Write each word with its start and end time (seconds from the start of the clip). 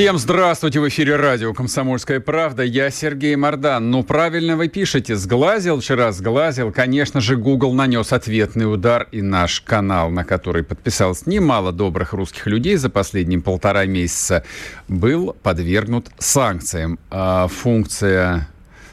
Всем 0.00 0.16
здравствуйте! 0.16 0.80
В 0.80 0.88
эфире 0.88 1.16
радио 1.16 1.52
«Комсомольская 1.52 2.20
правда». 2.20 2.62
Я 2.62 2.88
Сергей 2.88 3.36
Мордан. 3.36 3.90
Ну, 3.90 4.02
правильно 4.02 4.56
вы 4.56 4.68
пишете. 4.68 5.14
Сглазил 5.14 5.80
вчера, 5.80 6.10
сглазил. 6.12 6.72
Конечно 6.72 7.20
же, 7.20 7.36
Google 7.36 7.74
нанес 7.74 8.10
ответный 8.10 8.64
удар. 8.64 9.08
И 9.12 9.20
наш 9.20 9.60
канал, 9.60 10.08
на 10.08 10.24
который 10.24 10.62
подписалось 10.62 11.26
немало 11.26 11.70
добрых 11.70 12.14
русских 12.14 12.46
людей 12.46 12.76
за 12.76 12.88
последние 12.88 13.42
полтора 13.42 13.84
месяца, 13.84 14.42
был 14.88 15.36
подвергнут 15.42 16.08
санкциям. 16.18 16.98
А 17.10 17.46
функция 17.48 18.48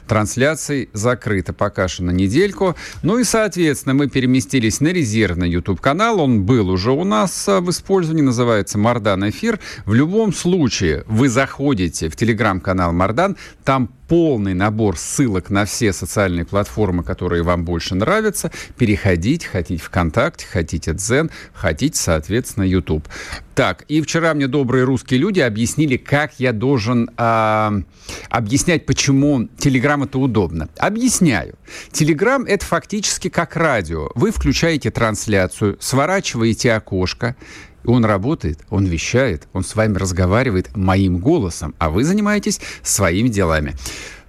трансляций 0.08 0.88
закрыта 0.92 1.52
пока 1.52 1.86
что 1.86 2.02
на 2.02 2.10
недельку. 2.10 2.74
Ну 3.02 3.18
и, 3.18 3.24
соответственно, 3.24 3.94
мы 3.94 4.08
переместились 4.08 4.80
на 4.80 4.88
резервный 4.88 5.50
YouTube-канал. 5.50 6.20
Он 6.20 6.42
был 6.42 6.70
уже 6.70 6.90
у 6.90 7.04
нас 7.04 7.48
а, 7.48 7.60
в 7.60 7.70
использовании, 7.70 8.22
называется 8.22 8.78
«Мардан 8.78 9.28
Эфир». 9.28 9.60
В 9.84 9.94
любом 9.94 10.32
случае, 10.32 11.04
вы 11.06 11.28
заходите 11.28 12.08
в 12.08 12.16
телеграм-канал 12.16 12.92
«Мардан», 12.92 13.36
там 13.64 13.90
полный 14.08 14.54
набор 14.54 14.96
ссылок 14.96 15.50
на 15.50 15.66
все 15.66 15.92
социальные 15.92 16.46
платформы, 16.46 17.04
которые 17.04 17.42
вам 17.42 17.64
больше 17.64 17.94
нравятся. 17.94 18.50
Переходите, 18.76 19.46
хотите 19.46 19.82
ВКонтакте, 19.82 20.46
хотите 20.50 20.94
Дзен, 20.94 21.30
хотите, 21.52 21.98
соответственно, 22.00 22.64
YouTube. 22.64 23.06
Так, 23.54 23.84
и 23.88 24.00
вчера 24.00 24.34
мне 24.34 24.46
добрые 24.46 24.84
русские 24.84 25.20
люди 25.20 25.40
объяснили, 25.40 25.96
как 25.96 26.38
я 26.38 26.52
должен 26.52 27.10
э, 27.16 27.82
объяснять, 28.30 28.86
почему 28.86 29.48
Телеграм 29.58 30.04
это 30.04 30.18
удобно. 30.18 30.68
Объясняю. 30.78 31.56
Телеграм 31.90 32.44
это 32.44 32.64
фактически 32.64 33.28
как 33.28 33.56
радио. 33.56 34.10
Вы 34.14 34.30
включаете 34.30 34.90
трансляцию, 34.90 35.76
сворачиваете 35.80 36.72
окошко, 36.72 37.36
он 37.90 38.04
работает, 38.04 38.60
он 38.70 38.84
вещает, 38.86 39.48
он 39.52 39.64
с 39.64 39.74
вами 39.74 39.96
разговаривает 39.96 40.76
моим 40.76 41.18
голосом, 41.18 41.74
а 41.78 41.90
вы 41.90 42.04
занимаетесь 42.04 42.60
своими 42.82 43.28
делами. 43.28 43.74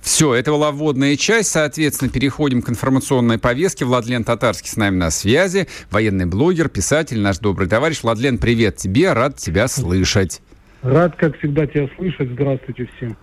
Все, 0.02 0.34
это 0.34 0.52
была 0.52 0.72
вводная 0.72 1.16
часть. 1.18 1.50
Соответственно, 1.50 2.10
переходим 2.10 2.62
к 2.62 2.70
информационной 2.70 3.38
повестке. 3.38 3.86
Владлен 3.86 4.24
Татарский 4.24 4.70
с 4.70 4.78
нами 4.78 4.96
на 4.96 5.12
связи. 5.12 5.68
Военный 5.92 6.26
блогер, 6.26 6.70
писатель, 6.70 7.20
наш 7.20 7.40
добрый 7.40 7.68
товарищ. 7.68 8.02
Владлен, 8.02 8.38
привет 8.38 8.78
тебе, 8.78 9.12
рад 9.14 9.36
тебя 9.36 9.68
слышать. 9.68 10.42
Рад, 10.82 11.16
как 11.18 11.38
всегда, 11.38 11.68
тебя 11.68 11.90
слышать. 11.98 12.30
Здравствуйте 12.32 12.90
всем. 12.96 13.18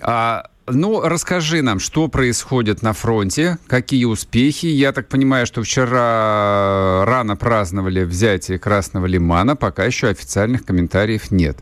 А, 0.00 0.46
ну, 0.72 1.00
расскажи 1.00 1.62
нам, 1.62 1.78
что 1.78 2.08
происходит 2.08 2.82
на 2.82 2.92
фронте, 2.92 3.58
какие 3.66 4.04
успехи. 4.04 4.66
Я 4.66 4.92
так 4.92 5.08
понимаю, 5.08 5.46
что 5.46 5.62
вчера 5.62 7.04
рано 7.06 7.36
праздновали 7.36 8.04
взятие 8.04 8.58
Красного 8.58 9.06
Лимана, 9.06 9.56
пока 9.56 9.84
еще 9.84 10.08
официальных 10.08 10.64
комментариев 10.64 11.30
нет. 11.30 11.58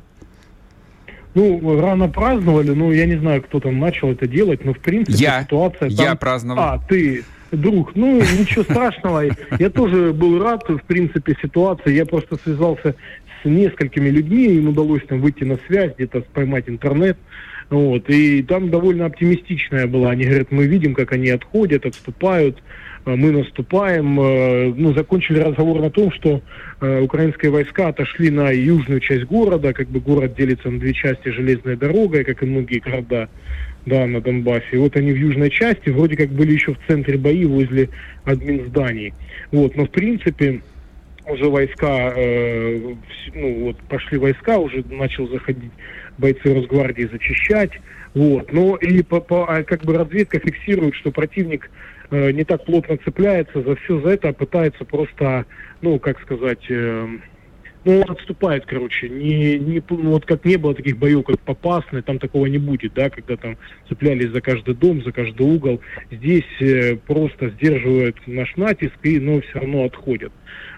Ну, 1.35 1.81
рано 1.81 2.09
праздновали, 2.09 2.71
ну, 2.71 2.91
я 2.91 3.07
не 3.07 3.17
знаю, 3.17 3.43
кто 3.43 3.61
там 3.61 3.79
начал 3.79 4.11
это 4.11 4.27
делать, 4.27 4.65
но, 4.65 4.73
в 4.73 4.81
принципе, 4.81 5.19
я, 5.19 5.43
ситуация... 5.43 5.89
Я 5.89 6.15
праздновал. 6.17 6.65
А, 6.65 6.79
ты, 6.89 7.25
друг, 7.53 7.95
ну, 7.95 8.17
ничего 8.17 8.65
страшного. 8.65 9.25
Я 9.59 9.71
тоже 9.71 10.13
был 10.13 10.43
рад, 10.43 10.69
в 10.69 10.83
принципе, 10.83 11.37
ситуации. 11.41 11.95
Я 11.95 12.07
просто 12.07 12.39
связался 12.43 12.95
с 13.43 13.45
несколькими 13.45 14.09
людьми, 14.09 14.47
им 14.47 14.71
удалось 14.71 15.03
там 15.07 15.21
выйти 15.21 15.45
на 15.45 15.59
связь, 15.67 15.95
где-то 15.95 16.23
поймать 16.33 16.65
интернет. 16.69 17.19
Вот, 17.71 18.09
и 18.09 18.43
там 18.43 18.71
довольно 18.71 19.07
оптимистичная 19.07 19.87
была. 19.87 20.11
Они 20.11 20.25
говорят, 20.25 20.51
мы 20.51 20.67
видим, 20.67 20.95
как 20.95 21.13
они 21.13 21.29
отходят, 21.29 21.85
отступают, 21.85 22.63
э, 23.05 23.15
мы 23.15 23.31
наступаем. 23.31 24.19
Э, 24.19 24.73
ну, 24.75 24.95
закончили 24.95 25.41
разговор 25.41 25.81
на 25.81 25.91
том, 25.91 26.11
что 26.13 26.41
э, 26.81 27.01
украинские 27.03 27.51
войска 27.51 27.89
отошли 27.89 28.31
на 28.31 28.51
южную 28.51 29.01
часть 29.01 29.25
города, 29.25 29.75
как 29.75 29.89
бы 29.89 30.01
город 30.01 30.35
делится 30.35 30.71
на 30.71 30.81
две 30.81 30.95
части 30.95 31.29
железной 31.29 31.77
дорогой, 31.77 32.25
как 32.25 32.43
и 32.43 32.47
многие 32.47 32.79
города 32.79 33.29
да, 33.85 34.07
на 34.07 34.23
Донбассе. 34.23 34.79
Вот 34.79 34.97
они 34.97 35.13
в 35.13 35.17
южной 35.17 35.51
части, 35.51 35.91
вроде 35.91 36.17
как 36.17 36.31
были 36.31 36.53
еще 36.53 36.73
в 36.75 36.79
центре 36.87 37.19
бои 37.19 37.45
возле 37.45 37.91
админ 38.25 38.67
зданий. 38.69 39.13
Вот, 39.53 39.77
но 39.77 39.85
в 39.85 39.91
принципе 39.91 40.63
уже 41.27 41.49
войска, 41.51 42.13
э, 42.17 42.95
ну 43.35 43.65
вот 43.65 43.77
пошли 43.89 44.17
войска, 44.19 44.59
уже 44.59 44.83
начал 44.89 45.29
заходить 45.29 45.73
бойцы 46.19 46.53
Росгвардии 46.53 47.09
зачищать. 47.11 47.73
Вот. 48.15 48.53
Но 48.53 48.77
и 48.77 49.03
по, 49.03 49.21
по, 49.21 49.47
а 49.49 49.63
как 49.63 49.85
бы 49.85 49.95
разведка 49.95 50.39
фиксирует, 50.39 50.95
что 50.97 51.11
противник 51.11 51.71
э, 52.11 52.33
не 52.33 52.45
так 52.45 52.65
плотно 52.65 52.99
цепляется 52.99 53.63
за 53.63 53.77
все 53.77 54.01
за 54.01 54.11
это, 54.11 54.29
а 54.29 54.33
пытается 54.33 54.85
просто, 54.85 55.47
ну, 55.81 55.99
как 55.99 56.21
сказать, 56.21 56.65
э, 56.69 57.07
ну, 57.85 58.03
отступает, 58.03 58.67
короче. 58.67 59.09
Не, 59.09 59.59
не, 59.59 59.83
ну, 59.89 60.11
вот 60.11 60.27
как 60.27 60.45
не 60.45 60.57
было 60.57 60.75
таких 60.75 60.99
боев, 60.99 61.25
как 61.25 61.41
Попасный, 61.41 62.03
там 62.03 62.19
такого 62.19 62.47
не 62.47 62.59
будет, 62.59 62.95
да, 62.95 63.09
когда 63.09 63.37
там 63.37 63.57
цеплялись 63.89 64.31
за 64.31 64.41
каждый 64.41 64.75
дом, 64.75 65.03
за 65.03 65.13
каждый 65.13 65.47
угол. 65.47 65.81
Здесь 66.11 66.45
э, 66.61 66.97
просто 66.97 67.51
сдерживают 67.51 68.17
наш 68.27 68.57
натиск, 68.57 68.95
и, 69.03 69.19
но 69.19 69.41
все 69.41 69.61
равно 69.61 69.85
отходят. 69.85 70.33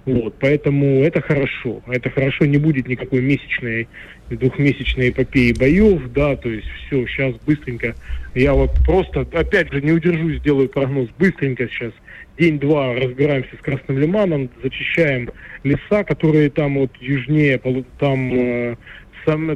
Вот, 0.04 0.36
поэтому 0.40 1.02
это 1.02 1.20
хорошо. 1.20 1.82
Это 1.86 2.10
хорошо, 2.10 2.46
не 2.46 2.58
будет 2.58 2.88
никакой 2.88 3.20
месячной, 3.20 3.88
двухмесячной 4.30 5.10
эпопеи 5.10 5.52
боев, 5.52 6.12
да, 6.12 6.36
то 6.36 6.48
есть 6.48 6.68
все, 6.86 7.06
сейчас 7.06 7.34
быстренько. 7.46 7.94
Я 8.34 8.54
вот 8.54 8.70
просто, 8.86 9.20
опять 9.32 9.72
же, 9.72 9.80
не 9.80 9.92
удержусь, 9.92 10.38
сделаю 10.38 10.68
прогноз, 10.68 11.08
быстренько 11.18 11.68
сейчас 11.68 11.92
день-два 12.38 12.94
разбираемся 12.94 13.56
с 13.56 13.62
Красным 13.62 13.98
Лиманом, 13.98 14.50
зачищаем 14.62 15.30
леса, 15.64 16.04
которые 16.04 16.50
там 16.50 16.78
вот 16.78 16.90
южнее, 17.00 17.60
там 17.98 18.32
э, 18.32 18.76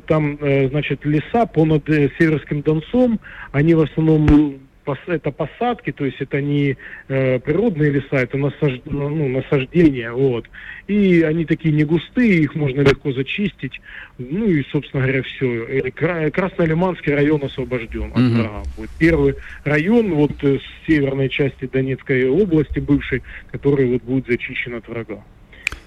там, 0.07 0.39
э, 0.41 0.69
значит, 0.69 1.05
леса 1.05 1.47
понад 1.47 1.89
э, 1.89 2.11
Северским 2.19 2.63
Донцом, 2.63 3.19
они 3.53 3.75
в 3.75 3.81
основном 3.81 4.59
это 5.07 5.31
посадки, 5.31 5.93
то 5.93 6.05
есть 6.05 6.21
это 6.21 6.41
не 6.41 6.77
э, 7.09 7.39
природные 7.39 7.91
леса, 7.91 8.17
это 8.17 8.37
насаж, 8.37 8.81
ну, 8.85 9.29
насаждения, 9.29 10.13
вот. 10.13 10.47
И 10.87 11.23
они 11.23 11.45
такие 11.45 11.75
не 11.75 11.85
густые, 11.85 12.43
их 12.43 12.55
можно 12.55 12.83
легко 12.83 13.13
зачистить. 13.13 13.81
Ну 14.19 14.47
и, 14.47 14.63
собственно 14.71 15.03
говоря, 15.03 15.23
все. 15.23 15.91
Краснолиманский 16.31 17.15
район 17.15 17.43
освобожден 17.43 18.13
от 18.13 18.21
врага. 18.21 18.63
Будет 18.77 18.91
первый 18.99 19.35
район 19.65 20.15
вот 20.15 20.33
э, 20.43 20.59
с 20.59 20.87
северной 20.87 21.29
части 21.29 21.67
Донецкой 21.67 22.29
области 22.29 22.79
бывшей, 22.79 23.23
который 23.51 23.87
вот 23.87 24.03
будет 24.03 24.27
зачищен 24.27 24.75
от 24.75 24.89
врага. 24.89 25.25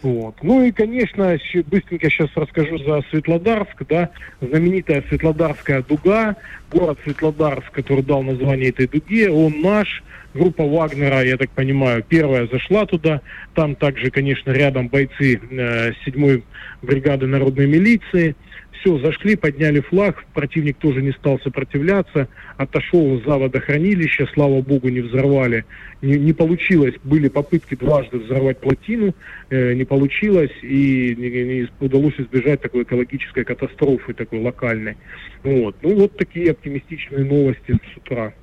Вот. 0.01 0.35
Ну 0.43 0.63
и, 0.63 0.71
конечно, 0.71 1.37
быстренько 1.65 2.09
сейчас 2.09 2.29
расскажу 2.35 2.77
за 2.77 3.01
Светлодарск, 3.09 3.83
да, 3.89 4.09
знаменитая 4.41 5.03
Светлодарская 5.09 5.81
дуга, 5.81 6.35
город 6.71 6.99
Светлодарск, 7.03 7.71
который 7.71 8.03
дал 8.03 8.21
название 8.21 8.69
этой 8.69 8.87
дуге, 8.87 9.31
он 9.31 9.61
наш, 9.61 10.03
группа 10.33 10.63
Вагнера, 10.63 11.23
я 11.23 11.37
так 11.37 11.49
понимаю, 11.49 12.03
первая 12.07 12.47
зашла 12.47 12.85
туда, 12.85 13.21
там 13.55 13.75
также, 13.75 14.11
конечно, 14.11 14.51
рядом 14.51 14.87
бойцы 14.87 15.41
э, 15.49 15.91
7 16.05 16.41
бригады 16.83 17.25
народной 17.25 17.65
милиции, 17.65 18.35
все, 18.79 18.99
зашли, 18.99 19.35
подняли 19.35 19.81
флаг, 19.81 20.23
противник 20.33 20.77
тоже 20.77 21.01
не 21.01 21.11
стал 21.11 21.39
сопротивляться, 21.39 22.27
отошел 22.57 23.21
за 23.25 23.37
водохранилище, 23.37 24.27
слава 24.33 24.61
богу, 24.61 24.89
не 24.89 25.01
взорвали. 25.01 25.65
Не, 26.01 26.17
не 26.17 26.33
получилось, 26.33 26.95
были 27.03 27.27
попытки 27.27 27.75
дважды 27.75 28.19
взорвать 28.19 28.59
плотину, 28.59 29.13
э, 29.49 29.73
не 29.73 29.83
получилось, 29.83 30.51
и 30.61 31.15
не, 31.17 31.29
не 31.29 31.67
удалось 31.79 32.15
избежать 32.17 32.61
такой 32.61 32.83
экологической 32.83 33.43
катастрофы, 33.43 34.13
такой 34.13 34.39
локальной. 34.39 34.97
Вот. 35.43 35.75
Ну 35.81 35.95
вот 35.95 36.17
такие 36.17 36.51
оптимистичные 36.51 37.25
новости 37.25 37.73
с 37.93 37.97
утра. 37.97 38.33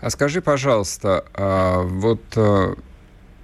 А 0.00 0.10
скажи, 0.10 0.40
пожалуйста, 0.40 1.24
а 1.34 1.82
вот 1.82 2.22
э, 2.36 2.74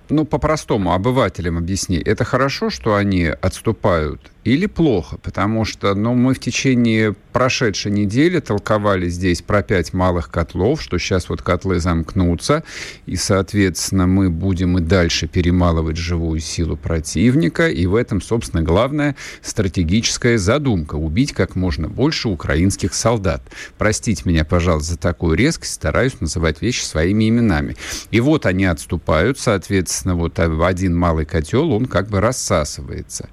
ну, 0.08 0.24
по-простому, 0.24 0.92
обывателям 0.92 1.58
объясни. 1.58 1.96
Это 1.96 2.24
хорошо, 2.24 2.70
что 2.70 2.94
они 2.94 3.26
отступают 3.26 4.31
или 4.44 4.66
плохо? 4.66 5.18
Потому 5.18 5.64
что 5.64 5.94
ну, 5.94 6.14
мы 6.14 6.34
в 6.34 6.40
течение 6.40 7.14
прошедшей 7.32 7.92
недели 7.92 8.40
толковали 8.40 9.08
здесь 9.08 9.40
про 9.42 9.62
пять 9.62 9.92
малых 9.92 10.30
котлов, 10.30 10.82
что 10.82 10.98
сейчас 10.98 11.28
вот 11.28 11.42
котлы 11.42 11.80
замкнутся, 11.80 12.64
и, 13.06 13.16
соответственно, 13.16 14.06
мы 14.06 14.30
будем 14.30 14.78
и 14.78 14.80
дальше 14.80 15.28
перемалывать 15.28 15.96
живую 15.96 16.40
силу 16.40 16.76
противника, 16.76 17.68
и 17.68 17.86
в 17.86 17.94
этом, 17.94 18.20
собственно, 18.20 18.62
главная 18.62 19.16
стратегическая 19.42 20.38
задумка– 20.38 20.94
убить 20.96 21.32
как 21.32 21.56
можно 21.56 21.88
больше 21.88 22.28
украинских 22.28 22.94
солдат. 22.94 23.42
Простите 23.78 24.22
меня, 24.24 24.44
пожалуйста, 24.44 24.92
за 24.92 24.98
такую 24.98 25.36
резкость, 25.36 25.74
стараюсь 25.74 26.20
называть 26.20 26.60
вещи 26.62 26.82
своими 26.82 27.28
именами. 27.28 27.76
И 28.10 28.20
вот 28.20 28.46
они 28.46 28.64
отступают, 28.64 29.38
соответственно, 29.38 30.16
вот 30.16 30.38
один 30.38 30.96
малый 30.96 31.24
котел, 31.24 31.72
он 31.72 31.86
как 31.86 32.08
бы 32.08 32.20
рассасывается 32.20 33.28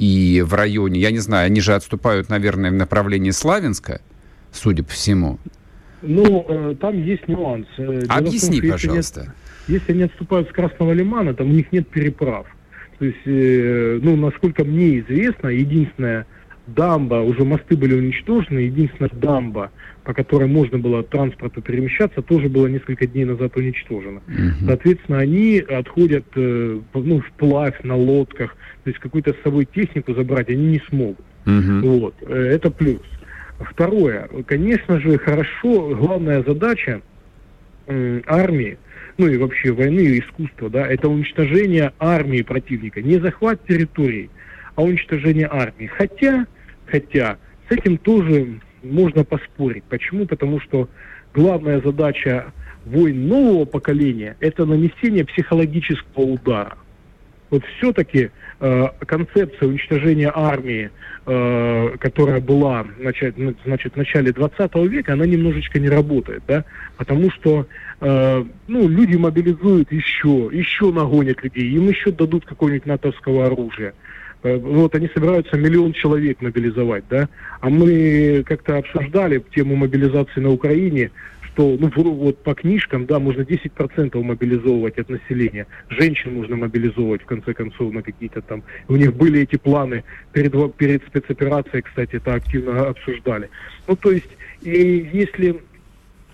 и 0.00 0.40
в 0.40 0.54
районе, 0.54 0.98
я 0.98 1.10
не 1.10 1.18
знаю, 1.18 1.44
они 1.44 1.60
же 1.60 1.74
отступают, 1.74 2.30
наверное, 2.30 2.70
в 2.70 2.74
направлении 2.74 3.32
Славянска, 3.32 4.00
судя 4.50 4.82
по 4.82 4.92
всему. 4.92 5.38
Ну, 6.00 6.46
э, 6.48 6.74
там 6.80 7.04
есть 7.04 7.28
нюанс. 7.28 7.66
Э, 7.76 8.00
дело 8.00 8.04
Объясни, 8.08 8.62
том, 8.62 8.70
пожалуйста. 8.70 9.20
Если, 9.20 9.72
нет, 9.72 9.82
если 9.82 9.92
они 9.92 10.02
отступают 10.04 10.48
с 10.48 10.52
Красного 10.52 10.92
Лимана, 10.92 11.34
там 11.34 11.50
у 11.50 11.52
них 11.52 11.70
нет 11.70 11.86
переправ. 11.88 12.46
То 12.98 13.04
есть, 13.04 13.18
э, 13.26 14.00
ну, 14.02 14.16
насколько 14.16 14.64
мне 14.64 15.00
известно, 15.00 15.48
единственная 15.48 16.24
дамба, 16.66 17.16
уже 17.16 17.44
мосты 17.44 17.76
были 17.76 17.92
уничтожены, 17.92 18.60
единственная 18.60 19.10
дамба, 19.12 19.70
по 20.04 20.14
которой 20.14 20.48
можно 20.48 20.78
было 20.78 21.02
транспорту 21.02 21.60
перемещаться, 21.60 22.22
тоже 22.22 22.48
была 22.48 22.70
несколько 22.70 23.06
дней 23.06 23.26
назад 23.26 23.54
уничтожена. 23.54 24.22
Угу. 24.26 24.66
Соответственно, 24.66 25.18
они 25.18 25.58
отходят 25.58 26.24
ну, 26.34 27.20
вплавь 27.20 27.82
на 27.82 27.96
лодках, 27.96 28.56
то 28.84 28.90
есть 28.90 29.00
какую-то 29.00 29.32
с 29.32 29.42
собой 29.42 29.66
технику 29.66 30.14
забрать 30.14 30.48
они 30.48 30.72
не 30.72 30.82
смогут. 30.88 31.24
Угу. 31.46 31.98
Вот. 31.98 32.14
Э, 32.22 32.34
это 32.34 32.70
плюс. 32.70 33.02
Второе. 33.58 34.28
Конечно 34.46 35.00
же, 35.00 35.18
хорошо, 35.18 35.94
главная 35.94 36.42
задача 36.42 37.02
э, 37.86 38.20
армии, 38.26 38.78
ну 39.18 39.26
и 39.26 39.36
вообще 39.36 39.72
войны 39.72 40.00
и 40.00 40.20
искусства, 40.20 40.70
да, 40.70 40.86
это 40.86 41.08
уничтожение 41.08 41.92
армии 41.98 42.42
противника. 42.42 43.02
Не 43.02 43.18
захват 43.18 43.60
территорий, 43.66 44.30
а 44.76 44.82
уничтожение 44.82 45.48
армии. 45.50 45.86
Хотя, 45.86 46.46
хотя, 46.86 47.36
с 47.68 47.72
этим 47.72 47.98
тоже 47.98 48.60
можно 48.82 49.24
поспорить. 49.24 49.84
Почему? 49.84 50.26
Потому 50.26 50.60
что 50.60 50.88
главная 51.34 51.82
задача 51.82 52.52
войн 52.86 53.28
нового 53.28 53.66
поколения– 53.66 54.36
это 54.40 54.64
нанесение 54.64 55.24
психологического 55.24 56.22
удара. 56.22 56.78
Вот 57.50 57.64
все-таки 57.76 58.30
э, 58.60 58.86
концепция 59.06 59.68
уничтожения 59.68 60.30
армии, 60.32 60.90
э, 61.26 61.96
которая 61.98 62.40
была 62.40 62.86
значит, 63.00 63.34
значит, 63.64 63.94
в 63.94 63.96
начале 63.96 64.32
20 64.32 64.74
века, 64.88 65.14
она 65.14 65.26
немножечко 65.26 65.80
не 65.80 65.88
работает, 65.88 66.42
да, 66.46 66.64
потому 66.96 67.30
что 67.32 67.66
э, 68.00 68.44
ну, 68.68 68.88
люди 68.88 69.16
мобилизуют 69.16 69.90
еще, 69.90 70.48
еще 70.52 70.92
нагонят 70.92 71.42
людей, 71.42 71.70
им 71.70 71.88
еще 71.88 72.12
дадут 72.12 72.44
какое-нибудь 72.46 72.86
натовского 72.86 73.46
оружия. 73.46 73.94
Э, 74.44 74.56
вот 74.56 74.94
они 74.94 75.08
собираются 75.12 75.56
миллион 75.56 75.92
человек 75.92 76.40
мобилизовать, 76.40 77.04
да, 77.10 77.28
а 77.60 77.68
мы 77.68 78.44
как-то 78.46 78.78
обсуждали 78.78 79.42
тему 79.52 79.74
мобилизации 79.74 80.40
на 80.40 80.50
Украине, 80.50 81.10
что, 81.60 81.76
ну, 81.78 82.14
вот 82.14 82.42
по 82.42 82.54
книжкам, 82.54 83.06
да, 83.06 83.18
можно 83.18 83.42
10% 83.42 84.22
мобилизовывать 84.22 84.98
от 84.98 85.10
населения. 85.10 85.66
Женщин 85.90 86.34
нужно 86.34 86.56
мобилизовывать, 86.56 87.22
в 87.22 87.26
конце 87.26 87.52
концов, 87.52 87.92
на 87.92 88.02
какие-то 88.02 88.40
там... 88.40 88.62
У 88.88 88.96
них 88.96 89.14
были 89.14 89.42
эти 89.42 89.56
планы 89.56 90.04
перед, 90.32 90.52
перед 90.76 91.06
спецоперацией, 91.06 91.82
кстати, 91.82 92.16
это 92.16 92.34
активно 92.34 92.88
обсуждали. 92.88 93.50
Ну, 93.86 93.96
то 93.96 94.10
есть, 94.10 94.30
и 94.62 95.10
если 95.12 95.60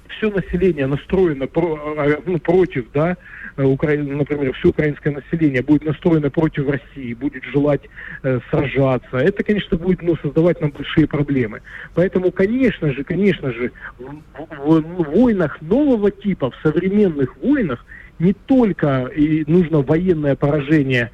все 0.08 0.30
население 0.30 0.86
настроено 0.86 1.46
про, 1.46 1.94
а, 1.96 2.22
ну, 2.26 2.38
против, 2.38 2.86
да, 2.92 3.16
Э, 3.56 3.64
Укра... 3.64 3.96
например, 3.96 4.52
все 4.54 4.68
украинское 4.68 5.14
население 5.14 5.62
будет 5.62 5.84
настроено 5.84 6.30
против 6.30 6.68
России, 6.68 7.14
будет 7.14 7.44
желать 7.44 7.82
э, 8.22 8.40
сражаться, 8.50 9.16
это, 9.16 9.42
конечно, 9.42 9.78
будет 9.78 10.02
ну, 10.02 10.16
создавать 10.16 10.60
нам 10.60 10.70
большие 10.70 11.06
проблемы. 11.06 11.62
Поэтому, 11.94 12.30
конечно 12.30 12.92
же, 12.92 13.02
конечно 13.04 13.52
же, 13.52 13.72
в, 13.98 14.80
в 14.80 15.04
войнах 15.10 15.60
нового 15.62 16.10
типа, 16.10 16.50
в 16.50 16.56
современных 16.62 17.36
войнах, 17.38 17.84
не 18.18 18.32
только 18.32 19.06
и 19.14 19.44
нужно 19.46 19.82
военное 19.82 20.36
поражение 20.36 21.10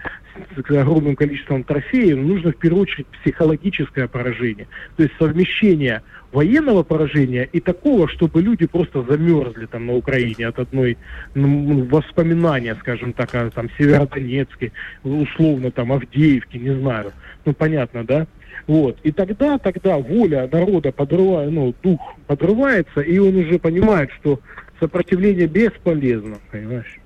с 0.57 0.71
огромным 0.71 1.17
количеством 1.17 1.65
трофеев, 1.65 2.17
нужно 2.17 2.53
в 2.53 2.57
первую 2.57 2.83
очередь 2.83 3.07
психологическое 3.23 4.09
поражение. 4.09 4.67
То 4.97 5.03
есть 5.03 5.15
совмещение 5.19 6.03
военного 6.33 6.83
поражения 6.83 7.49
и 7.53 7.61
такого, 7.61 8.09
чтобы 8.09 8.41
люди 8.41 8.67
просто 8.67 9.03
замерзли 9.03 9.67
там 9.67 9.87
на 9.87 9.95
Украине 9.95 10.49
от 10.49 10.59
одной 10.59 10.97
ну, 11.35 11.85
воспоминания, 11.85 12.75
скажем 12.81 13.13
так, 13.13 13.35
о 13.35 13.51
там 13.51 13.69
Северодонецке, 13.79 14.73
условно 15.05 15.71
там 15.71 15.93
Авдеевке, 15.93 16.59
не 16.59 16.75
знаю. 16.75 17.13
Ну, 17.45 17.53
понятно, 17.53 18.05
да? 18.05 18.27
Вот. 18.67 18.99
И 19.03 19.13
тогда, 19.13 19.59
тогда 19.59 19.99
воля 19.99 20.49
народа 20.51 20.93
подрывает, 20.93 21.51
ну, 21.51 21.75
дух 21.83 22.01
подрывается, 22.27 23.01
и 23.01 23.19
он 23.19 23.37
уже 23.37 23.59
понимает, 23.59 24.11
что 24.21 24.41
сопротивление 24.81 25.47
бесполезно, 25.47 26.39
понимаешь? 26.51 26.99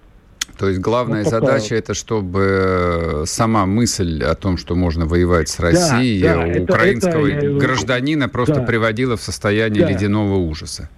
То 0.59 0.69
есть 0.69 0.81
главная 0.81 1.23
вот 1.23 1.31
задача 1.31 1.75
это, 1.75 1.93
чтобы 1.93 2.41
э, 2.41 3.25
сама 3.27 3.67
мысль 3.67 4.23
о 4.25 4.35
том, 4.35 4.57
что 4.57 4.75
можно 4.75 5.05
воевать 5.05 5.49
с 5.49 5.61
Россией, 5.61 6.23
да, 6.23 6.47
да, 6.47 6.63
украинского 6.63 7.27
это, 7.27 7.47
это, 7.47 7.59
гражданина 7.59 8.29
просто 8.29 8.57
да, 8.57 8.63
приводила 8.63 9.17
в 9.17 9.23
состояние 9.23 9.83
да. 9.83 9.91
ледяного 9.91 10.37
ужаса. 10.37 10.89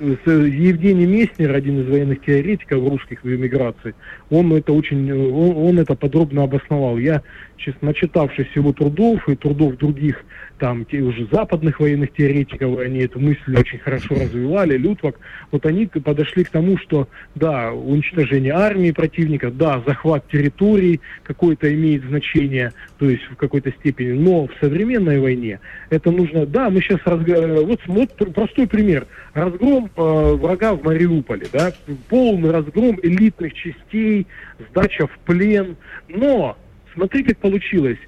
Евгений 0.00 1.06
Месснер, 1.06 1.54
один 1.54 1.82
из 1.82 1.88
военных 1.88 2.20
теоретиков 2.22 2.88
русских 2.88 3.22
в 3.22 3.28
эмиграции, 3.28 3.94
он 4.28 4.52
это 4.52 4.72
очень, 4.72 5.12
он, 5.12 5.56
он 5.56 5.78
это 5.78 5.94
подробно 5.94 6.42
обосновал. 6.42 6.98
Я, 6.98 7.22
честно, 7.56 7.88
начитавшись 7.88 8.48
его 8.56 8.72
трудов 8.72 9.28
и 9.28 9.36
трудов 9.36 9.76
других 9.76 10.24
там 10.58 10.84
те 10.84 11.00
уже 11.00 11.26
западных 11.30 11.80
военных 11.80 12.12
теоретиков, 12.12 12.78
они 12.78 13.00
эту 13.00 13.18
мысль 13.18 13.56
очень 13.56 13.78
хорошо 13.78 14.14
развивали, 14.14 14.76
Лютвак, 14.76 15.16
вот 15.50 15.66
они 15.66 15.86
подошли 15.86 16.44
к 16.44 16.50
тому, 16.50 16.78
что 16.78 17.08
да, 17.34 17.72
уничтожение 17.72 18.52
армии 18.52 18.92
противника, 18.92 19.50
да, 19.50 19.82
захват 19.86 20.26
территорий 20.28 21.00
какое-то 21.22 21.72
имеет 21.74 22.04
значение, 22.04 22.72
то 22.98 23.08
есть 23.08 23.24
в 23.24 23.36
какой-то 23.36 23.72
степени, 23.72 24.12
но 24.12 24.46
в 24.46 24.50
современной 24.60 25.20
войне 25.20 25.60
это 25.90 26.10
нужно, 26.10 26.46
да, 26.46 26.70
мы 26.70 26.80
сейчас, 26.80 27.00
разг... 27.04 27.26
вот, 27.26 27.80
вот 27.86 28.34
простой 28.34 28.66
пример, 28.66 29.06
разгром 29.32 29.90
э, 29.96 30.34
врага 30.34 30.74
в 30.74 30.84
Мариуполе, 30.84 31.46
да, 31.52 31.72
полный 32.08 32.50
разгром 32.50 32.98
элитных 33.02 33.54
частей, 33.54 34.26
сдача 34.70 35.06
в 35.06 35.18
плен, 35.24 35.76
но 36.08 36.56
смотри, 36.94 37.24
как 37.24 37.38
получилось 37.38 37.98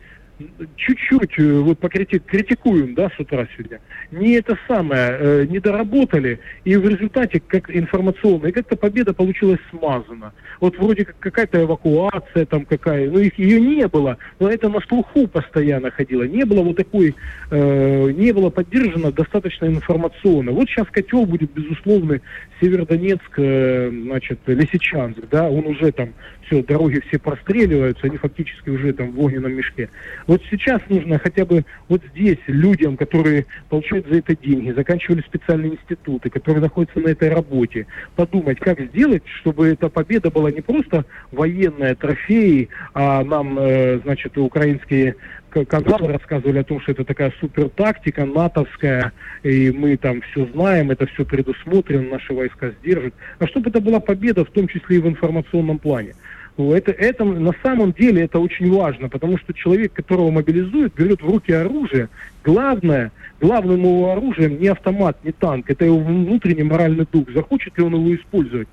чуть-чуть 0.76 1.38
э, 1.38 1.60
вот 1.60 1.78
покритикуем, 1.78 2.94
да, 2.94 3.10
с 3.16 3.18
утра 3.18 3.46
сегодня, 3.56 3.80
не 4.10 4.34
это 4.34 4.58
самое, 4.68 5.16
э, 5.18 5.46
не 5.46 5.58
доработали, 5.60 6.40
и 6.64 6.76
в 6.76 6.86
результате 6.88 7.40
как 7.40 7.74
информационно, 7.74 8.48
и 8.48 8.52
как-то 8.52 8.76
победа 8.76 9.14
получилась 9.14 9.60
смазана. 9.70 10.32
Вот 10.60 10.78
вроде 10.78 11.04
как 11.04 11.18
какая-то 11.18 11.62
эвакуация 11.62 12.44
там 12.44 12.66
какая, 12.66 13.10
ну 13.10 13.18
их 13.18 13.38
ее 13.38 13.60
не 13.60 13.86
было, 13.88 14.18
но 14.38 14.50
это 14.50 14.68
на 14.68 14.80
слуху 14.80 15.26
постоянно 15.26 15.90
ходило, 15.90 16.24
не 16.24 16.44
было 16.44 16.62
вот 16.62 16.76
такой, 16.76 17.14
э, 17.50 18.10
не 18.10 18.32
было 18.32 18.50
поддержано 18.50 19.12
достаточно 19.12 19.66
информационно. 19.66 20.52
Вот 20.52 20.68
сейчас 20.68 20.86
котел 20.88 21.24
будет 21.24 21.50
безусловно 21.52 22.20
Северодонецк, 22.60 23.38
э, 23.38 23.90
значит, 23.90 24.40
Лисичанск, 24.46 25.20
да, 25.30 25.48
он 25.48 25.66
уже 25.66 25.92
там 25.92 26.10
все, 26.46 26.62
дороги 26.62 27.02
все 27.08 27.18
простреливаются, 27.18 28.06
они 28.06 28.16
фактически 28.16 28.70
уже 28.70 28.92
там 28.92 29.12
в 29.12 29.20
огненном 29.20 29.52
мешке. 29.52 29.88
Вот 30.26 30.42
сейчас 30.50 30.82
нужно 30.88 31.18
хотя 31.18 31.44
бы 31.44 31.64
вот 31.88 32.02
здесь 32.12 32.38
людям, 32.46 32.96
которые 32.96 33.46
получают 33.68 34.06
за 34.08 34.18
это 34.18 34.36
деньги, 34.36 34.72
заканчивали 34.72 35.22
специальные 35.22 35.74
институты, 35.74 36.30
которые 36.30 36.62
находятся 36.62 37.00
на 37.00 37.08
этой 37.08 37.28
работе, 37.28 37.86
подумать, 38.16 38.58
как 38.58 38.80
сделать, 38.80 39.22
чтобы 39.40 39.68
эта 39.68 39.88
победа 39.88 40.30
была 40.30 40.50
не 40.50 40.60
просто 40.60 41.04
военная, 41.30 41.94
трофеи, 41.94 42.68
а 42.94 43.24
нам, 43.24 43.58
э, 43.58 44.00
значит, 44.00 44.36
украинские 44.36 45.16
каналы 45.64 46.12
рассказывали 46.12 46.58
о 46.58 46.64
том, 46.64 46.80
что 46.80 46.92
это 46.92 47.04
такая 47.04 47.32
супер 47.40 47.68
тактика 47.70 48.26
натовская, 48.26 49.12
и 49.42 49.70
мы 49.70 49.96
там 49.96 50.20
все 50.22 50.46
знаем, 50.46 50.90
это 50.90 51.06
все 51.06 51.24
предусмотрено, 51.24 52.10
наши 52.10 52.34
войска 52.34 52.72
сдержат. 52.80 53.14
А 53.38 53.46
чтобы 53.46 53.70
это 53.70 53.80
была 53.80 54.00
победа, 54.00 54.44
в 54.44 54.50
том 54.50 54.68
числе 54.68 54.96
и 54.96 55.00
в 55.00 55.06
информационном 55.06 55.78
плане. 55.78 56.14
Это, 56.58 56.90
это 56.90 57.24
на 57.24 57.54
самом 57.62 57.92
деле 57.92 58.22
это 58.22 58.38
очень 58.38 58.72
важно, 58.72 59.10
потому 59.10 59.36
что 59.36 59.52
человек, 59.52 59.92
которого 59.92 60.30
мобилизуют, 60.30 60.94
берет 60.94 61.20
в 61.20 61.26
руки 61.26 61.52
оружие. 61.52 62.08
Главное, 62.44 63.12
главным 63.40 63.80
его 63.80 64.12
оружием 64.12 64.58
не 64.58 64.68
автомат, 64.68 65.22
не 65.22 65.32
танк, 65.32 65.68
это 65.68 65.84
его 65.84 65.98
внутренний 65.98 66.62
моральный 66.62 67.06
дух. 67.10 67.30
Захочет 67.34 67.76
ли 67.76 67.84
он 67.84 67.94
его 67.94 68.14
использовать? 68.14 68.68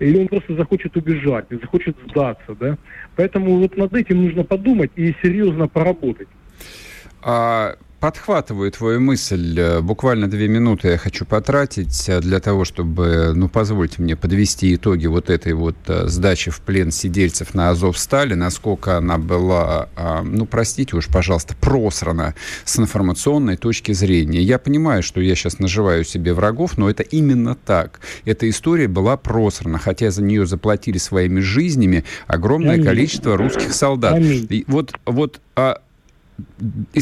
Или 0.00 0.18
он 0.18 0.28
просто 0.28 0.54
захочет 0.54 0.96
убежать, 0.96 1.46
захочет 1.50 1.96
сдаться, 2.08 2.56
да? 2.58 2.76
Поэтому 3.14 3.58
вот 3.58 3.76
над 3.76 3.94
этим 3.94 4.24
нужно 4.24 4.42
подумать 4.42 4.90
и 4.96 5.14
серьезно 5.22 5.68
поработать. 5.68 6.28
А 7.22 7.76
подхватываю 8.00 8.70
твою 8.70 9.00
мысль. 9.00 9.58
Э, 9.58 9.80
буквально 9.80 10.28
две 10.28 10.48
минуты 10.48 10.88
я 10.88 10.98
хочу 10.98 11.24
потратить 11.24 12.08
э, 12.08 12.20
для 12.20 12.40
того, 12.40 12.64
чтобы, 12.64 13.32
ну, 13.34 13.48
позвольте 13.48 14.02
мне 14.02 14.16
подвести 14.16 14.74
итоги 14.74 15.06
вот 15.06 15.30
этой 15.30 15.52
вот 15.52 15.76
э, 15.88 16.06
сдачи 16.06 16.50
в 16.50 16.60
плен 16.60 16.90
сидельцев 16.90 17.54
на 17.54 17.70
Азовстале, 17.70 18.36
насколько 18.36 18.96
она 18.96 19.18
была, 19.18 19.88
а, 19.96 20.22
ну, 20.22 20.46
простите 20.46 20.96
уж, 20.96 21.08
пожалуйста, 21.08 21.56
просрана 21.60 22.34
с 22.64 22.78
информационной 22.78 23.56
точки 23.56 23.92
зрения. 23.92 24.42
Я 24.42 24.58
понимаю, 24.58 25.02
что 25.02 25.20
я 25.20 25.34
сейчас 25.34 25.58
наживаю 25.58 26.04
себе 26.04 26.34
врагов, 26.34 26.78
но 26.78 26.88
это 26.88 27.02
именно 27.02 27.54
так. 27.54 28.00
Эта 28.24 28.48
история 28.48 28.88
была 28.88 29.16
просрана, 29.16 29.78
хотя 29.78 30.10
за 30.10 30.22
нее 30.22 30.46
заплатили 30.46 30.98
своими 30.98 31.40
жизнями 31.40 32.04
огромное 32.26 32.74
Аминь. 32.74 32.84
количество 32.84 33.36
русских 33.36 33.72
солдат. 33.72 34.14
Аминь. 34.14 34.46
И 34.50 34.64
вот, 34.68 34.92
вот 35.04 35.40
а, 35.56 35.80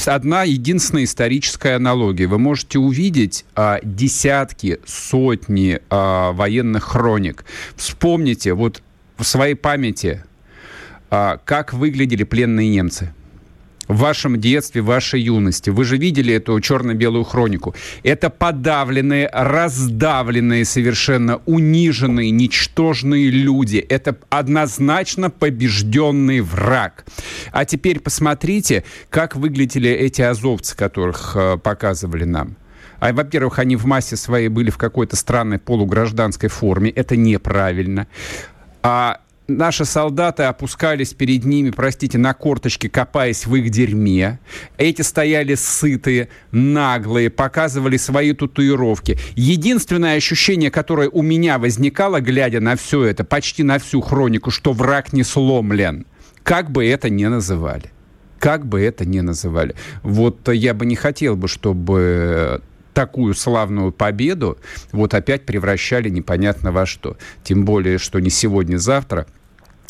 одна 0.06 0.44
единственная 0.44 1.04
историческая 1.04 1.76
аналогия. 1.76 2.26
Вы 2.26 2.38
можете 2.38 2.78
увидеть 2.78 3.44
а, 3.54 3.80
десятки, 3.82 4.80
сотни 4.86 5.80
а, 5.90 6.32
военных 6.32 6.84
хроник. 6.84 7.44
Вспомните 7.76 8.54
вот 8.54 8.82
в 9.16 9.24
своей 9.24 9.54
памяти, 9.54 10.24
а, 11.10 11.38
как 11.44 11.72
выглядели 11.72 12.24
пленные 12.24 12.68
немцы– 12.68 13.12
в 13.88 13.98
вашем 13.98 14.40
детстве, 14.40 14.82
в 14.82 14.86
вашей 14.86 15.20
юности. 15.20 15.70
Вы 15.70 15.84
же 15.84 15.96
видели 15.96 16.34
эту 16.34 16.58
черно-белую 16.60 17.24
хронику. 17.24 17.74
Это 18.02 18.30
подавленные, 18.30 19.28
раздавленные, 19.32 20.64
совершенно 20.64 21.40
униженные, 21.46 22.30
ничтожные 22.30 23.30
люди. 23.30 23.78
Это 23.78 24.16
однозначно 24.28 25.30
побежденный 25.30 26.40
враг. 26.40 27.04
А 27.52 27.64
теперь 27.64 28.00
посмотрите, 28.00 28.84
как 29.10 29.36
выглядели 29.36 29.90
эти 29.90 30.22
азовцы, 30.22 30.76
которых 30.76 31.32
э, 31.34 31.58
показывали 31.58 32.24
нам. 32.24 32.56
А, 32.98 33.12
во-первых, 33.12 33.58
они 33.58 33.76
в 33.76 33.84
массе 33.84 34.16
своей 34.16 34.48
были 34.48 34.70
в 34.70 34.78
какой-то 34.78 35.16
странной 35.16 35.58
полугражданской 35.58 36.48
форме. 36.48 36.90
Это 36.90 37.16
неправильно. 37.16 38.06
А 38.82 39.20
наши 39.48 39.84
солдаты 39.84 40.44
опускались 40.44 41.14
перед 41.14 41.44
ними, 41.44 41.70
простите, 41.70 42.18
на 42.18 42.34
корточки, 42.34 42.88
копаясь 42.88 43.46
в 43.46 43.54
их 43.54 43.70
дерьме. 43.70 44.38
Эти 44.76 45.02
стояли 45.02 45.54
сытые, 45.54 46.28
наглые, 46.50 47.30
показывали 47.30 47.96
свои 47.96 48.32
татуировки. 48.32 49.18
Единственное 49.34 50.16
ощущение, 50.16 50.70
которое 50.70 51.08
у 51.08 51.22
меня 51.22 51.58
возникало, 51.58 52.20
глядя 52.20 52.60
на 52.60 52.76
все 52.76 53.04
это, 53.04 53.24
почти 53.24 53.62
на 53.62 53.78
всю 53.78 54.00
хронику, 54.00 54.50
что 54.50 54.72
враг 54.72 55.12
не 55.12 55.22
сломлен. 55.22 56.06
Как 56.42 56.70
бы 56.70 56.86
это 56.86 57.10
ни 57.10 57.24
называли. 57.24 57.90
Как 58.38 58.66
бы 58.66 58.80
это 58.80 59.04
ни 59.04 59.20
называли. 59.20 59.74
Вот 60.02 60.48
я 60.48 60.74
бы 60.74 60.86
не 60.86 60.94
хотел 60.94 61.36
бы, 61.36 61.48
чтобы 61.48 62.62
такую 62.96 63.34
славную 63.34 63.92
победу 63.92 64.56
вот 64.90 65.12
опять 65.12 65.44
превращали 65.44 66.08
непонятно 66.08 66.72
во 66.72 66.86
что. 66.86 67.18
Тем 67.44 67.66
более, 67.66 67.98
что 67.98 68.20
не 68.20 68.30
сегодня-завтра 68.30 69.26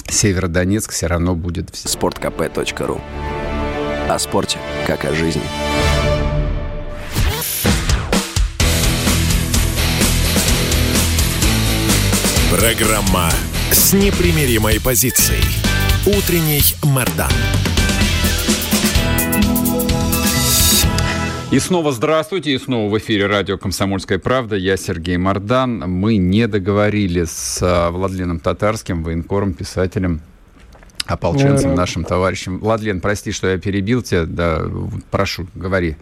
Северодонецк 0.09 0.93
все 0.93 1.07
равно 1.07 1.35
будет... 1.35 1.75
Спорткп.ру 1.75 3.01
О 4.09 4.19
спорте, 4.19 4.59
как 4.87 5.05
о 5.05 5.13
жизни. 5.15 5.43
Программа 12.51 13.31
с 13.71 13.93
непримиримой 13.93 14.81
позицией. 14.81 15.45
Утренний 16.07 16.63
Мордан. 16.83 17.31
И 21.53 21.61
снова 21.61 21.93
здравствуйте, 21.93 22.51
и 22.51 22.59
снова 22.59 22.91
в 22.91 22.99
эфире 22.99 23.27
радио 23.27 23.57
«Комсомольская 23.57 24.19
правда». 24.19 24.57
Я 24.57 24.77
Сергей 24.77 25.17
Мордан. 25.17 25.79
Мы 25.79 26.17
не 26.17 26.49
договорились 26.49 27.31
с 27.31 27.63
а, 27.63 27.93
Владленом 27.93 28.41
Татарским, 28.41 29.05
военкором, 29.05 29.53
писателем, 29.53 30.21
ополченцем, 31.07 31.71
э, 31.71 31.75
нашим 31.77 32.03
товарищем. 32.03 32.59
Владлен, 32.59 33.01
прости, 33.01 33.31
что 33.31 33.47
я 33.47 33.59
перебил 33.59 34.03
тебя. 34.03 34.25
Да, 34.27 34.61
прошу, 35.13 35.47
говори. 35.55 35.95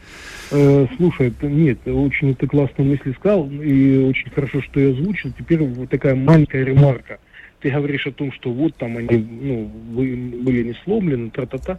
Э, 0.50 0.86
слушай, 0.96 1.30
нет, 1.42 1.86
очень 1.88 2.34
ты 2.34 2.46
классную 2.46 2.92
мысль 2.92 3.14
сказал, 3.14 3.46
и 3.50 3.98
очень 3.98 4.30
хорошо, 4.30 4.62
что 4.62 4.80
я 4.80 4.92
озвучил. 4.92 5.30
Теперь 5.38 5.62
вот 5.62 5.90
такая 5.90 6.14
маленькая 6.14 6.64
ремарка. 6.64 7.18
Ты 7.60 7.70
говоришь 7.70 8.06
о 8.06 8.12
том, 8.12 8.32
что 8.32 8.50
вот 8.50 8.74
там 8.76 8.96
они 8.96 9.18
ну, 9.18 9.66
были 9.66 10.62
не 10.62 10.76
сломлены, 10.84 11.28
тра-та-та. 11.28 11.78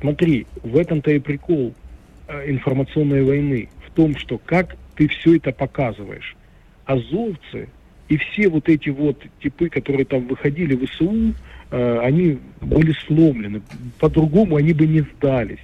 Смотри, 0.00 0.48
в 0.64 0.76
этом-то 0.76 1.12
и 1.12 1.20
прикол 1.20 1.74
информационной 2.28 3.22
войны 3.22 3.68
в 3.86 3.90
том, 3.92 4.16
что 4.16 4.38
как 4.38 4.76
ты 4.96 5.08
все 5.08 5.36
это 5.36 5.52
показываешь. 5.52 6.36
Азовцы 6.84 7.68
и 8.08 8.16
все 8.16 8.48
вот 8.48 8.68
эти 8.68 8.90
вот 8.90 9.22
типы, 9.42 9.68
которые 9.68 10.04
там 10.04 10.26
выходили 10.26 10.74
в 10.74 10.86
СУ, 10.92 11.34
э, 11.70 11.98
они 12.02 12.38
были 12.60 12.92
сломлены. 13.06 13.62
По-другому 13.98 14.56
они 14.56 14.72
бы 14.72 14.86
не 14.86 15.00
сдались 15.00 15.58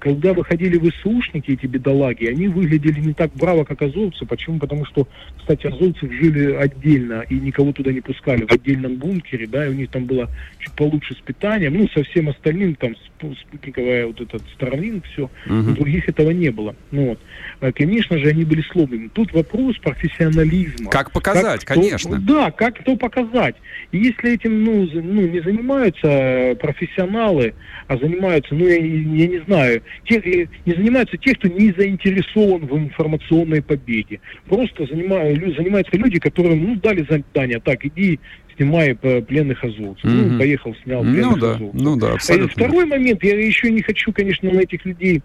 когда 0.00 0.32
выходили 0.32 0.78
ВСУшники, 0.78 1.52
эти 1.52 1.66
бедолаги, 1.66 2.26
они 2.26 2.48
выглядели 2.48 3.00
не 3.00 3.14
так 3.14 3.32
браво, 3.34 3.64
как 3.64 3.82
азовцы. 3.82 4.26
Почему? 4.26 4.58
Потому 4.58 4.84
что, 4.86 5.06
кстати, 5.38 5.66
азовцы 5.66 6.10
жили 6.10 6.52
отдельно 6.52 7.24
и 7.28 7.34
никого 7.34 7.72
туда 7.72 7.92
не 7.92 8.00
пускали, 8.00 8.44
в 8.44 8.52
отдельном 8.52 8.96
бункере, 8.96 9.46
да, 9.46 9.66
и 9.66 9.70
у 9.70 9.74
них 9.74 9.90
там 9.90 10.04
было 10.04 10.28
чуть 10.58 10.72
получше 10.74 11.14
с 11.14 11.18
питанием, 11.18 11.74
ну, 11.74 11.88
со 11.88 12.02
всем 12.04 12.28
остальным, 12.28 12.74
там, 12.74 12.94
спутниковая 13.40 14.06
вот 14.06 14.20
этот 14.20 14.42
Starlink, 14.58 15.04
все, 15.12 15.30
uh-huh. 15.46 15.72
у 15.72 15.74
других 15.74 16.08
этого 16.08 16.30
не 16.30 16.50
было. 16.50 16.74
Ну, 16.90 17.10
вот. 17.10 17.20
А, 17.60 17.72
конечно 17.72 18.18
же, 18.18 18.28
они 18.28 18.44
были 18.44 18.62
сломлены. 18.62 19.08
Тут 19.08 19.32
вопрос 19.32 19.78
профессионализма. 19.78 20.90
Как 20.90 21.10
показать, 21.10 21.64
как, 21.64 21.76
конечно. 21.76 22.16
Кто, 22.16 22.26
да, 22.26 22.50
как 22.50 22.78
кто 22.80 22.96
показать. 22.96 23.56
И 23.92 23.98
если 23.98 24.34
этим, 24.34 24.64
ну, 24.64 24.88
ну, 24.92 25.26
не 25.26 25.40
занимаются 25.40 26.56
профессионалы, 26.60 27.54
а 27.86 27.96
занимаются, 27.96 28.54
ну, 28.54 28.66
я, 28.66 28.76
я 28.76 29.28
не 29.28 29.40
знаю, 29.46 29.73
те, 30.04 30.18
э, 30.18 30.46
не 30.66 30.74
занимаются 30.74 31.16
те, 31.16 31.34
кто 31.34 31.48
не 31.48 31.72
заинтересован 31.72 32.66
в 32.66 32.78
информационной 32.78 33.62
победе. 33.62 34.20
Просто 34.46 34.86
занимают, 34.86 35.56
занимаются 35.56 35.96
люди, 35.96 36.18
которым 36.18 36.62
ну, 36.64 36.76
дали 36.76 37.06
задание, 37.08 37.60
так, 37.60 37.84
иди 37.84 38.18
снимай 38.56 38.94
пленных 38.94 39.64
азовцев. 39.64 40.04
Mm-hmm. 40.04 40.30
Ну, 40.30 40.38
поехал, 40.38 40.76
снял 40.84 41.02
пленных 41.02 41.30
ну, 41.30 41.36
да, 41.36 41.54
азовцев. 41.54 41.80
Ну 41.80 41.96
да, 41.96 42.12
абсолютно. 42.12 42.48
Второй 42.48 42.86
момент, 42.86 43.22
я 43.24 43.38
еще 43.38 43.70
не 43.70 43.82
хочу, 43.82 44.12
конечно, 44.12 44.50
на 44.50 44.60
этих 44.60 44.84
людей 44.84 45.22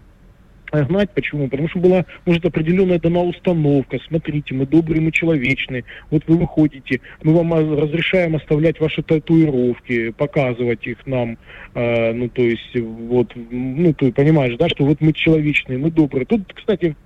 гнать. 0.70 1.10
Почему? 1.10 1.48
Потому 1.48 1.68
что 1.68 1.78
была, 1.78 2.04
может, 2.26 2.44
определенная 2.44 2.98
дана 2.98 3.20
установка. 3.20 3.98
Смотрите, 4.08 4.54
мы 4.54 4.66
добрые, 4.66 5.00
мы 5.00 5.12
человечные. 5.12 5.84
Вот 6.10 6.22
вы 6.26 6.36
выходите, 6.36 7.00
мы 7.22 7.34
вам 7.34 7.52
разрешаем 7.52 8.36
оставлять 8.36 8.80
ваши 8.80 9.02
татуировки, 9.02 10.10
показывать 10.10 10.86
их 10.86 11.06
нам. 11.06 11.38
Э, 11.74 12.12
ну, 12.12 12.28
то 12.28 12.42
есть, 12.42 12.74
вот, 12.74 13.32
ну, 13.50 13.92
ты 13.94 14.12
понимаешь, 14.12 14.56
да, 14.56 14.68
что 14.68 14.84
вот 14.84 15.00
мы 15.00 15.12
человечные, 15.12 15.78
мы 15.78 15.90
добрые. 15.90 16.26
Тут, 16.26 16.52
кстати, 16.52 16.96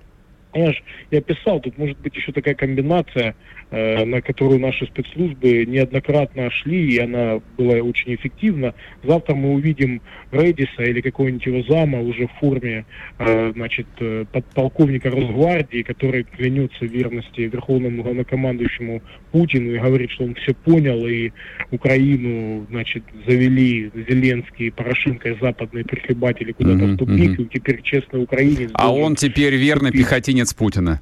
я, 0.59 0.71
ж, 0.73 0.83
я 1.11 1.21
писал, 1.21 1.59
тут 1.59 1.77
может 1.77 1.97
быть 1.99 2.15
еще 2.15 2.31
такая 2.31 2.55
комбинация, 2.55 3.35
э, 3.71 4.05
на 4.05 4.21
которую 4.21 4.59
наши 4.59 4.85
спецслужбы 4.85 5.65
неоднократно 5.65 6.49
шли, 6.51 6.95
и 6.95 6.99
она 6.99 7.41
была 7.57 7.75
очень 7.75 8.15
эффективна. 8.15 8.73
Завтра 9.03 9.35
мы 9.35 9.53
увидим 9.53 10.01
Редиса 10.31 10.83
или 10.83 11.01
какого-нибудь 11.01 11.45
его 11.45 11.63
зама 11.63 12.01
уже 12.01 12.27
в 12.27 12.31
форме, 12.39 12.85
э, 13.19 13.51
значит, 13.53 13.87
э, 13.99 14.25
подполковника 14.31 15.09
Росгвардии, 15.09 15.81
который 15.81 16.23
клянется 16.23 16.85
верности 16.85 17.41
верховному 17.41 18.03
главнокомандующему 18.03 19.01
Путину 19.31 19.73
и 19.73 19.79
говорит, 19.79 20.11
что 20.11 20.23
он 20.23 20.35
все 20.35 20.53
понял, 20.53 21.05
и 21.07 21.31
Украину, 21.71 22.65
значит, 22.69 23.03
завели 23.27 23.91
Зеленский, 24.07 24.71
Порошенко 24.71 25.29
и 25.29 25.37
западные 25.41 25.83
прихлебатели 25.83 26.51
куда-то 26.51 26.85
mm-hmm, 26.85 26.93
в 26.93 26.97
тупик, 26.97 27.39
mm-hmm. 27.39 27.43
и 27.43 27.49
теперь 27.53 27.81
честный 27.81 28.23
украинец. 28.23 28.71
А 28.73 28.93
он 28.93 29.15
теперь 29.15 29.55
верный 29.55 29.91
пехотинец 29.91 30.44
конец 30.45 30.53
Путина. 30.53 30.99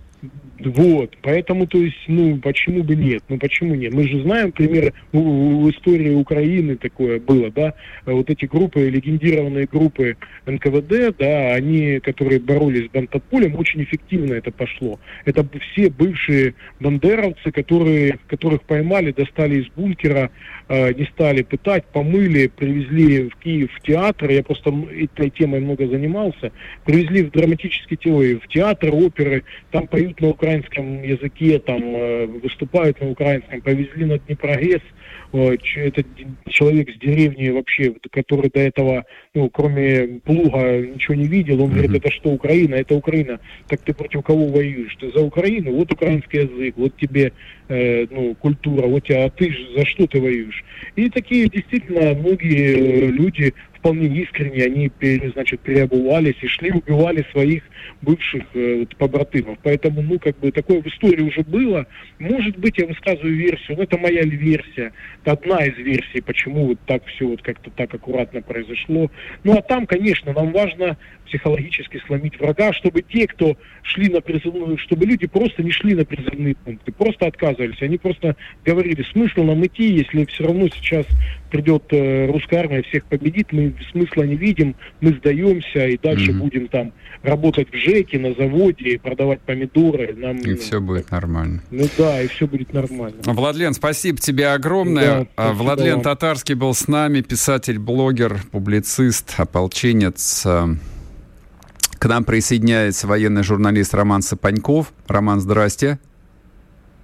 Вот, 0.66 1.18
поэтому, 1.22 1.68
то 1.68 1.78
есть, 1.78 1.98
ну, 2.08 2.38
почему 2.38 2.84
бы 2.84 2.96
нет? 2.96 3.24
Ну, 3.30 3.38
почему 3.38 3.76
нет? 3.76 3.94
Мы 3.94 4.08
же 4.08 4.22
знаем 4.22 4.52
примеры, 4.52 4.94
в, 5.12 5.18
в 5.18 5.70
истории 5.70 6.14
Украины 6.14 6.78
такое 6.78 7.20
было, 7.20 7.52
да, 7.52 7.74
вот 8.06 8.30
эти 8.30 8.46
группы, 8.46 8.90
легендированные 8.90 9.66
группы 9.66 10.18
НКВД, 10.46 11.18
да, 11.18 11.54
они, 11.54 12.00
которые 12.00 12.40
боролись 12.40 12.88
с 12.88 12.92
бандподпольем, 12.92 13.56
очень 13.56 13.84
эффективно 13.84 14.34
это 14.34 14.52
пошло. 14.52 15.00
Это 15.26 15.46
все 15.72 15.90
бывшие 15.90 16.56
бандеровцы, 16.80 17.52
которые, 17.52 18.20
которых 18.28 18.64
поймали, 18.64 19.12
достали 19.12 19.62
из 19.62 19.68
бункера, 19.76 20.32
э, 20.70 20.94
не 20.94 21.06
стали 21.06 21.42
пытать, 21.44 21.86
помыли, 21.88 22.48
привезли 22.48 23.30
в 23.30 23.36
Киев 23.38 23.72
в 23.74 23.82
театр, 23.82 24.30
я 24.32 24.44
просто 24.44 24.74
этой 24.92 25.30
темой 25.30 25.60
много 25.60 25.88
занимался, 25.88 26.52
привезли 26.86 27.24
в 27.24 27.32
драматический 27.32 27.98
театр, 27.98 28.14
в 28.14 28.48
театр, 28.48 28.90
оперы, 28.94 29.44
там 29.72 29.88
поют 29.88 30.20
на 30.22 30.30
украинском 30.54 31.04
языке, 31.04 31.60
там 31.60 31.82
э, 31.82 32.26
выступают 32.26 33.02
на 33.02 33.10
украинском, 33.10 33.62
повезли 33.62 34.06
на 34.06 34.20
Днепрогресс, 34.20 34.82
это 35.34 36.04
человек 36.48 36.90
с 36.92 37.00
деревни 37.00 37.50
вообще, 37.50 37.94
который 38.12 38.52
до 38.52 38.60
этого, 38.60 39.06
ну, 39.34 39.50
кроме 39.50 40.20
плуга 40.24 40.80
ничего 40.80 41.16
не 41.16 41.26
видел, 41.26 41.62
он 41.62 41.70
mm-hmm. 41.70 41.74
говорит, 41.74 41.96
это 41.96 42.12
что, 42.12 42.30
Украина? 42.30 42.76
Это 42.76 42.96
Украина. 42.96 43.40
Так 43.68 43.82
ты 43.82 43.94
против 43.94 44.24
кого 44.24 44.48
воюешь? 44.48 44.96
Ты 45.00 45.12
за 45.12 45.22
Украину? 45.22 45.74
Вот 45.74 45.92
украинский 45.92 46.42
язык, 46.42 46.76
вот 46.78 46.96
тебе, 46.98 47.34
э, 47.68 48.06
ну, 48.12 48.36
культура, 48.36 48.86
вот 48.86 49.06
тебя, 49.06 49.26
а 49.26 49.30
ты 49.30 49.56
за 49.76 49.86
что 49.86 50.06
ты 50.06 50.22
воюешь? 50.22 50.64
И 50.96 51.10
такие 51.10 51.50
действительно 51.50 52.14
многие 52.14 53.08
э, 53.08 53.08
люди 53.08 53.54
вполне 53.84 54.08
искренне, 54.08 54.64
они, 54.64 54.90
значит, 55.34 55.60
переобувались 55.60 56.38
и 56.42 56.48
шли, 56.48 56.72
убивали 56.72 57.26
своих 57.32 57.64
бывших 58.02 58.44
э, 58.54 58.80
вот, 58.80 58.96
побратимов. 58.96 59.58
Поэтому, 59.62 60.02
ну, 60.02 60.20
как 60.20 60.40
бы, 60.40 60.54
такое 60.54 60.82
в 60.82 60.88
истории 60.88 61.24
уже 61.24 61.42
было. 61.42 61.86
Может 62.18 62.58
быть, 62.58 62.78
я 62.78 62.88
высказываю 62.88 63.36
версию, 63.36 63.78
но 63.78 63.84
это 63.84 63.98
моя 63.98 64.24
версия, 64.24 64.94
одна 65.26 65.66
из 65.66 65.78
версий, 65.78 66.22
почему 66.22 66.68
вот 66.68 66.80
так 66.86 67.06
все 67.06 67.26
вот 67.26 67.42
как-то 67.42 67.70
так 67.72 67.94
аккуратно 67.94 68.42
произошло. 68.42 69.10
Ну, 69.44 69.58
а 69.58 69.62
там, 69.62 69.86
конечно, 69.86 70.34
нам 70.34 70.52
важно 70.52 70.98
психологически 71.26 72.02
сломить 72.06 72.40
врага, 72.40 72.74
чтобы 72.74 73.02
те, 73.02 73.28
кто 73.28 73.58
шли 73.82 74.10
на 74.10 74.22
призывную, 74.22 74.78
чтобы 74.78 75.06
люди 75.06 75.28
просто 75.28 75.64
не 75.64 75.72
шли 75.72 75.96
на 75.96 76.06
призывные 76.06 76.56
пункты, 76.56 76.92
просто 76.92 77.28
отказывались. 77.28 77.82
Они 77.82 77.98
просто 77.98 78.36
говорили, 78.66 79.06
смысл 79.12 79.44
нам 79.44 79.66
идти, 79.66 79.94
если 79.94 80.26
все 80.26 80.46
равно 80.46 80.68
сейчас 80.70 81.06
придет 81.50 81.84
э, 81.92 82.28
русская 82.28 82.58
армия, 82.58 82.82
всех 82.84 83.06
победит, 83.06 83.52
мы 83.52 83.74
смысла 83.92 84.24
не 84.24 84.36
видим, 84.36 84.76
мы 85.02 85.14
сдаемся 85.14 85.88
и 85.88 85.98
дальше 85.98 86.32
mm-hmm. 86.32 86.40
будем 86.40 86.68
там 86.68 86.94
работать 87.22 87.70
в 87.72 87.76
ЖЭКе, 87.76 88.20
на 88.20 88.34
заводе, 88.34 89.00
продавать 89.00 89.42
помидоры. 89.42 90.14
Нам, 90.16 90.38
и 90.38 90.52
ну, 90.52 90.58
все 90.58 90.80
будет 90.80 91.12
нормально. 91.12 91.62
Ну 91.72 91.86
да, 91.98 92.22
и 92.22 92.28
все 92.28 92.48
будет 92.48 92.74
нормально. 92.74 93.18
Владлен, 93.26 93.74
спасибо 93.74 94.18
тебе 94.18 94.48
огромное. 94.48 95.28
Да, 95.38 95.54
Владлен 95.54 95.96
вам. 95.96 96.04
Татарский 96.04 96.56
был 96.56 96.74
с 96.74 96.88
нами, 96.88 97.22
писатель, 97.22 97.80
блогер, 97.80 98.40
публицист, 98.52 99.34
ополченец. 99.38 100.46
К 102.04 102.08
нам 102.08 102.26
присоединяется 102.26 103.08
военный 103.08 103.44
журналист 103.44 103.94
Роман 103.94 104.22
Сапаньков. 104.22 104.92
Роман, 105.08 105.40
здрасте. 105.40 106.00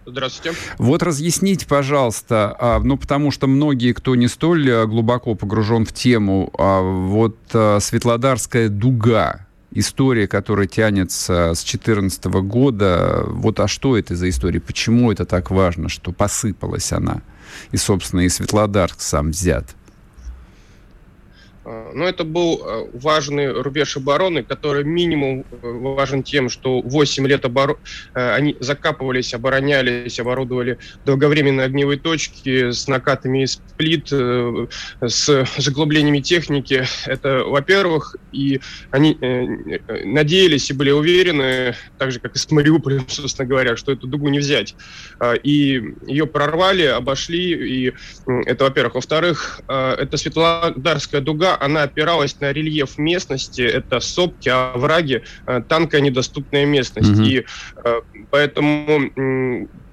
Здравствуйте. 0.05 0.57
Вот 0.77 1.01
разъясните, 1.03 1.65
пожалуйста, 1.65 2.53
а, 2.59 2.79
ну, 2.83 2.97
потому 2.97 3.31
что 3.31 3.47
многие, 3.47 3.93
кто 3.93 4.15
не 4.15 4.27
столь 4.27 4.69
э, 4.69 4.85
глубоко 4.87 5.35
погружен 5.35 5.85
в 5.85 5.93
тему, 5.93 6.51
а, 6.57 6.81
вот 6.81 7.37
а, 7.53 7.79
Светлодарская 7.79 8.67
дуга, 8.67 9.47
история, 9.71 10.27
которая 10.27 10.67
тянется 10.67 11.53
с 11.55 11.63
2014 11.63 12.25
года, 12.25 13.23
вот 13.25 13.61
а 13.61 13.69
что 13.69 13.97
это 13.97 14.17
за 14.17 14.27
история? 14.27 14.59
Почему 14.59 15.13
это 15.13 15.23
так 15.23 15.49
важно, 15.49 15.87
что 15.87 16.11
посыпалась 16.11 16.91
она? 16.91 17.21
И, 17.71 17.77
собственно, 17.77 18.19
и 18.19 18.27
Светлодарск 18.27 18.99
сам 18.99 19.31
взят. 19.31 19.77
А, 21.69 21.91
но 21.93 22.05
это 22.05 22.23
был 22.23 22.61
а, 22.63 22.89
важный 22.93 23.51
рубеж 23.51 23.95
обороны, 23.95 24.43
который 24.43 24.83
минимум 24.83 25.45
э, 25.51 25.57
важен 25.61 26.23
тем, 26.23 26.49
что 26.49 26.81
8 26.81 27.27
лет 27.27 27.45
обор... 27.45 27.79
Э, 28.15 28.33
они 28.33 28.57
закапывались, 28.59 29.35
оборонялись, 29.35 30.19
оборудовали 30.19 30.79
долговременные 31.05 31.65
огневые 31.65 31.99
точки 31.99 32.71
с 32.71 32.87
накатами 32.87 33.43
из 33.43 33.61
плит, 33.77 34.07
э, 34.11 34.67
с 35.01 35.45
заглублениями 35.57 36.21
техники. 36.21 36.85
Это, 37.05 37.43
во-первых, 37.45 38.15
и 38.31 38.61
они 38.89 39.17
надеялись 40.05 40.69
и 40.69 40.73
были 40.73 40.91
уверены, 40.91 41.75
так 41.97 42.11
же, 42.11 42.19
как 42.19 42.35
и 42.35 42.39
с 42.39 42.49
Мариуполем, 42.49 43.05
собственно 43.07 43.47
говоря, 43.47 43.75
что 43.75 43.91
эту 43.91 44.07
дугу 44.07 44.29
не 44.29 44.39
взять. 44.39 44.75
И 45.43 45.83
ее 46.07 46.25
прорвали, 46.25 46.83
обошли, 46.83 47.87
и 47.87 47.93
это, 48.45 48.63
во-первых. 48.63 48.95
Во-вторых, 48.95 49.61
это 49.67 50.17
Светлодарская 50.17 51.21
дуга, 51.21 51.58
она 51.59 51.83
опиралась 51.83 52.39
на 52.39 52.51
рельеф 52.51 52.97
местности, 52.97 53.61
это 53.61 53.99
сопки, 53.99 54.49
овраги, 54.49 55.23
э, 55.47 55.61
танка 55.67 56.01
недоступная 56.01 56.65
местность. 56.65 57.09
Mm-hmm. 57.09 57.27
И 57.27 57.45
э, 57.83 58.01
поэтому 58.29 59.11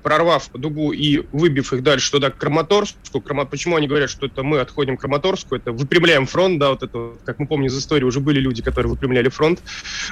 прорвав 0.07 0.51
дугу 0.55 0.93
и 0.93 1.25
выбив 1.33 1.73
их 1.73 1.83
дальше 1.83 2.13
туда, 2.13 2.31
к 2.31 2.37
Краматорску, 2.37 3.21
Крама... 3.21 3.45
почему 3.45 3.75
они 3.75 3.89
говорят, 3.89 4.09
что 4.09 4.27
это 4.27 4.45
мы 4.45 4.61
отходим 4.61 4.97
к 4.97 5.01
Краматорску, 5.01 5.57
это 5.57 5.73
выпрямляем 5.73 6.27
фронт, 6.27 6.61
да, 6.61 6.71
вот 6.71 6.85
это, 6.85 7.15
как 7.25 7.41
мы 7.41 7.49
помним 7.49 7.67
из 7.67 7.77
истории, 7.77 8.05
уже 8.05 8.21
были 8.21 8.39
люди, 8.39 8.63
которые 8.63 8.89
выпрямляли 8.89 9.29
фронт, 9.29 9.61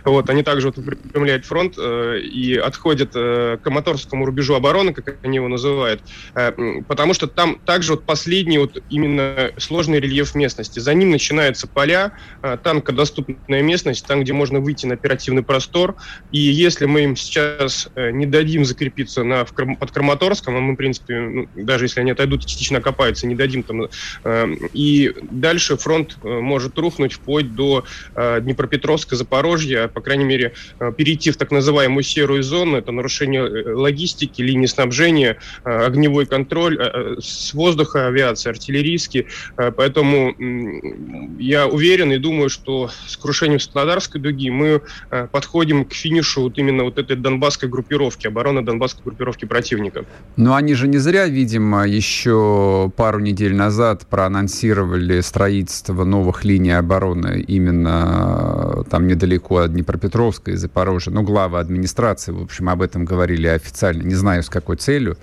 вот, 0.04 0.28
они 0.30 0.42
также 0.42 0.66
вот 0.66 0.78
выпрямляют 0.78 1.46
фронт 1.46 1.74
э, 1.78 2.18
и 2.18 2.56
отходят 2.56 3.12
э, 3.14 3.56
к 3.60 3.62
Краматорскому 3.62 4.26
рубежу 4.26 4.54
обороны, 4.54 4.92
как 4.92 5.18
они 5.22 5.36
его 5.36 5.46
называют, 5.46 6.02
э, 6.34 6.80
потому 6.88 7.14
что 7.14 7.28
там 7.28 7.60
также 7.64 7.92
вот 7.92 8.04
последний 8.04 8.58
вот 8.58 8.82
именно 8.90 9.52
сложный 9.58 10.00
рельеф 10.00 10.34
местности, 10.34 10.80
за 10.80 10.92
ним 10.92 11.10
начинаются 11.10 11.68
поля, 11.68 12.14
э, 12.42 12.58
танкодоступная 12.60 13.62
местность, 13.62 14.04
там, 14.08 14.22
где 14.22 14.32
можно 14.32 14.58
выйти 14.58 14.86
на 14.86 14.94
оперативный 14.94 15.44
простор, 15.44 15.94
и 16.32 16.40
если 16.40 16.86
мы 16.86 17.04
им 17.04 17.14
сейчас 17.14 17.88
э, 17.94 18.10
не 18.10 18.26
дадим 18.26 18.64
закрепиться 18.64 19.22
на, 19.22 19.44
в, 19.44 19.52
под 19.84 19.92
Краматорском, 19.92 20.56
а 20.56 20.60
мы, 20.60 20.72
в 20.72 20.76
принципе, 20.76 21.20
ну, 21.20 21.48
даже 21.54 21.84
если 21.84 22.00
они 22.00 22.12
отойдут, 22.12 22.46
частично 22.46 22.80
копаются, 22.80 23.26
не 23.26 23.34
дадим 23.34 23.62
там. 23.62 23.88
Э, 24.24 24.46
и 24.72 25.12
дальше 25.30 25.76
фронт 25.76 26.16
э, 26.22 26.28
может 26.40 26.78
рухнуть 26.78 27.12
вплоть 27.12 27.54
до 27.54 27.84
э, 28.14 28.40
Днепропетровска, 28.40 29.14
Запорожья, 29.14 29.88
по 29.88 30.00
крайней 30.00 30.24
мере, 30.24 30.54
э, 30.80 30.90
перейти 30.96 31.30
в 31.30 31.36
так 31.36 31.50
называемую 31.50 32.02
серую 32.02 32.42
зону, 32.42 32.78
это 32.78 32.92
нарушение 32.92 33.42
э, 33.42 33.74
логистики, 33.74 34.40
линии 34.40 34.66
снабжения, 34.66 35.36
э, 35.64 35.86
огневой 35.86 36.24
контроль 36.24 36.78
э, 36.80 36.90
э 36.94 37.20
с 37.20 37.52
воздуха, 37.52 38.06
авиации, 38.06 38.48
артиллерийский. 38.48 39.26
Э, 39.58 39.70
поэтому 39.70 40.30
э, 40.30 41.34
я 41.38 41.66
уверен 41.66 42.10
и 42.12 42.16
думаю, 42.16 42.48
что 42.48 42.90
с 43.06 43.18
крушением 43.18 43.60
Светлодарской 43.60 44.18
дуги 44.18 44.48
мы 44.48 44.80
э, 45.10 45.28
подходим 45.30 45.84
к 45.84 45.92
финишу 45.92 46.42
вот 46.42 46.58
именно 46.58 46.84
вот 46.84 46.98
этой 46.98 47.16
донбасской 47.16 47.68
группировки, 47.68 48.26
обороны 48.26 48.62
донбасской 48.62 49.04
группировки 49.04 49.44
противника 49.44 49.73
противника. 49.74 50.04
Но 50.36 50.54
они 50.54 50.74
же 50.74 50.88
не 50.88 50.98
зря, 50.98 51.26
видимо, 51.26 51.86
еще 51.86 52.90
пару 52.96 53.20
недель 53.20 53.54
назад 53.54 54.06
проанонсировали 54.06 55.20
строительство 55.20 56.04
новых 56.04 56.44
линий 56.44 56.72
обороны 56.72 57.44
именно 57.46 58.74
э, 58.78 58.90
там 58.90 59.06
недалеко 59.06 59.58
от 59.58 59.72
Днепропетровска 59.72 60.50
и 60.50 60.56
Запорожья. 60.56 61.12
Ну, 61.12 61.22
главы 61.22 61.58
администрации, 61.58 62.32
в 62.32 62.42
общем, 62.42 62.68
об 62.68 62.82
этом 62.82 63.04
говорили 63.04 63.46
официально. 63.46 64.02
Не 64.02 64.14
знаю, 64.14 64.42
с 64.42 64.48
какой 64.48 64.76
целью. 64.76 65.16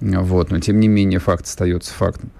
Вот, 0.00 0.50
но, 0.50 0.60
тем 0.60 0.80
не 0.80 0.88
менее, 0.88 1.20
факт 1.20 1.44
остается 1.44 1.92
фактом. 1.92 2.30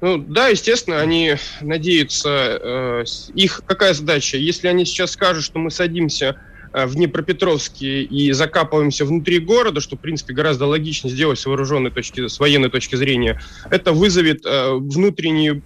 Ну 0.00 0.18
да, 0.18 0.48
естественно, 0.48 1.00
они 1.00 1.36
надеются. 1.60 2.28
Э, 2.28 3.04
их 3.34 3.62
какая 3.66 3.94
задача? 3.94 4.36
Если 4.36 4.66
они 4.66 4.84
сейчас 4.84 5.12
скажут, 5.12 5.44
что 5.44 5.58
мы 5.60 5.70
садимся 5.70 6.36
в 6.72 6.94
Днепропетровске 6.94 8.02
и 8.02 8.32
закапываемся 8.32 9.04
внутри 9.04 9.38
города, 9.38 9.80
что, 9.80 9.96
в 9.96 10.00
принципе, 10.00 10.32
гораздо 10.32 10.66
логичнее 10.66 11.12
сделать 11.12 11.38
с 11.38 11.46
вооруженной 11.46 11.90
точки, 11.90 12.28
с 12.28 12.40
военной 12.40 12.70
точки 12.70 12.96
зрения, 12.96 13.40
это 13.70 13.92
вызовет 13.92 14.44
э, 14.46 14.72
внутренний 14.72 15.62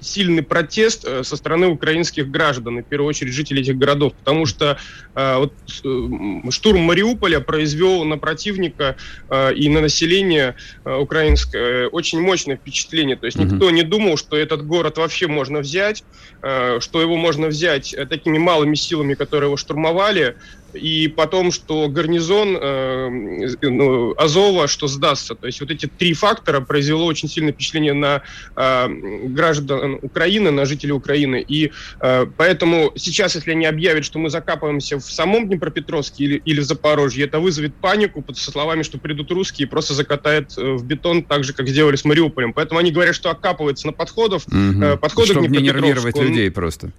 сильный 0.00 0.42
протест 0.42 1.04
э, 1.06 1.22
со 1.24 1.36
стороны 1.36 1.68
украинских 1.68 2.30
граждан, 2.30 2.78
и 2.78 2.82
в 2.82 2.86
первую 2.86 3.08
очередь 3.08 3.32
жителей 3.32 3.62
этих 3.62 3.76
городов, 3.76 4.12
потому 4.14 4.46
что 4.46 4.78
э, 5.14 5.36
вот, 5.36 5.52
э, 5.84 6.50
штурм 6.50 6.80
Мариуполя 6.80 7.40
произвел 7.40 8.04
на 8.04 8.18
противника 8.18 8.96
э, 9.28 9.54
и 9.54 9.68
на 9.68 9.80
население 9.80 10.54
э, 10.84 10.94
украинское 10.94 11.88
очень 11.88 12.20
мощное 12.20 12.56
впечатление. 12.56 13.16
То 13.16 13.26
есть 13.26 13.38
mm-hmm. 13.38 13.52
никто 13.52 13.70
не 13.70 13.82
думал, 13.82 14.16
что 14.16 14.36
этот 14.36 14.66
город 14.66 14.98
вообще 14.98 15.26
можно 15.26 15.60
взять, 15.60 16.04
э, 16.42 16.78
что 16.80 17.00
его 17.00 17.16
можно 17.16 17.48
взять 17.48 17.94
э, 17.94 18.06
такими 18.06 18.38
малыми 18.38 18.74
силами, 18.74 19.14
которые 19.14 19.48
его 19.48 19.56
штурмовали, 19.56 20.36
и 20.74 21.08
потом, 21.08 21.52
что 21.52 21.88
гарнизон 21.88 22.56
э, 22.60 23.48
ну, 23.62 24.14
Азова, 24.16 24.68
что 24.68 24.86
сдастся. 24.86 25.34
То 25.34 25.46
есть 25.46 25.60
вот 25.60 25.70
эти 25.70 25.86
три 25.86 26.14
фактора 26.14 26.60
произвело 26.60 27.04
очень 27.06 27.28
сильное 27.28 27.52
впечатление 27.52 27.92
на 27.92 28.22
э, 28.56 28.88
граждан 29.24 29.98
Украины, 30.02 30.50
на 30.50 30.64
жителей 30.64 30.92
Украины. 30.92 31.44
И 31.46 31.72
э, 32.00 32.26
поэтому 32.36 32.92
сейчас, 32.96 33.34
если 33.34 33.52
они 33.52 33.66
объявят, 33.66 34.04
что 34.04 34.18
мы 34.18 34.30
закапываемся 34.30 34.98
в 34.98 35.04
самом 35.04 35.48
Днепропетровске 35.48 36.24
или, 36.24 36.42
или 36.44 36.60
в 36.60 36.64
Запорожье, 36.64 37.24
это 37.24 37.40
вызовет 37.40 37.74
панику 37.74 38.22
под, 38.22 38.36
со 38.38 38.50
словами, 38.50 38.82
что 38.82 38.98
придут 38.98 39.30
русские 39.30 39.66
и 39.66 39.68
просто 39.68 39.94
закатают 39.94 40.56
э, 40.56 40.72
в 40.72 40.84
бетон 40.84 41.22
так 41.22 41.44
же, 41.44 41.52
как 41.52 41.68
сделали 41.68 41.96
с 41.96 42.04
Мариуполем. 42.04 42.52
Поэтому 42.52 42.80
они 42.80 42.90
говорят, 42.90 43.14
что 43.14 43.30
окапывается 43.30 43.86
на 43.86 43.92
подходах. 43.92 44.42
Угу. 44.46 44.82
Э, 44.82 44.96
подходы 44.96 45.32
Чтобы 45.32 45.48
не 45.48 45.58
нервировать 45.58 46.16
людей 46.16 46.50
просто. 46.50 46.92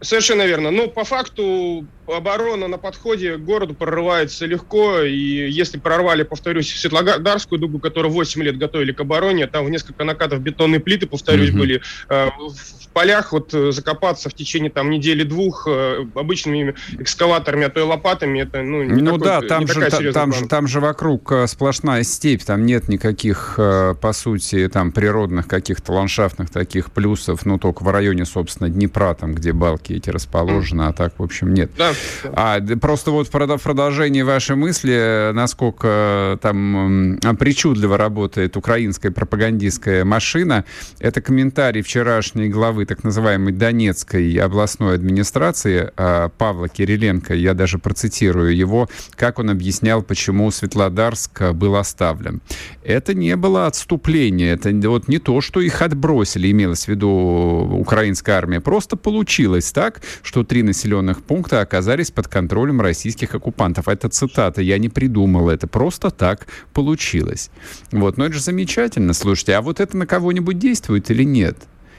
Совершенно 0.00 0.46
верно. 0.46 0.70
Но 0.70 0.88
по 0.88 1.04
факту 1.04 1.86
оборона 2.06 2.68
на 2.68 2.78
подходе 2.78 3.36
к 3.36 3.40
городу 3.40 3.74
прорывается 3.74 4.46
легко, 4.46 5.00
и 5.00 5.50
если 5.50 5.78
прорвали, 5.78 6.22
повторюсь, 6.22 6.72
Светлодарскую 6.74 7.58
дугу, 7.58 7.78
которую 7.78 8.12
8 8.12 8.42
лет 8.42 8.58
готовили 8.58 8.92
к 8.92 9.00
обороне, 9.00 9.46
там 9.46 9.64
в 9.64 9.70
несколько 9.70 10.04
накатов 10.04 10.40
бетонные 10.40 10.80
плиты, 10.80 11.06
повторюсь, 11.06 11.50
mm-hmm. 11.50 11.58
были 11.58 11.82
э, 12.08 12.26
в 12.26 12.88
полях, 12.92 13.32
вот 13.32 13.52
э, 13.54 13.72
закопаться 13.72 14.28
в 14.30 14.34
течение 14.34 14.70
там 14.70 14.90
недели-двух 14.90 15.66
э, 15.68 16.06
обычными 16.14 16.74
экскаваторами, 16.98 17.66
а 17.66 17.70
то 17.70 17.80
и 17.80 17.82
лопатами, 17.82 18.40
это 18.40 18.62
ну, 18.62 18.82
не 18.84 19.02
Ну 19.02 19.18
такой, 19.18 19.26
да, 19.26 19.40
там, 19.42 19.66
же, 19.66 19.90
та, 19.90 20.12
там, 20.12 20.32
же, 20.32 20.46
там 20.46 20.68
же 20.68 20.80
вокруг 20.80 21.32
э, 21.32 21.46
сплошная 21.46 22.04
степь, 22.04 22.42
там 22.42 22.64
нет 22.64 22.88
никаких, 22.88 23.54
э, 23.58 23.94
по 24.00 24.12
сути, 24.12 24.68
там 24.68 24.92
природных 24.92 25.48
каких-то 25.48 25.92
ландшафтных 25.92 26.50
таких 26.50 26.92
плюсов, 26.92 27.44
ну 27.44 27.58
только 27.58 27.82
в 27.82 27.88
районе, 27.88 28.24
собственно, 28.24 28.70
Днепра, 28.70 29.14
там, 29.14 29.34
где 29.34 29.52
балки 29.52 29.85
эти 29.94 30.10
расположены, 30.10 30.82
mm. 30.82 30.88
а 30.88 30.92
так, 30.92 31.18
в 31.18 31.22
общем, 31.22 31.54
нет. 31.54 31.70
Да. 31.76 31.92
А, 32.24 32.60
просто 32.80 33.10
вот 33.10 33.28
в 33.28 33.30
продолжении 33.30 34.22
вашей 34.22 34.56
мысли, 34.56 35.30
насколько 35.32 36.38
там 36.42 37.18
причудливо 37.38 37.96
работает 37.96 38.56
украинская 38.56 39.12
пропагандистская 39.12 40.04
машина, 40.04 40.64
это 40.98 41.20
комментарий 41.20 41.82
вчерашней 41.82 42.48
главы 42.48 42.86
так 42.86 43.04
называемой 43.04 43.52
Донецкой 43.52 44.34
областной 44.36 44.94
администрации 44.94 45.90
а, 45.96 46.28
Павла 46.28 46.68
Кириленко. 46.68 47.34
Я 47.34 47.54
даже 47.54 47.78
процитирую 47.78 48.56
его, 48.56 48.88
как 49.14 49.38
он 49.38 49.50
объяснял, 49.50 50.02
почему 50.02 50.50
Светлодарск 50.50 51.52
был 51.52 51.76
оставлен. 51.76 52.40
Это 52.82 53.14
не 53.14 53.36
было 53.36 53.66
отступление, 53.66 54.54
это 54.54 54.72
вот 54.88 55.08
не 55.08 55.18
то, 55.18 55.40
что 55.40 55.60
их 55.60 55.82
отбросили, 55.82 56.50
имелось 56.50 56.84
в 56.84 56.88
виду 56.88 57.08
украинская 57.10 58.36
армия. 58.36 58.60
Просто 58.60 58.96
получилось 58.96 59.66
так, 59.76 60.00
что 60.22 60.42
три 60.42 60.62
населенных 60.62 61.22
пункта 61.22 61.60
оказались 61.60 62.10
под 62.10 62.28
контролем 62.28 62.80
российских 62.80 63.34
оккупантов. 63.34 63.88
Это 63.88 64.08
цитата, 64.08 64.62
я 64.62 64.78
не 64.78 64.88
придумал, 64.88 65.50
это 65.50 65.66
просто 65.66 66.10
так 66.10 66.46
получилось. 66.72 67.50
Вот, 67.92 68.16
но 68.16 68.24
это 68.24 68.32
же 68.32 68.40
замечательно, 68.40 69.12
слушайте, 69.12 69.54
а 69.54 69.60
вот 69.60 69.78
это 69.80 69.94
на 69.94 70.06
кого-нибудь 70.06 70.58
действует 70.58 71.10
или 71.10 71.24
нет? 71.24 71.58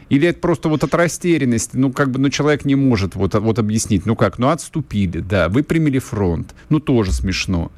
Или 0.10 0.28
это 0.28 0.40
просто 0.40 0.70
вот 0.70 0.84
от 0.84 0.96
растерянности, 0.96 1.78
ну, 1.78 1.92
как 1.92 2.10
бы, 2.10 2.18
ну, 2.18 2.30
человек 2.30 2.66
не 2.66 2.74
может 2.74 3.14
вот, 3.14 3.36
вот 3.36 3.60
объяснить, 3.60 4.08
ну 4.08 4.16
как, 4.16 4.40
ну, 4.40 4.50
отступили, 4.50 5.20
да, 5.20 5.48
выпрямили 5.48 6.00
фронт, 6.00 6.56
ну, 6.70 6.80
тоже 6.80 7.14
смешно. 7.14 7.72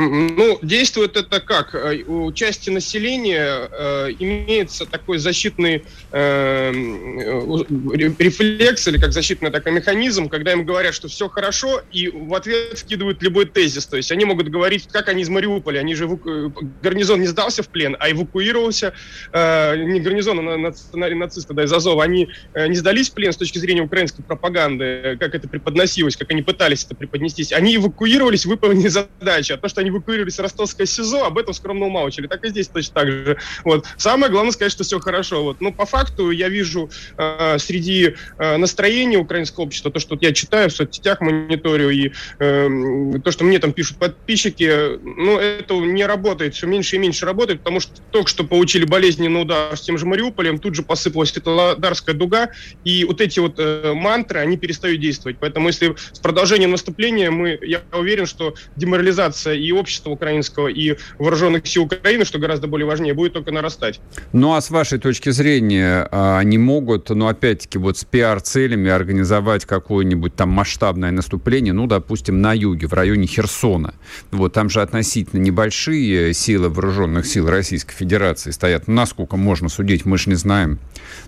Ну, 0.00 0.60
действует 0.62 1.16
это 1.16 1.40
как? 1.40 1.74
Э, 1.74 2.04
у 2.06 2.32
части 2.32 2.70
населения 2.70 3.68
э, 3.68 4.10
имеется 4.20 4.86
такой 4.86 5.18
защитный 5.18 5.84
э, 6.12 6.70
рефлекс 6.70 8.86
или 8.86 8.98
как 8.98 9.12
защитный 9.12 9.50
такой 9.50 9.72
механизм, 9.72 10.28
когда 10.28 10.52
им 10.52 10.64
говорят, 10.64 10.94
что 10.94 11.08
все 11.08 11.28
хорошо, 11.28 11.82
и 11.90 12.06
в 12.06 12.32
ответ 12.32 12.78
вкидывают 12.78 13.24
любой 13.24 13.46
тезис. 13.46 13.86
То 13.86 13.96
есть 13.96 14.12
они 14.12 14.24
могут 14.24 14.50
говорить, 14.50 14.88
как 14.88 15.08
они 15.08 15.22
из 15.22 15.30
Мариуполя. 15.30 15.80
Они 15.80 15.96
же 15.96 16.04
эваку... 16.04 16.54
гарнизон 16.80 17.20
не 17.20 17.26
сдался 17.26 17.64
в 17.64 17.68
плен, 17.68 17.96
а 17.98 18.08
эвакуировался. 18.08 18.92
Э, 19.32 19.76
не 19.76 19.98
гарнизон, 19.98 20.38
а 20.38 20.42
на 20.42 20.56
нациста, 20.58 21.54
да, 21.54 21.64
из 21.64 21.72
Азова. 21.72 22.04
Они 22.04 22.28
э, 22.54 22.68
не 22.68 22.76
сдались 22.76 23.10
в 23.10 23.14
плен 23.14 23.32
с 23.32 23.36
точки 23.36 23.58
зрения 23.58 23.82
украинской 23.82 24.22
пропаганды, 24.22 25.16
как 25.18 25.34
это 25.34 25.48
преподносилось, 25.48 26.16
как 26.16 26.30
они 26.30 26.42
пытались 26.42 26.84
это 26.84 26.94
преподнестись. 26.94 27.52
Они 27.52 27.74
эвакуировались, 27.74 28.46
выполнили 28.46 28.86
задачи. 28.86 29.50
А 29.50 29.56
то, 29.56 29.66
что 29.66 29.80
они 29.80 29.87
эвакуировались 29.88 30.36
в 30.36 30.40
ростовское 30.40 30.86
СИЗО, 30.86 31.24
об 31.24 31.38
этом 31.38 31.54
скромно 31.54 31.86
умалчивали. 31.86 32.28
Так 32.28 32.44
и 32.44 32.48
здесь 32.48 32.68
точно 32.68 32.94
так 32.94 33.08
же. 33.10 33.38
Вот. 33.64 33.86
Самое 33.96 34.30
главное 34.30 34.52
сказать, 34.52 34.72
что 34.72 34.84
все 34.84 34.98
хорошо. 35.00 35.42
Вот. 35.42 35.60
Но 35.60 35.72
по 35.72 35.86
факту 35.86 36.30
я 36.30 36.48
вижу 36.48 36.90
э, 37.16 37.58
среди 37.58 38.14
э, 38.38 38.56
настроения 38.56 39.18
украинского 39.18 39.64
общества, 39.64 39.90
то, 39.90 40.00
что 40.00 40.14
вот 40.14 40.22
я 40.22 40.32
читаю 40.32 40.70
в 40.70 40.72
соцсетях, 40.72 41.20
мониторю, 41.20 41.90
и 41.90 42.12
э, 42.38 43.18
то, 43.24 43.30
что 43.30 43.44
мне 43.44 43.58
там 43.58 43.72
пишут 43.72 43.98
подписчики, 43.98 44.98
ну, 45.02 45.38
это 45.38 45.74
не 45.74 46.06
работает, 46.06 46.54
все 46.54 46.66
меньше 46.66 46.96
и 46.96 46.98
меньше 46.98 47.26
работает, 47.26 47.60
потому 47.60 47.80
что 47.80 47.92
только 48.10 48.28
что 48.28 48.44
получили 48.44 48.84
болезненный 48.84 49.42
удар 49.42 49.76
с 49.76 49.80
тем 49.80 49.98
же 49.98 50.06
Мариуполем, 50.06 50.58
тут 50.58 50.74
же 50.74 50.82
посыпалась 50.82 51.36
эта 51.36 51.76
Дарская 51.76 52.14
дуга, 52.14 52.50
и 52.84 53.04
вот 53.04 53.20
эти 53.20 53.38
вот 53.40 53.54
э, 53.58 53.92
мантры, 53.94 54.40
они 54.40 54.56
перестают 54.56 55.00
действовать. 55.00 55.38
Поэтому 55.40 55.68
если 55.68 55.94
с 56.12 56.18
продолжением 56.18 56.70
наступления 56.72 57.30
мы, 57.30 57.58
я 57.62 57.82
уверен, 57.92 58.26
что 58.26 58.54
деморализация 58.76 59.54
и 59.54 59.72
общества 59.78 60.10
украинского, 60.10 60.68
и 60.68 60.96
вооруженных 61.18 61.66
сил 61.66 61.84
Украины, 61.84 62.24
что 62.24 62.38
гораздо 62.38 62.66
более 62.66 62.86
важнее, 62.86 63.14
будет 63.14 63.32
только 63.32 63.50
нарастать. 63.52 64.00
Ну, 64.32 64.54
а 64.54 64.60
с 64.60 64.70
вашей 64.70 64.98
точки 64.98 65.30
зрения, 65.30 66.08
а, 66.10 66.38
они 66.38 66.58
могут, 66.58 67.10
ну, 67.10 67.28
опять-таки, 67.28 67.78
вот 67.78 67.98
с 67.98 68.04
пиар-целями 68.04 68.90
организовать 68.90 69.64
какое-нибудь 69.64 70.34
там 70.34 70.50
масштабное 70.50 71.10
наступление, 71.10 71.72
ну, 71.72 71.86
допустим, 71.86 72.40
на 72.40 72.52
юге, 72.52 72.86
в 72.86 72.92
районе 72.92 73.26
Херсона. 73.26 73.94
Вот, 74.30 74.52
там 74.52 74.68
же 74.70 74.82
относительно 74.82 75.40
небольшие 75.40 76.34
силы 76.34 76.68
вооруженных 76.68 77.26
сил 77.26 77.48
Российской 77.48 77.94
Федерации 77.94 78.50
стоят. 78.50 78.88
Ну, 78.88 78.94
насколько 78.94 79.36
можно 79.36 79.68
судить, 79.68 80.04
мы 80.04 80.18
же 80.18 80.30
не 80.30 80.36
знаем. 80.36 80.78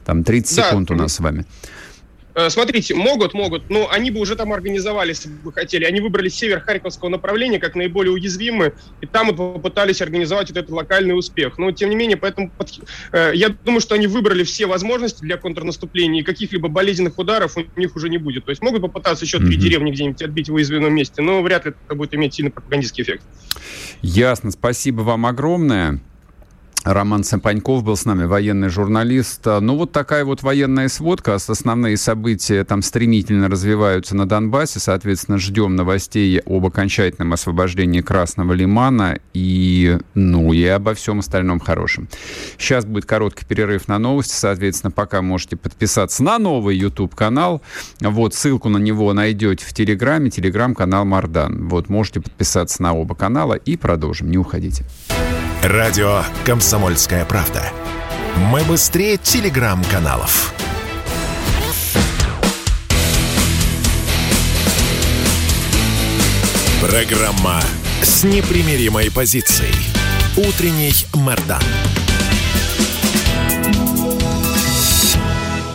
Там 0.05 0.25
30 0.25 0.57
да, 0.57 0.69
секунд 0.69 0.91
у 0.91 0.95
нас 0.95 1.15
с 1.15 1.21
вами. 1.21 1.45
Э, 2.35 2.51
смотрите, 2.51 2.95
могут, 2.95 3.35
могут, 3.35 3.71
но 3.71 3.88
они 3.90 4.11
бы 4.11 4.21
уже 4.21 4.37
там 4.37 4.53
организовали, 4.53 5.11
если 5.11 5.29
бы 5.29 5.53
хотели. 5.53 5.85
Они 5.85 6.01
выбрали 6.01 6.29
север 6.29 6.61
Харьковского 6.61 7.09
направления 7.09 7.59
как 7.59 7.75
наиболее 7.75 8.12
уязвимый, 8.12 8.73
и 9.01 9.07
там 9.07 9.29
вот 9.29 9.55
попытались 9.55 10.01
организовать 10.03 10.49
вот 10.49 10.57
этот 10.57 10.71
локальный 10.71 11.19
успех. 11.19 11.59
Но, 11.59 11.73
тем 11.73 11.90
не 11.90 11.97
менее, 11.97 12.16
поэтому 12.16 12.53
э, 13.12 13.33
я 13.35 13.49
думаю, 13.49 13.81
что 13.81 13.95
они 13.95 14.07
выбрали 14.07 14.45
все 14.45 14.66
возможности 14.66 15.23
для 15.23 15.37
контрнаступления, 15.37 16.21
и 16.21 16.25
каких-либо 16.25 16.69
болезненных 16.69 17.19
ударов 17.19 17.57
у 17.57 17.81
них 17.81 17.97
уже 17.97 18.09
не 18.09 18.19
будет. 18.19 18.45
То 18.45 18.51
есть 18.51 18.62
могут 18.62 18.83
попытаться 18.83 19.25
еще 19.25 19.38
три 19.38 19.57
mm-hmm. 19.57 19.61
деревни 19.61 19.90
где-нибудь 19.90 20.23
отбить 20.23 20.49
в 20.49 20.55
уязвимом 20.55 20.95
месте, 20.95 21.23
но 21.23 21.43
вряд 21.43 21.64
ли 21.66 21.73
это 21.87 21.95
будет 21.95 22.14
иметь 22.14 22.35
сильный 22.35 22.51
пропагандистский 22.51 23.05
эффект. 23.05 23.23
Ясно, 24.03 24.51
спасибо 24.51 25.03
вам 25.03 25.27
огромное. 25.27 26.01
Роман 26.83 27.25
Сапаньков 27.25 27.85
был 27.85 27.95
с 27.95 28.07
нами, 28.07 28.25
военный 28.25 28.71
журналист. 28.71 29.45
Ну, 29.45 29.77
вот 29.77 29.93
такая 29.93 30.25
вот 30.25 30.43
военная 30.43 30.88
сводка. 30.88 31.35
Основные 31.35 31.99
события 31.99 32.64
там 32.64 32.81
стремительно 32.81 33.49
развиваются 33.49 34.16
на 34.16 34.27
Донбассе. 34.27 34.81
Соответственно, 34.81 35.37
ждем 35.37 35.77
новостей 35.77 36.40
об 36.40 36.64
окончательном 36.64 37.35
освобождении 37.35 38.01
Красного 38.01 38.55
Лимана 38.55 39.19
и, 39.35 39.99
ну, 40.14 40.55
и 40.55 40.64
обо 40.64 40.95
всем 40.95 41.19
остальном 41.19 41.61
хорошем. 41.61 42.09
Сейчас 42.57 42.87
будет 42.87 43.05
короткий 43.05 43.45
перерыв 43.45 43.87
на 43.87 43.99
новости. 43.99 44.33
Соответственно, 44.33 44.90
пока 44.90 45.21
можете 45.21 45.57
подписаться 45.57 46.23
на 46.23 46.38
новый 46.38 46.79
YouTube-канал. 46.79 47.61
Вот, 48.01 48.35
ссылку 48.35 48.71
на 48.71 48.79
него 48.79 49.12
найдете 49.12 49.66
в 49.66 49.75
Телеграме. 49.75 50.31
Телеграм-канал 50.31 51.05
Мардан. 51.05 51.69
Вот, 51.69 51.90
можете 51.90 52.21
подписаться 52.21 52.83
на 52.83 52.95
оба 52.95 53.14
канала 53.14 53.53
и 53.53 53.77
продолжим. 53.77 54.31
Не 54.31 54.38
уходите. 54.38 54.85
Радио 55.62 56.23
«Комсомольская 56.46 57.27
правда». 57.27 57.62
Мы 58.51 58.62
быстрее 58.62 59.18
телеграм-каналов. 59.18 60.55
Программа 66.81 67.61
с 68.01 68.25
непримиримой 68.25 69.11
позицией. 69.11 69.75
Утренний 70.38 70.94
Мордан. 71.12 71.61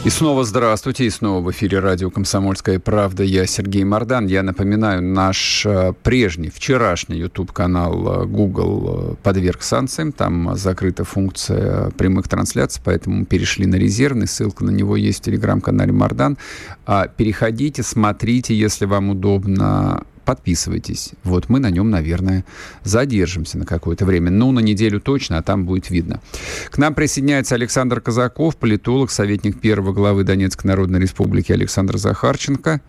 И 0.05 0.09
снова 0.11 0.43
здравствуйте, 0.43 1.05
и 1.05 1.09
снова 1.09 1.41
в 1.41 1.49
эфире 1.49 1.79
радио 1.79 2.11
«Комсомольская 2.11 2.77
правда». 2.77 3.23
Я 3.23 3.47
Сергей 3.47 3.83
Мордан. 3.83 4.27
Я 4.27 4.43
напоминаю, 4.43 5.01
наш 5.01 5.65
э, 5.65 5.93
прежний, 6.03 6.51
вчерашний 6.51 7.17
YouTube-канал 7.17 8.21
э, 8.21 8.25
Google 8.27 9.13
э, 9.13 9.15
подверг 9.23 9.63
санкциям. 9.63 10.11
Там 10.11 10.55
закрыта 10.57 11.05
функция 11.05 11.89
прямых 11.97 12.27
трансляций, 12.27 12.83
поэтому 12.85 13.25
перешли 13.25 13.65
на 13.65 13.77
резервный. 13.77 14.27
Ссылка 14.27 14.63
на 14.63 14.69
него 14.69 14.95
есть 14.95 15.21
в 15.21 15.21
телеграм-канале 15.23 15.91
Мордан. 15.91 16.37
А 16.85 17.07
переходите, 17.07 17.81
смотрите, 17.81 18.55
если 18.55 18.85
вам 18.85 19.09
удобно 19.09 20.03
подписывайтесь. 20.25 21.11
Вот 21.23 21.49
мы 21.49 21.59
на 21.59 21.69
нем, 21.69 21.89
наверное, 21.89 22.43
задержимся 22.83 23.57
на 23.57 23.65
какое-то 23.65 24.05
время. 24.05 24.31
Ну, 24.31 24.51
на 24.51 24.59
неделю 24.59 24.99
точно, 24.99 25.37
а 25.37 25.43
там 25.43 25.65
будет 25.65 25.89
видно. 25.89 26.21
К 26.69 26.77
нам 26.77 26.93
присоединяется 26.93 27.55
Александр 27.55 28.01
Казаков, 28.01 28.57
политолог, 28.57 29.11
советник 29.11 29.61
первого 29.61 29.93
главы 29.93 30.23
Донецкой 30.23 30.69
Народной 30.69 30.99
Республики 30.99 31.51
Александр 31.51 31.97
Захарченко. 31.97 32.81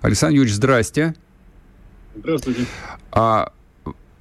Александр 0.00 0.36
Юрьевич, 0.36 0.56
здрасте. 0.56 1.14
Здравствуйте. 2.16 2.66
А, 3.10 3.52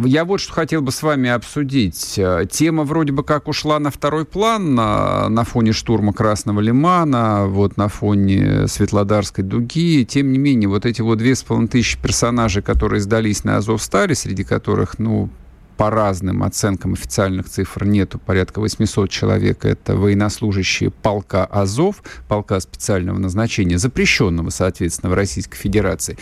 я 0.06 0.26
вот 0.26 0.39
что 0.39 0.54
хотел 0.54 0.82
бы 0.82 0.92
с 0.92 1.04
вами 1.04 1.30
обсудить. 1.30 2.16
Э, 2.18 2.46
тема 2.50 2.84
вроде 2.84 3.12
бы 3.12 3.24
как 3.24 3.48
ушла 3.48 3.80
на 3.80 3.92
второй 3.92 4.26
план 4.26 4.76
на, 4.76 5.30
на 5.30 5.44
фоне 5.44 5.74
штурма 5.74 6.13
Красного 6.13 6.60
Лимана, 6.60 7.46
вот 7.48 7.78
на 7.78 7.88
фоне 7.88 8.68
Светлодарской 8.68 9.44
дуги. 9.44 10.06
Тем 10.06 10.32
не 10.32 10.38
менее, 10.38 10.70
вот 10.70 10.86
эти 10.86 11.02
вот 11.02 11.18
две 11.18 11.36
с 11.36 11.44
половиной 11.44 11.70
тысячи 11.70 11.98
персонажей, 12.02 12.62
которые 12.62 13.02
сдались 13.02 13.44
на 13.44 13.58
Азовстале, 13.58 14.16
среди 14.16 14.44
которых, 14.44 15.00
ну, 15.00 15.30
по 15.78 15.90
разным 15.90 16.44
оценкам 16.44 16.94
официальных 16.94 17.50
цифр 17.50 17.86
нету, 17.86 18.20
порядка 18.20 18.60
800 18.60 19.10
человек. 19.10 19.66
Это 19.66 19.96
военнослужащие 19.96 20.92
полка 20.92 21.46
Азов, 21.46 22.04
полка 22.28 22.60
специального 22.60 23.18
назначения, 23.18 23.78
запрещенного, 23.78 24.50
соответственно, 24.50 25.12
в 25.12 25.14
Российской 25.14 25.58
Федерации. 25.58 26.18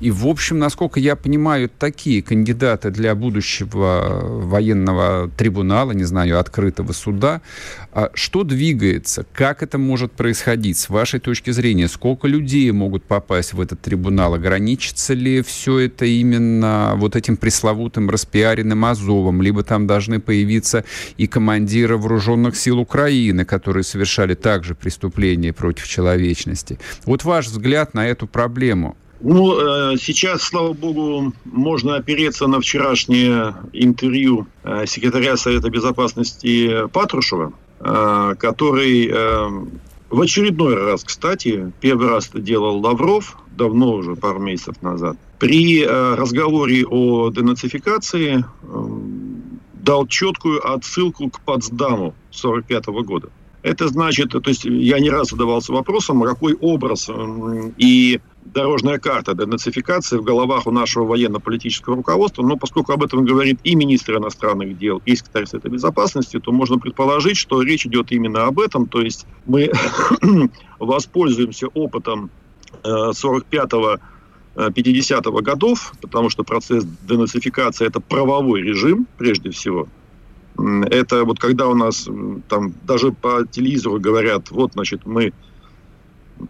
И, 0.00 0.10
в 0.10 0.26
общем, 0.26 0.58
насколько 0.58 1.00
я 1.00 1.16
понимаю, 1.16 1.68
такие 1.68 2.22
кандидаты 2.22 2.90
для 2.90 3.14
будущего 3.14 4.20
военного 4.22 5.30
трибунала, 5.36 5.92
не 5.92 6.04
знаю, 6.04 6.38
открытого 6.38 6.92
суда, 6.92 7.40
а 7.92 8.10
что 8.14 8.44
двигается, 8.44 9.24
как 9.32 9.62
это 9.62 9.78
может 9.78 10.12
происходить 10.12 10.78
с 10.78 10.88
вашей 10.88 11.20
точки 11.20 11.50
зрения, 11.50 11.88
сколько 11.88 12.28
людей 12.28 12.70
могут 12.70 13.04
попасть 13.04 13.52
в 13.52 13.60
этот 13.60 13.80
трибунал, 13.80 14.34
ограничится 14.34 15.14
ли 15.14 15.42
все 15.42 15.78
это 15.80 16.04
именно 16.04 16.94
вот 16.96 17.16
этим 17.16 17.36
пресловутым 17.36 18.10
распиаренным 18.10 18.84
Азовом, 18.96 19.42
либо 19.42 19.62
там 19.62 19.86
должны 19.86 20.20
появиться 20.20 20.84
и 21.16 21.26
командиры 21.26 21.96
вооруженных 21.96 22.56
сил 22.56 22.78
Украины, 22.78 23.44
которые 23.44 23.84
совершали 23.84 24.34
также 24.34 24.74
преступления 24.74 25.52
против 25.52 25.86
человечности. 25.86 26.78
Вот 27.04 27.24
ваш 27.24 27.46
взгляд 27.46 27.94
на 27.94 28.06
эту 28.06 28.26
проблему. 28.26 28.96
Ну, 29.20 29.92
э, 29.92 29.96
сейчас, 29.96 30.42
слава 30.42 30.72
богу, 30.72 31.32
можно 31.44 31.96
опереться 31.96 32.46
на 32.46 32.60
вчерашнее 32.60 33.54
интервью 33.72 34.46
э, 34.62 34.84
секретаря 34.86 35.36
Совета 35.36 35.70
Безопасности 35.70 36.86
Патрушева, 36.92 37.52
э, 37.80 38.34
который 38.38 39.10
в 40.08 40.20
очередной 40.20 40.76
раз, 40.76 41.02
кстати, 41.02 41.72
первый 41.80 42.08
раз 42.08 42.28
это 42.28 42.40
делал 42.40 42.78
Лавров, 42.78 43.36
давно 43.56 43.94
уже, 43.94 44.14
пару 44.16 44.38
месяцев 44.38 44.80
назад, 44.82 45.16
при 45.38 45.84
разговоре 45.84 46.86
о 46.86 47.30
денацификации 47.30 48.44
дал 49.74 50.06
четкую 50.06 50.68
отсылку 50.68 51.30
к 51.30 51.40
Потсдаму 51.40 52.14
1945 52.30 52.86
года. 53.06 53.28
Это 53.62 53.88
значит, 53.88 54.30
то 54.30 54.40
есть 54.46 54.64
я 54.64 55.00
не 55.00 55.10
раз 55.10 55.30
задавался 55.30 55.72
вопросом, 55.72 56.22
какой 56.22 56.54
образ 56.54 57.10
и 57.78 58.20
дорожная 58.44 58.98
карта 58.98 59.34
денацификации 59.34 60.18
в 60.18 60.22
головах 60.22 60.66
у 60.66 60.70
нашего 60.70 61.04
военно-политического 61.04 61.96
руководства, 61.96 62.42
но 62.42 62.56
поскольку 62.56 62.92
об 62.92 63.02
этом 63.02 63.24
говорит 63.24 63.58
и 63.64 63.74
министр 63.74 64.18
иностранных 64.18 64.78
дел, 64.78 65.02
и 65.04 65.16
секретарь 65.16 65.46
Совета 65.46 65.68
Безопасности, 65.68 66.38
то 66.38 66.52
можно 66.52 66.78
предположить, 66.78 67.36
что 67.36 67.60
речь 67.62 67.86
идет 67.86 68.12
именно 68.12 68.44
об 68.44 68.60
этом, 68.60 68.86
то 68.86 69.00
есть 69.00 69.26
мы 69.46 69.70
воспользуемся 70.78 71.66
опытом 71.68 72.30
45-го 72.86 73.98
э, 74.56 74.68
50-го 74.68 75.38
э, 75.38 75.42
годов, 75.42 75.94
потому 76.00 76.30
что 76.30 76.44
процесс 76.44 76.84
денацификации– 77.08 77.86
это 77.88 78.00
правовой 78.00 78.62
режим, 78.62 79.06
прежде 79.18 79.50
всего. 79.50 79.88
Это 80.58 81.24
вот 81.24 81.38
когда 81.38 81.68
у 81.68 81.74
нас 81.74 82.08
там 82.48 82.72
даже 82.84 83.12
по 83.12 83.46
телевизору 83.46 84.00
говорят, 84.00 84.50
вот, 84.50 84.72
значит, 84.72 85.04
мы 85.04 85.32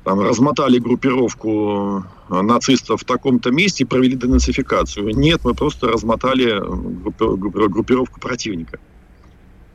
там, 0.04 0.20
размотали 0.20 0.78
группировку 0.78 2.04
э, 2.28 2.42
нацистов 2.42 3.02
в 3.02 3.04
таком-то 3.04 3.50
месте 3.50 3.84
и 3.84 3.86
провели 3.86 4.16
денацификацию. 4.16 5.14
Нет, 5.16 5.40
мы 5.44 5.54
просто 5.54 5.88
размотали 5.88 6.46
э, 6.46 7.68
группировку 7.68 8.20
противника. 8.20 8.78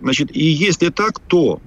Значит, 0.02 0.36
и 0.36 0.44
если 0.44 0.90
так, 0.90 1.20
то 1.20 1.62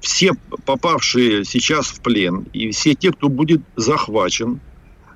все 0.00 0.32
попавшие 0.64 1.44
сейчас 1.44 1.86
в 1.86 2.00
плен 2.00 2.46
и 2.52 2.70
все 2.70 2.94
те, 2.94 3.12
кто 3.12 3.28
будет 3.28 3.62
захвачен, 3.76 4.60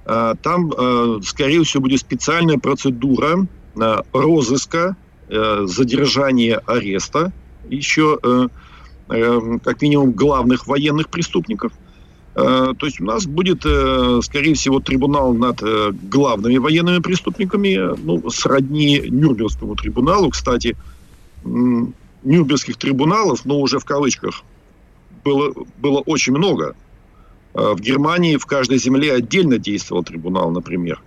э, 0.06 0.34
там, 0.42 0.72
э, 0.76 1.20
скорее 1.24 1.62
всего, 1.62 1.82
будет 1.82 2.00
специальная 2.00 2.58
процедура 2.58 3.46
э, 3.76 3.96
розыска, 4.12 4.96
э, 5.28 5.62
задержания, 5.66 6.62
ареста 6.66 7.32
еще 7.68 8.18
э, 8.22 8.48
как 9.62 9.82
минимум 9.82 10.12
главных 10.12 10.66
военных 10.66 11.08
преступников. 11.08 11.72
Э, 12.34 12.72
то 12.76 12.86
есть 12.86 13.00
у 13.00 13.04
нас 13.04 13.26
будет, 13.26 13.66
э, 13.66 14.20
скорее 14.22 14.54
всего, 14.54 14.80
трибунал 14.80 15.34
над 15.34 15.62
э, 15.62 15.92
главными 15.92 16.56
военными 16.56 17.00
преступниками, 17.00 17.78
ну, 18.02 18.30
сродни 18.30 19.02
Нюрнбергскому 19.06 19.76
трибуналу. 19.76 20.30
Кстати, 20.30 20.76
Нюрнбергских 22.24 22.76
трибуналов, 22.76 23.44
но 23.44 23.58
уже 23.58 23.78
в 23.78 23.84
кавычках, 23.84 24.42
было, 25.24 25.52
было 25.78 26.00
очень 26.00 26.32
много. 26.32 26.74
В 27.54 27.80
Германии 27.80 28.36
в 28.36 28.46
каждой 28.46 28.78
земле 28.78 29.12
отдельно 29.12 29.58
действовал 29.58 30.02
трибунал, 30.02 30.50
например. 30.50 31.02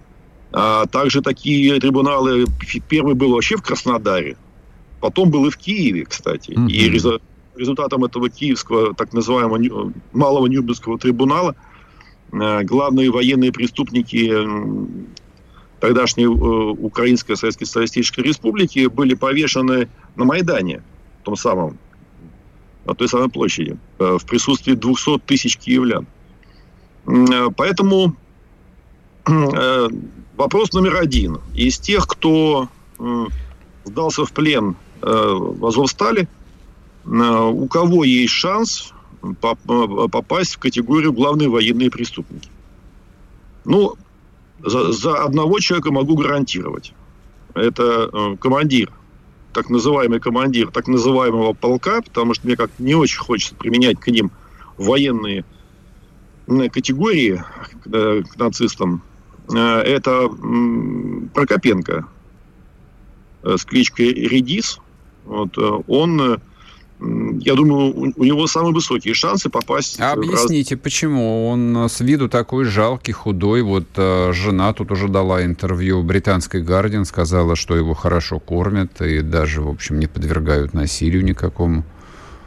А 0.51 0.85
также 0.85 1.21
такие 1.21 1.79
трибуналы, 1.79 2.45
первый 2.87 3.15
был 3.15 3.31
вообще 3.31 3.57
в 3.57 3.61
Краснодаре, 3.61 4.37
потом 5.01 5.29
был 5.29 5.47
и 5.47 5.49
в 5.49 5.57
Киеве, 5.57 6.05
кстати. 6.05 6.51
Mm-hmm. 6.51 6.69
И 6.69 6.89
результатом 7.55 8.03
этого 8.05 8.29
киевского 8.29 8.93
так 8.93 9.13
называемого 9.13 9.91
малого 10.13 10.47
Нюрнбергского 10.47 10.97
трибунала 10.97 11.55
э, 12.31 12.63
главные 12.63 13.11
военные 13.11 13.51
преступники 13.51 14.31
тогдашней 15.79 16.25
э, 16.25 16.27
Украинской 16.27 17.35
Советской 17.35 17.65
Социалистической 17.65 18.23
Республики 18.23 18.87
были 18.87 19.13
повешены 19.13 19.89
на 20.15 20.25
Майдане, 20.25 20.83
том 21.25 21.35
самом, 21.35 21.77
на 22.85 22.93
той 22.93 23.07
самой 23.07 23.29
площади, 23.29 23.77
э, 23.99 24.17
в 24.19 24.25
присутствии 24.25 24.73
200 24.73 25.19
тысяч 25.25 25.57
киевлян. 25.57 26.07
Поэтому 27.55 28.15
вопрос 30.37 30.73
номер 30.73 30.95
один. 30.95 31.39
Из 31.53 31.77
тех, 31.77 32.07
кто 32.07 32.67
сдался 33.83 34.25
в 34.25 34.31
плен 34.31 34.75
в 35.01 35.67
Азовстале, 35.67 36.27
у 37.05 37.67
кого 37.67 38.03
есть 38.03 38.33
шанс 38.33 38.91
попасть 39.39 40.55
в 40.55 40.57
категорию 40.57 41.13
главные 41.13 41.49
военные 41.49 41.91
преступники. 41.91 42.49
Ну, 43.65 43.95
за, 44.63 44.91
за 44.91 45.23
одного 45.23 45.59
человека 45.59 45.91
могу 45.91 46.15
гарантировать. 46.15 46.93
Это 47.53 48.09
э, 48.11 48.37
командир, 48.37 48.91
так 49.55 49.69
называемый 49.69 50.19
командир 50.19 50.69
так 50.69 50.87
называемого 50.87 51.53
полка, 51.53 52.01
потому 52.01 52.33
что 52.33 52.45
мне 52.45 52.57
как 52.57 52.69
не 52.77 52.93
очень 52.93 53.19
хочется 53.19 53.55
применять 53.55 53.97
к 53.97 54.07
ним 54.07 54.29
военные 54.77 55.45
категории 56.45 57.41
к, 57.85 58.23
к 58.23 58.37
нацистам. 58.37 59.01
Э, 59.55 59.79
это 59.79 60.29
Прокопенко 61.33 62.05
э, 63.43 63.57
с 63.57 63.63
кличкой 63.63 64.13
Редис. 64.13 64.79
Вот, 65.23 65.57
он 65.87 66.41
я 67.39 67.55
думаю, 67.55 68.13
у, 68.15 68.23
него 68.23 68.47
самые 68.47 68.73
высокие 68.73 69.13
шансы 69.13 69.49
попасть. 69.49 69.99
А 69.99 70.13
объясните, 70.13 70.75
раз... 70.75 70.83
почему 70.83 71.47
он 71.47 71.87
с 71.89 71.99
виду 71.99 72.29
такой 72.29 72.65
жалкий, 72.65 73.13
худой? 73.13 73.61
Вот 73.61 73.85
э, 73.95 74.31
жена 74.33 74.73
тут 74.73 74.91
уже 74.91 75.07
дала 75.07 75.43
интервью 75.45 76.03
британской 76.03 76.61
Гардиан, 76.61 77.05
сказала, 77.05 77.55
что 77.55 77.75
его 77.75 77.93
хорошо 77.93 78.39
кормят 78.39 79.01
и 79.01 79.21
даже, 79.21 79.61
в 79.61 79.69
общем, 79.69 79.99
не 79.99 80.07
подвергают 80.07 80.73
насилию 80.73 81.23
никакому. 81.23 81.83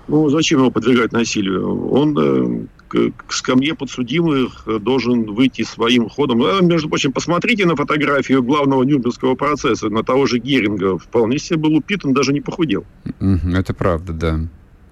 Ну, 0.09 0.29
зачем 0.31 0.61
его 0.61 0.71
подвергать 0.71 1.13
насилию? 1.13 1.91
Он 1.91 2.17
э, 2.19 2.67
к, 2.89 3.11
к 3.11 3.33
скамье 3.33 3.75
подсудимых 3.75 4.67
должен 4.81 5.33
выйти 5.33 5.63
своим 5.63 6.09
ходом. 6.09 6.43
А, 6.43 6.61
между 6.61 6.89
прочим, 6.89 7.13
посмотрите 7.13 7.67
на 7.67 7.77
фотографию 7.77 8.43
главного 8.43 8.83
Нюрнбергского 8.83 9.35
процесса, 9.35 9.89
на 9.89 10.03
того 10.03 10.27
же 10.27 10.39
Геринга. 10.39 10.99
Вполне 10.99 11.39
себе 11.39 11.59
был 11.59 11.75
упитан, 11.75 12.13
даже 12.13 12.33
не 12.33 12.41
похудел. 12.41 12.85
Это 13.21 13.75
правда, 13.75 14.13
да. 14.13 14.41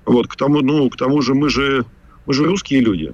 Вот, 0.04 0.28
к 0.28 0.36
тому, 0.36 0.60
ну, 0.60 0.88
к 0.88 0.96
тому 0.96 1.20
же 1.20 1.34
мы 1.34 1.48
же, 1.48 1.84
мы 2.26 2.32
же 2.32 2.44
русские 2.44 2.80
люди. 2.80 3.12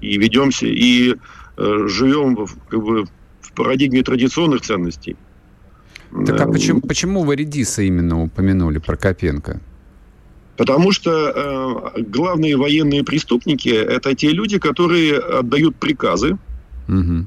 И 0.00 0.18
ведемся, 0.18 0.66
и 0.66 1.14
э, 1.56 1.86
живем 1.88 2.36
в, 2.36 2.56
как 2.68 2.82
бы, 2.82 3.04
в 3.40 3.52
парадигме 3.52 4.02
традиционных 4.02 4.62
ценностей. 4.62 5.16
Так 6.26 6.40
а 6.40 6.48
э, 6.48 6.52
почему, 6.52 6.80
почему 6.80 7.22
вы 7.22 7.36
Редиса 7.36 7.82
именно 7.82 8.22
упомянули, 8.22 8.78
Прокопенко? 8.78 9.60
Потому 10.60 10.92
что 10.92 11.10
э, 11.10 12.02
главные 12.02 12.54
военные 12.54 13.02
преступники 13.02 13.70
это 13.70 14.14
те 14.14 14.28
люди, 14.28 14.58
которые 14.58 15.16
отдают 15.18 15.76
приказы 15.76 16.36
угу. 16.86 17.24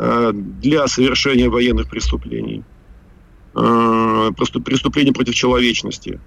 э, 0.00 0.32
для 0.34 0.88
совершения 0.88 1.48
военных 1.48 1.88
преступлений, 1.88 2.64
э, 3.54 4.30
преступлений 4.64 5.12
против 5.12 5.36
человечности. 5.36 6.18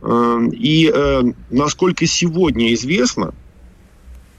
Э, 0.00 0.48
и 0.50 0.90
э, 0.90 1.22
насколько 1.50 2.06
сегодня 2.06 2.72
известно, 2.72 3.34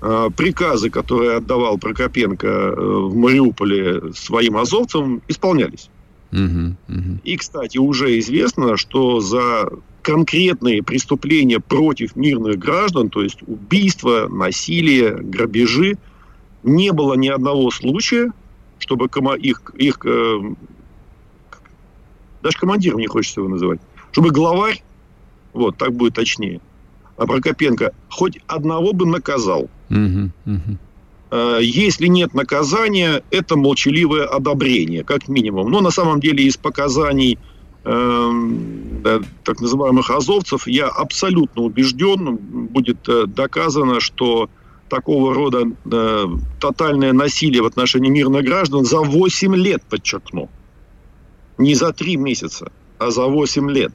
э, 0.01 0.29
приказы, 0.35 0.89
которые 0.89 1.37
отдавал 1.37 1.77
Прокопенко 1.77 2.47
э, 2.47 2.75
в 2.75 3.15
Мариуполе 3.15 4.11
своим 4.15 4.57
азовцам, 4.57 5.21
исполнялись. 5.27 5.91
Угу, 6.31 6.75
угу. 6.89 7.19
И, 7.23 7.37
кстати, 7.37 7.77
уже 7.77 8.17
известно, 8.17 8.75
что 8.75 9.19
за 9.19 9.69
конкретные 10.01 10.83
преступления 10.83 11.59
против 11.59 12.15
мирных 12.15 12.57
граждан, 12.57 13.09
то 13.09 13.21
есть 13.21 13.39
убийства, 13.45 14.27
насилие, 14.29 15.15
грабежи, 15.15 15.97
не 16.63 16.91
было 16.91 17.13
ни 17.15 17.27
одного 17.27 17.69
случая, 17.71 18.31
чтобы 18.79 19.09
их, 19.37 19.61
их 19.77 19.99
э, 20.05 20.39
даже 22.41 22.57
командиром 22.57 22.99
не 22.99 23.07
хочется 23.07 23.41
его 23.41 23.49
называть, 23.49 23.79
чтобы 24.11 24.31
главарь, 24.31 24.81
вот, 25.53 25.77
так 25.77 25.93
будет 25.93 26.13
точнее, 26.13 26.61
а 27.17 27.25
Прокопенко 27.25 27.93
хоть 28.09 28.39
одного 28.47 28.93
бы 28.93 29.05
наказал. 29.05 29.69
Угу, 29.89 30.31
угу. 30.45 30.77
Если 31.59 32.07
нет 32.07 32.33
наказания, 32.33 33.21
это 33.31 33.57
молчаливое 33.57 34.25
одобрение, 34.25 35.03
как 35.03 35.27
минимум. 35.27 35.69
Но 35.69 35.81
на 35.81 35.91
самом 35.91 36.21
деле 36.21 36.45
из 36.45 36.55
показаний 36.55 37.37
так 37.87 39.61
называемых 39.61 40.09
азовцев 40.09 40.67
я 40.67 40.87
абсолютно 40.87 41.61
убежден, 41.61 42.35
будет 42.37 43.07
э, 43.07 43.25
доказано, 43.27 44.01
что 44.01 44.49
такого 44.89 45.33
рода 45.33 45.63
э, 45.85 46.25
тотальное 46.59 47.13
насилие 47.13 47.61
в 47.61 47.65
отношении 47.65 48.09
мирных 48.09 48.43
граждан 48.43 48.83
за 48.83 48.99
8 48.99 49.55
лет, 49.55 49.83
подчеркну, 49.89 50.49
не 51.57 51.75
за 51.75 51.93
3 51.93 52.17
месяца, 52.17 52.71
а 52.99 53.11
за 53.11 53.25
8 53.25 53.71
лет, 53.71 53.93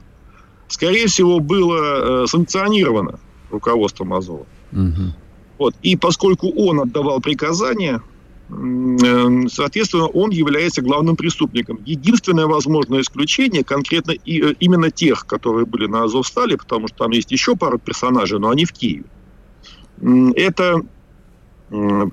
скорее 0.67 1.07
всего, 1.07 1.39
было 1.39 2.23
э, 2.23 2.27
санкционировано 2.27 3.19
руководством 3.51 4.13
Азова. 4.13 4.45
Угу. 4.71 5.13
Вот. 5.59 5.75
И 5.83 5.95
поскольку 5.95 6.49
он 6.49 6.79
отдавал 6.81 7.21
приказания, 7.21 7.97
э, 7.97 8.12
соответственно, 8.49 10.07
он 10.07 10.29
является 10.29 10.81
главным 10.81 11.15
преступником. 11.15 11.79
Единственное 11.85 12.45
возможное 12.45 13.01
исключение 13.01 13.63
конкретно 13.63 14.11
и, 14.11 14.41
э, 14.41 14.53
именно 14.59 14.91
тех, 14.91 15.25
которые 15.25 15.65
были 15.65 15.87
на 15.87 16.03
Азовстале, 16.03 16.57
потому 16.57 16.87
что 16.87 16.97
там 16.97 17.11
есть 17.11 17.31
еще 17.31 17.55
пару 17.55 17.79
персонажей, 17.79 18.39
но 18.39 18.49
они 18.49 18.65
в 18.65 18.73
Киеве 18.73 19.05
это 20.35 20.81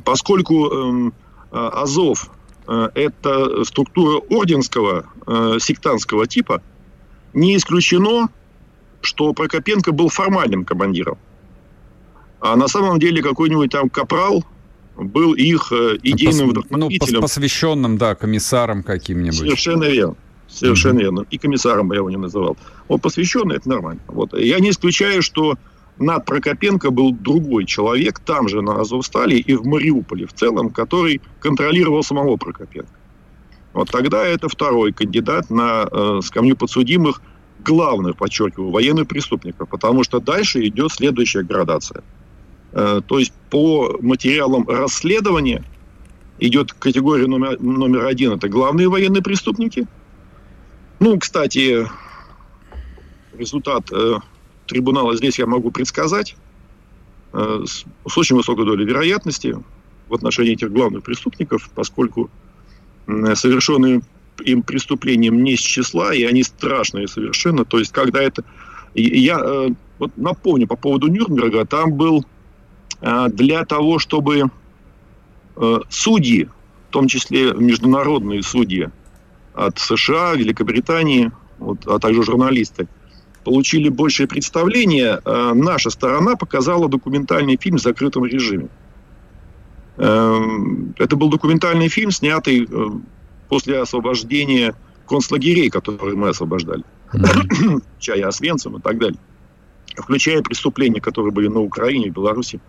поскольку 0.05 0.69
эм, 0.69 1.13
а, 1.51 1.83
Азов 1.83 2.31
э, 2.67 2.89
это 2.95 3.65
структура 3.65 4.21
орденского 4.31 5.07
э, 5.27 5.59
сектантского 5.61 6.27
типа, 6.27 6.63
не 7.35 7.57
исключено, 7.57 8.29
что 9.03 9.33
Прокопенко 9.33 9.93
был 9.93 10.09
формальным 10.09 10.65
командиром. 10.65 11.19
А 12.41 12.57
на 12.57 12.69
самом 12.69 12.99
деле 12.99 13.23
какой-нибудь 13.23 13.71
там 13.71 13.91
капрал 13.91 14.45
был 15.05 15.35
их 15.35 15.73
э, 15.73 15.99
идейным 16.03 16.51
Пос, 16.51 16.65
вдохновителем. 16.65 17.15
Ну, 17.15 17.21
посвященным, 17.23 17.99
да, 17.99 18.15
комиссаром 18.15 18.83
каким-нибудь. 18.83 19.37
Совершенно 19.37 19.85
верно. 19.85 20.17
Совершенно 20.49 20.99
mm-hmm. 20.99 21.03
верно. 21.03 21.27
И 21.31 21.39
комиссаром 21.39 21.91
я 21.93 21.99
его 21.99 22.11
не 22.11 22.17
называл. 22.17 22.57
Вот 22.89 23.01
посвященный, 23.03 23.57
это 23.57 23.69
нормально. 23.69 24.01
Вот. 24.09 24.37
Я 24.39 24.59
не 24.59 24.71
исключаю, 24.71 25.23
что 25.23 25.57
над 25.99 26.25
Прокопенко 26.25 26.91
был 26.91 27.13
другой 27.13 27.67
человек, 27.67 28.19
там 28.21 28.49
же 28.49 28.63
на 28.63 28.81
Азовстале 28.81 29.39
и 29.39 29.55
в 29.55 29.65
Мариуполе 29.67 30.27
в 30.27 30.33
целом, 30.33 30.71
который 30.71 31.21
контролировал 31.41 32.03
самого 32.03 32.37
Прокопенко. 32.37 32.91
Вот 33.73 33.91
тогда 33.91 34.27
это 34.27 34.49
второй 34.49 34.93
кандидат 34.93 35.51
на 35.51 35.87
э, 35.91 36.21
скамью 36.25 36.57
подсудимых, 36.57 37.23
главных, 37.65 38.17
подчеркиваю, 38.17 38.71
военных 38.71 39.07
преступников, 39.07 39.69
потому 39.69 40.03
что 40.03 40.19
дальше 40.19 40.67
идет 40.67 40.91
следующая 40.91 41.43
градация. 41.43 42.03
Э, 42.73 43.01
то 43.07 43.19
есть 43.19 43.33
по 43.51 43.99
материалам 44.01 44.69
расследования 44.69 45.65
идет 46.39 46.73
категория 46.73 47.27
номер, 47.27 47.61
номер 47.61 48.07
один, 48.07 48.33
это 48.33 48.49
главные 48.49 48.89
военные 48.89 49.23
преступники. 49.23 49.87
Ну, 50.99 51.19
кстати, 51.19 51.89
результат 53.37 53.91
э, 53.93 54.17
трибунала 54.67 55.17
здесь 55.17 55.39
я 55.39 55.47
могу 55.47 55.71
предсказать 55.71 56.37
э, 57.33 57.65
с, 57.67 57.85
с 58.07 58.19
очень 58.19 58.37
высокой 58.37 58.65
долей 58.65 58.85
вероятности 58.85 59.57
в 60.09 60.15
отношении 60.15 60.53
этих 60.53 60.73
главных 60.73 61.03
преступников, 61.03 61.71
поскольку 61.75 62.31
э, 63.07 63.35
совершенные 63.35 64.03
им 64.45 64.63
преступлением 64.63 65.43
не 65.43 65.57
с 65.57 65.61
числа, 65.61 66.15
и 66.15 66.25
они 66.25 66.43
страшные 66.43 67.09
совершенно. 67.09 67.65
То 67.65 67.79
есть, 67.79 67.93
когда 67.93 68.23
это... 68.23 68.45
Я 68.95 69.39
э, 69.41 69.69
вот 69.99 70.17
напомню 70.17 70.67
по 70.67 70.77
поводу 70.77 71.09
Нюрнберга, 71.09 71.65
там 71.65 71.93
был 71.93 72.25
для 73.01 73.65
того, 73.65 73.99
чтобы 73.99 74.51
э, 75.57 75.79
судьи, 75.89 76.49
в 76.89 76.93
том 76.93 77.09
числе 77.09 77.53
международные 77.55 78.43
судьи 78.43 78.89
от 79.55 79.79
США, 79.79 80.35
Великобритании, 80.35 81.31
вот, 81.59 81.87
а 81.87 81.99
также 81.99 82.23
журналисты, 82.23 82.89
получили 83.45 83.89
большее 83.89 84.27
представление, 84.27 85.21
э, 85.25 85.53
наша 85.55 85.91
сторона 85.91 86.37
показала 86.37 86.89
документальный 86.89 87.57
фильм 87.61 87.77
в 87.77 87.83
закрытом 87.83 88.25
режиме. 88.25 88.69
Это 89.97 91.17
был 91.17 91.29
документальный 91.29 91.89
фильм, 91.89 92.11
снятый 92.11 92.65
э, 92.65 92.87
после 93.51 93.81
освобождения 93.81 94.75
концлагерей, 95.07 95.69
которые 95.69 96.17
мы 96.17 96.31
освобождали, 96.31 96.85
mm-hmm. 97.13 97.83
чая 97.99 98.29
Освенцим 98.29 98.77
и 98.77 98.81
так 98.81 98.99
далее, 98.99 99.19
включая 99.97 100.41
преступления, 100.41 101.03
которые 101.03 101.33
были 101.33 101.49
на 101.49 101.61
Украине 101.61 102.07
и 102.07 102.11
Беларуси. 102.11 102.61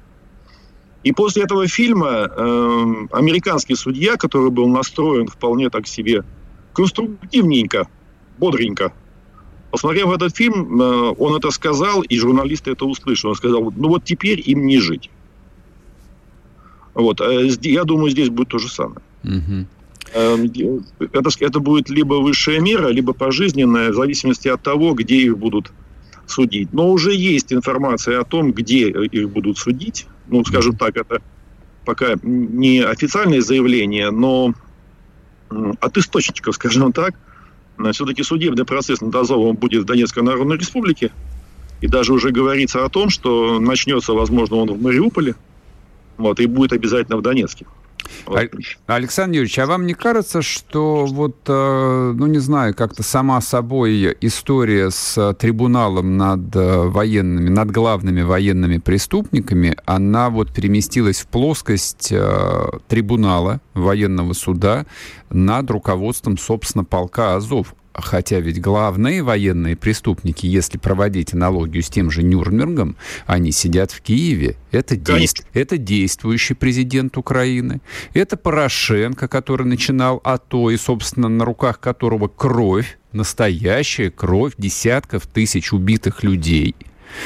И 1.03 1.11
после 1.11 1.43
этого 1.43 1.67
фильма 1.67 2.29
э, 2.29 3.07
американский 3.11 3.75
судья, 3.75 4.17
который 4.17 4.51
был 4.51 4.67
настроен 4.67 5.27
вполне 5.27 5.69
так 5.69 5.87
себе 5.87 6.23
конструктивненько, 6.73 7.87
бодренько, 8.37 8.93
Посмотрев 9.71 10.11
этот 10.11 10.35
фильм, 10.35 10.81
э, 10.81 11.13
он 11.17 11.35
это 11.37 11.49
сказал, 11.49 12.01
и 12.01 12.19
журналисты 12.19 12.71
это 12.71 12.85
услышали. 12.85 13.29
Он 13.29 13.35
сказал, 13.37 13.71
ну 13.75 13.87
вот 13.87 14.03
теперь 14.03 14.41
им 14.45 14.67
не 14.67 14.79
жить. 14.79 15.09
Вот. 16.93 17.21
А 17.21 17.31
я 17.31 17.85
думаю, 17.85 18.11
здесь 18.11 18.29
будет 18.29 18.49
то 18.49 18.57
же 18.57 18.69
самое. 18.69 18.99
Угу. 19.23 20.83
Это, 21.13 21.29
это 21.39 21.59
будет 21.61 21.89
либо 21.89 22.15
высшая 22.15 22.59
мера, 22.59 22.89
либо 22.89 23.13
пожизненная, 23.13 23.91
в 23.91 23.95
зависимости 23.95 24.49
от 24.49 24.61
того, 24.61 24.93
где 24.93 25.15
их 25.15 25.37
будут 25.37 25.71
судить. 26.27 26.73
Но 26.73 26.91
уже 26.91 27.13
есть 27.13 27.53
информация 27.53 28.19
о 28.19 28.25
том, 28.25 28.51
где 28.51 28.89
их 28.89 29.29
будут 29.29 29.57
судить. 29.57 30.05
Ну, 30.32 30.44
скажем 30.46 30.78
так, 30.78 30.96
это 30.96 31.22
пока 31.86 32.15
не 32.24 32.80
официальное 32.80 33.41
заявление, 33.41 34.12
но 34.12 34.54
от 35.50 35.98
источников, 35.98 36.56
скажем 36.56 36.94
так, 36.94 37.15
все-таки 37.91 38.24
судебный 38.24 38.65
процесс 38.65 39.02
над 39.02 39.13
Азовом 39.13 39.58
будет 39.58 39.84
в 39.84 39.86
Донецкой 39.86 40.24
Народной 40.24 40.58
Республике. 40.58 41.12
И 41.82 41.88
даже 41.88 42.13
уже 42.13 42.32
говорится 42.32 42.86
о 42.86 42.89
том, 42.89 43.10
что 43.10 43.60
начнется, 43.60 44.13
возможно, 44.13 44.56
он 44.56 44.72
в 44.72 44.82
Мариуполе, 44.82 45.36
вот, 46.17 46.39
и 46.39 46.46
будет 46.46 46.72
обязательно 46.74 47.17
в 47.17 47.22
Донецке. 47.22 47.65
Вот. 48.26 48.50
Александр 48.88 49.38
Юрьевич, 49.38 49.60
а 49.60 49.65
вам 49.65 49.86
не 49.86 49.93
кажется, 49.93 50.41
что 50.41 51.06
вот, 51.06 51.38
э, 51.47 52.13
ну 52.15 52.28
не 52.28 52.39
знаю, 52.39 52.76
как-то 52.76 53.04
сама 53.04 53.41
собой 53.41 54.15
история 54.21 54.89
с 54.91 55.34
трибуналом 55.36 56.17
над 56.17 56.56
э, 56.56 56.88
военными, 56.88 57.50
над 57.50 57.71
главными 57.71 58.21
военными 58.21 58.78
преступниками, 58.78 59.76
она 59.86 60.30
вот 60.30 60.54
переместилась 60.54 61.21
в 61.21 61.28
плоскость 61.28 62.10
э, 62.12 62.67
трибунала 62.88 63.62
военного 63.74 64.34
суда 64.34 64.86
над 65.30 65.69
руководством, 65.71 66.38
собственно, 66.38 66.84
полка 66.84 67.36
Азов? 67.36 67.74
Хотя 67.93 68.39
ведь 68.39 68.62
главные 68.62 69.21
военные 69.21 69.75
преступники, 69.75 70.45
если 70.45 70.77
проводить 70.77 71.34
аналогию 71.34 71.84
с 71.84 71.89
тем 71.89 72.10
же 72.10 72.23
Нюрнбергом, 72.23 72.95
они 73.25 73.51
сидят 73.51 73.91
в 73.91 74.01
Киеве. 74.01 74.56
Это, 74.71 74.95
действ... 74.95 75.45
это 75.54 75.77
действующий 75.77 76.54
президент 76.54 77.17
Украины. 77.17 77.82
Это 78.13 78.38
Порошенко, 78.38 79.27
который 79.27 79.65
начинал 79.65 80.21
АТО, 80.23 80.69
и, 80.71 80.77
собственно, 80.77 81.27
на 81.27 81.43
руках 81.43 81.80
которого 81.80 82.27
кровь, 82.27 82.97
настоящая 83.12 84.10
кровь 84.10 84.54
десятков 84.58 85.27
тысяч 85.27 85.73
убитых 85.73 86.23
людей. 86.23 86.75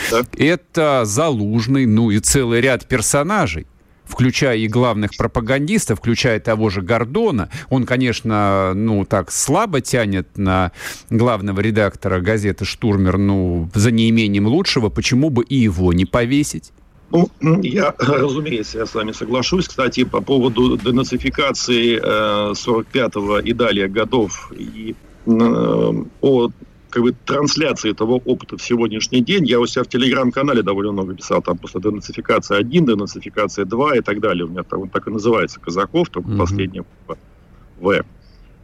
Да. 0.09 0.23
Это 0.35 1.03
Залужный, 1.05 1.85
ну 1.85 2.09
и 2.09 2.19
целый 2.19 2.59
ряд 2.61 2.87
персонажей 2.87 3.67
включая 4.05 4.57
и 4.57 4.67
главных 4.67 5.15
пропагандистов, 5.17 5.99
включая 5.99 6.39
того 6.39 6.69
же 6.69 6.81
Гордона. 6.81 7.49
Он, 7.69 7.85
конечно, 7.85 8.73
ну, 8.73 9.05
так 9.05 9.31
слабо 9.31 9.81
тянет 9.81 10.37
на 10.37 10.71
главного 11.09 11.59
редактора 11.59 12.19
газеты 12.19 12.65
«Штурмер», 12.65 13.17
ну, 13.17 13.69
за 13.73 13.91
неимением 13.91 14.47
лучшего, 14.47 14.89
почему 14.89 15.29
бы 15.29 15.43
и 15.43 15.55
его 15.55 15.93
не 15.93 16.05
повесить? 16.05 16.71
Ну, 17.11 17.29
я, 17.61 17.93
разумеется, 17.99 18.79
я 18.79 18.85
с 18.85 18.93
вами 18.93 19.11
соглашусь. 19.11 19.67
Кстати, 19.67 20.03
по 20.03 20.21
поводу 20.21 20.77
денацификации 20.77 21.99
э, 22.01 22.53
45-го 22.53 23.39
и 23.39 23.53
далее 23.53 23.87
годов 23.87 24.51
и 24.57 24.95
э, 25.25 25.93
о 26.21 26.49
как 26.95 27.03
бы 27.03 27.11
трансляции 27.11 27.91
этого 27.91 28.21
опыта 28.25 28.55
в 28.55 28.63
сегодняшний 28.63 29.19
день. 29.19 29.45
Я 29.45 29.59
у 29.59 29.65
себя 29.65 29.83
в 29.83 29.87
телеграм-канале 29.87 30.61
довольно 30.61 30.93
много 30.93 31.13
писал, 31.13 31.41
там 31.41 31.57
просто 31.57 31.81
денацификация 31.81 32.59
1, 32.59 32.85
денацификация 32.85 33.65
2 33.65 33.97
и 33.97 33.99
так 33.99 34.21
далее. 34.21 34.45
У 34.45 34.47
меня 34.47 34.63
там, 34.63 34.83
он 34.83 34.89
так 34.89 35.05
и 35.07 35.11
называется, 35.11 35.59
Казаков, 35.59 36.09
только 36.09 36.29
mm-hmm. 36.29 36.37
последний 36.37 36.81
В. 37.81 38.05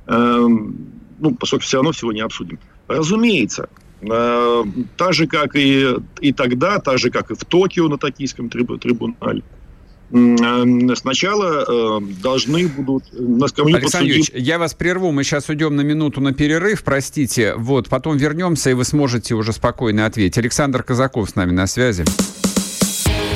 Эм, 0.08 0.76
ну, 1.20 1.36
поскольку 1.36 1.66
все 1.66 1.78
равно 1.78 1.92
всего 1.92 2.14
не 2.14 2.22
обсудим. 2.22 2.58
Разумеется, 2.88 3.68
э, 4.02 4.64
так 4.96 5.14
же, 5.14 5.28
как 5.28 5.58
и, 5.58 5.98
и 6.22 6.32
тогда, 6.32 6.80
так 6.80 7.00
же, 7.00 7.12
как 7.12 7.32
и 7.32 7.36
в 7.36 7.44
Токио 7.44 7.90
на 7.90 7.98
токийском 7.98 8.48
трибу, 8.48 8.78
трибунале, 8.78 9.44
сначала 10.12 12.00
э, 12.00 12.02
должны 12.22 12.68
будут 12.68 13.04
на 13.14 13.48
скамью 13.48 13.78
Александр 13.78 14.08
Юрьевич, 14.08 14.32
я 14.36 14.60
вас 14.60 14.74
прерву, 14.74 15.12
мы 15.12 15.24
сейчас 15.24 15.50
уйдем 15.50 15.76
на 15.76 15.82
минуту 15.82 16.22
на 16.22 16.34
перерыв, 16.34 16.84
простите, 16.84 17.56
вот, 17.56 17.88
потом 17.90 18.18
вернемся, 18.18 18.70
и 18.70 18.74
вы 18.74 18.84
сможете 18.84 19.36
уже 19.36 19.54
спокойно 19.54 20.06
ответить. 20.06 20.38
Александр 20.38 20.84
Казаков 20.84 21.30
с 21.30 21.36
нами 21.36 21.52
на 21.52 21.68
связи. 21.68 22.04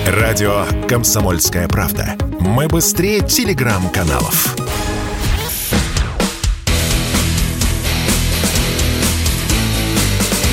Радио 0.05 0.65
«Комсомольская 0.87 1.67
правда». 1.67 2.15
Мы 2.39 2.67
быстрее 2.67 3.21
телеграм-каналов. 3.21 4.55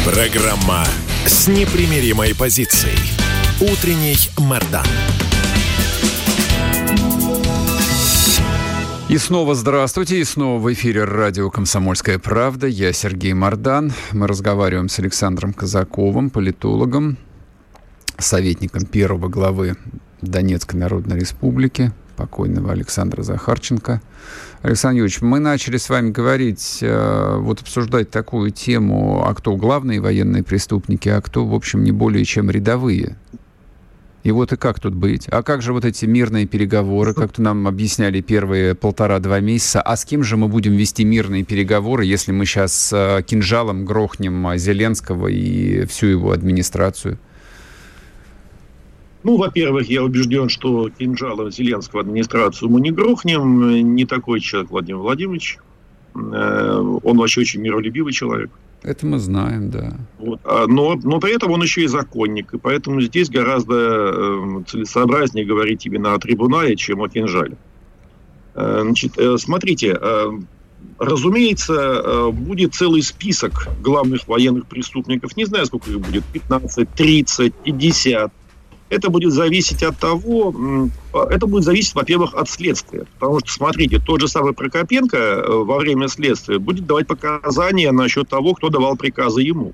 Программа 0.04 0.84
с 1.26 1.48
непримиримой 1.48 2.34
позицией. 2.34 2.98
Утренний 3.60 4.16
Мордан. 4.38 4.86
И 9.12 9.18
снова 9.18 9.54
здравствуйте, 9.54 10.20
и 10.20 10.24
снова 10.24 10.58
в 10.58 10.72
эфире 10.72 11.04
радио 11.04 11.50
«Комсомольская 11.50 12.18
правда». 12.18 12.66
Я 12.66 12.94
Сергей 12.94 13.34
Мордан. 13.34 13.92
Мы 14.12 14.26
разговариваем 14.26 14.88
с 14.88 14.98
Александром 15.00 15.52
Казаковым, 15.52 16.30
политологом, 16.30 17.18
советником 18.16 18.86
первого 18.86 19.28
главы 19.28 19.76
Донецкой 20.22 20.80
Народной 20.80 21.18
Республики, 21.20 21.92
покойного 22.16 22.72
Александра 22.72 23.22
Захарченко. 23.22 24.00
Александр 24.62 25.00
Юрьевич, 25.00 25.20
мы 25.20 25.40
начали 25.40 25.76
с 25.76 25.90
вами 25.90 26.10
говорить, 26.10 26.78
э, 26.80 27.36
вот 27.38 27.60
обсуждать 27.60 28.08
такую 28.10 28.50
тему, 28.50 29.24
а 29.26 29.34
кто 29.34 29.56
главные 29.56 30.00
военные 30.00 30.42
преступники, 30.42 31.10
а 31.10 31.20
кто, 31.20 31.44
в 31.44 31.52
общем, 31.52 31.84
не 31.84 31.92
более 31.92 32.24
чем 32.24 32.50
рядовые. 32.50 33.18
И 34.22 34.30
вот 34.30 34.52
и 34.52 34.56
как 34.56 34.78
тут 34.78 34.94
быть? 34.94 35.26
А 35.28 35.42
как 35.42 35.62
же 35.62 35.72
вот 35.72 35.84
эти 35.84 36.06
мирные 36.06 36.46
переговоры, 36.46 37.12
как-то 37.12 37.42
нам 37.42 37.66
объясняли 37.66 38.20
первые 38.20 38.76
полтора-два 38.76 39.40
месяца? 39.40 39.82
А 39.82 39.96
с 39.96 40.04
кем 40.04 40.22
же 40.22 40.36
мы 40.36 40.46
будем 40.46 40.74
вести 40.74 41.04
мирные 41.04 41.42
переговоры, 41.42 42.04
если 42.04 42.30
мы 42.30 42.46
сейчас 42.46 42.92
э, 42.92 43.22
кинжалом 43.26 43.84
грохнем 43.84 44.46
а, 44.46 44.56
Зеленского 44.56 45.26
и 45.26 45.86
всю 45.86 46.06
его 46.06 46.30
администрацию? 46.30 47.18
Ну, 49.24 49.36
во-первых, 49.36 49.88
я 49.88 50.04
убежден, 50.04 50.48
что 50.48 50.88
кинжалом 50.88 51.50
Зеленского 51.50 52.02
администрацию 52.02 52.70
мы 52.70 52.80
не 52.80 52.92
грохнем. 52.92 53.94
Не 53.94 54.04
такой 54.04 54.38
человек 54.40 54.70
Владимир 54.70 55.00
Владимирович. 55.00 55.58
Э, 56.14 56.78
он 57.02 57.18
вообще 57.18 57.40
очень 57.40 57.60
миролюбивый 57.60 58.12
человек. 58.12 58.50
Это 58.82 59.06
мы 59.06 59.18
знаем, 59.18 59.70
да. 59.70 59.96
Вот. 60.18 60.40
А, 60.44 60.66
но, 60.66 60.94
но 61.02 61.20
при 61.20 61.34
этом 61.34 61.52
он 61.52 61.62
еще 61.62 61.82
и 61.82 61.86
законник, 61.86 62.52
и 62.52 62.58
поэтому 62.58 63.00
здесь 63.00 63.30
гораздо 63.30 63.74
э, 63.74 64.62
целесообразнее 64.66 65.46
говорить 65.46 65.86
именно 65.86 66.14
о 66.14 66.18
трибунале, 66.18 66.74
чем 66.74 67.00
о 67.02 67.08
кинжале. 67.08 67.56
Э, 68.54 68.80
значит, 68.82 69.16
э, 69.18 69.36
смотрите, 69.38 69.96
э, 70.00 70.30
разумеется, 70.98 72.30
будет 72.32 72.74
целый 72.74 73.02
список 73.02 73.68
главных 73.80 74.26
военных 74.26 74.66
преступников. 74.66 75.36
Не 75.36 75.44
знаю, 75.44 75.66
сколько 75.66 75.90
их 75.90 76.00
будет, 76.00 76.24
15, 76.24 76.88
30, 76.88 77.54
50 77.54 78.32
это 78.92 79.08
будет 79.08 79.32
зависеть 79.32 79.82
от 79.82 79.98
того, 79.98 80.90
это 81.14 81.46
будет 81.46 81.64
зависеть, 81.64 81.94
во-первых, 81.94 82.34
от 82.34 82.50
следствия. 82.50 83.06
Потому 83.18 83.38
что, 83.38 83.50
смотрите, 83.50 83.98
тот 83.98 84.20
же 84.20 84.28
самый 84.28 84.52
Прокопенко 84.52 85.16
э, 85.16 85.50
во 85.50 85.78
время 85.78 86.08
следствия 86.08 86.58
будет 86.58 86.86
давать 86.86 87.06
показания 87.06 87.90
насчет 87.90 88.28
того, 88.28 88.52
кто 88.52 88.68
давал 88.68 88.96
приказы 88.96 89.40
ему. 89.40 89.72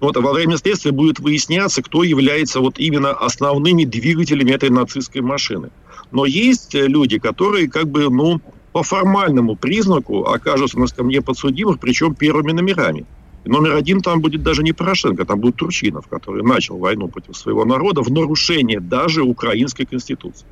Вот, 0.00 0.16
а 0.16 0.20
во 0.20 0.32
время 0.32 0.56
следствия 0.56 0.90
будет 0.90 1.20
выясняться, 1.20 1.80
кто 1.80 2.02
является 2.02 2.58
вот 2.58 2.80
именно 2.80 3.10
основными 3.10 3.84
двигателями 3.84 4.50
этой 4.50 4.70
нацистской 4.70 5.20
машины. 5.20 5.70
Но 6.10 6.26
есть 6.26 6.74
э, 6.74 6.88
люди, 6.88 7.20
которые 7.20 7.70
как 7.70 7.86
бы, 7.88 8.10
ну, 8.10 8.40
по 8.72 8.82
формальному 8.82 9.54
признаку 9.54 10.24
окажутся 10.24 10.76
на 10.80 10.88
скамье 10.88 11.22
подсудимых, 11.22 11.78
причем 11.78 12.16
первыми 12.16 12.50
номерами. 12.50 13.06
Номер 13.44 13.74
один 13.74 14.02
там 14.02 14.20
будет 14.20 14.42
даже 14.42 14.62
не 14.62 14.72
Порошенко, 14.72 15.24
там 15.24 15.40
будет 15.40 15.56
Турчинов, 15.56 16.06
который 16.08 16.42
начал 16.42 16.76
войну 16.76 17.08
против 17.08 17.36
своего 17.36 17.64
народа 17.64 18.02
в 18.02 18.10
нарушение 18.10 18.80
даже 18.80 19.22
украинской 19.22 19.84
конституции. 19.86 20.46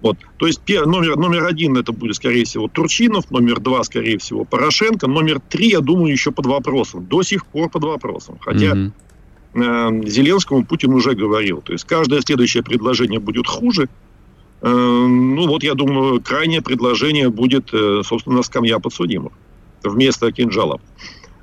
Вот. 0.00 0.18
То 0.36 0.46
есть 0.46 0.60
номер, 0.68 1.16
номер 1.16 1.46
один 1.46 1.76
это 1.76 1.92
будет, 1.92 2.16
скорее 2.16 2.44
всего, 2.44 2.68
Турчинов, 2.68 3.30
номер 3.30 3.60
два, 3.60 3.82
скорее 3.82 4.18
всего, 4.18 4.44
Порошенко, 4.44 5.06
номер 5.06 5.40
три, 5.40 5.70
я 5.70 5.80
думаю, 5.80 6.12
еще 6.12 6.30
под 6.30 6.46
вопросом. 6.46 7.06
До 7.06 7.22
сих 7.22 7.46
пор 7.46 7.70
под 7.70 7.84
вопросом. 7.84 8.38
Хотя 8.40 8.72
mm 8.74 8.92
э, 9.54 10.02
Зеленскому 10.06 10.66
Путин 10.66 10.92
уже 10.92 11.14
говорил. 11.14 11.62
То 11.62 11.72
есть 11.72 11.84
каждое 11.84 12.20
следующее 12.20 12.62
предложение 12.62 13.20
будет 13.20 13.46
хуже. 13.46 13.88
Э, 14.60 14.68
ну 14.68 15.46
вот, 15.46 15.62
я 15.62 15.74
думаю, 15.74 16.20
крайнее 16.20 16.60
предложение 16.60 17.30
будет, 17.30 17.72
э, 17.72 18.02
собственно, 18.04 18.42
скамья 18.42 18.78
подсудимых 18.78 19.32
вместо 19.82 20.30
кинжалов. 20.32 20.80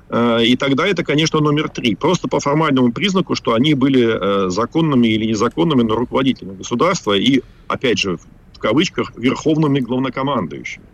Э, 0.08 0.44
и 0.44 0.56
тогда 0.56 0.86
это, 0.86 1.04
конечно, 1.04 1.40
номер 1.40 1.68
три. 1.68 1.94
Просто 1.94 2.28
по 2.28 2.40
формальному 2.40 2.92
признаку, 2.92 3.34
что 3.34 3.54
они 3.54 3.74
были 3.74 4.46
э, 4.46 4.50
законными 4.50 5.08
или 5.08 5.26
незаконными, 5.26 5.82
но 5.82 5.94
руководителями 5.94 6.56
государства 6.56 7.12
и, 7.14 7.42
опять 7.68 7.98
же, 7.98 8.18
в 8.52 8.58
кавычках, 8.58 9.12
верховными 9.16 9.80
главнокомандующими. 9.80 10.84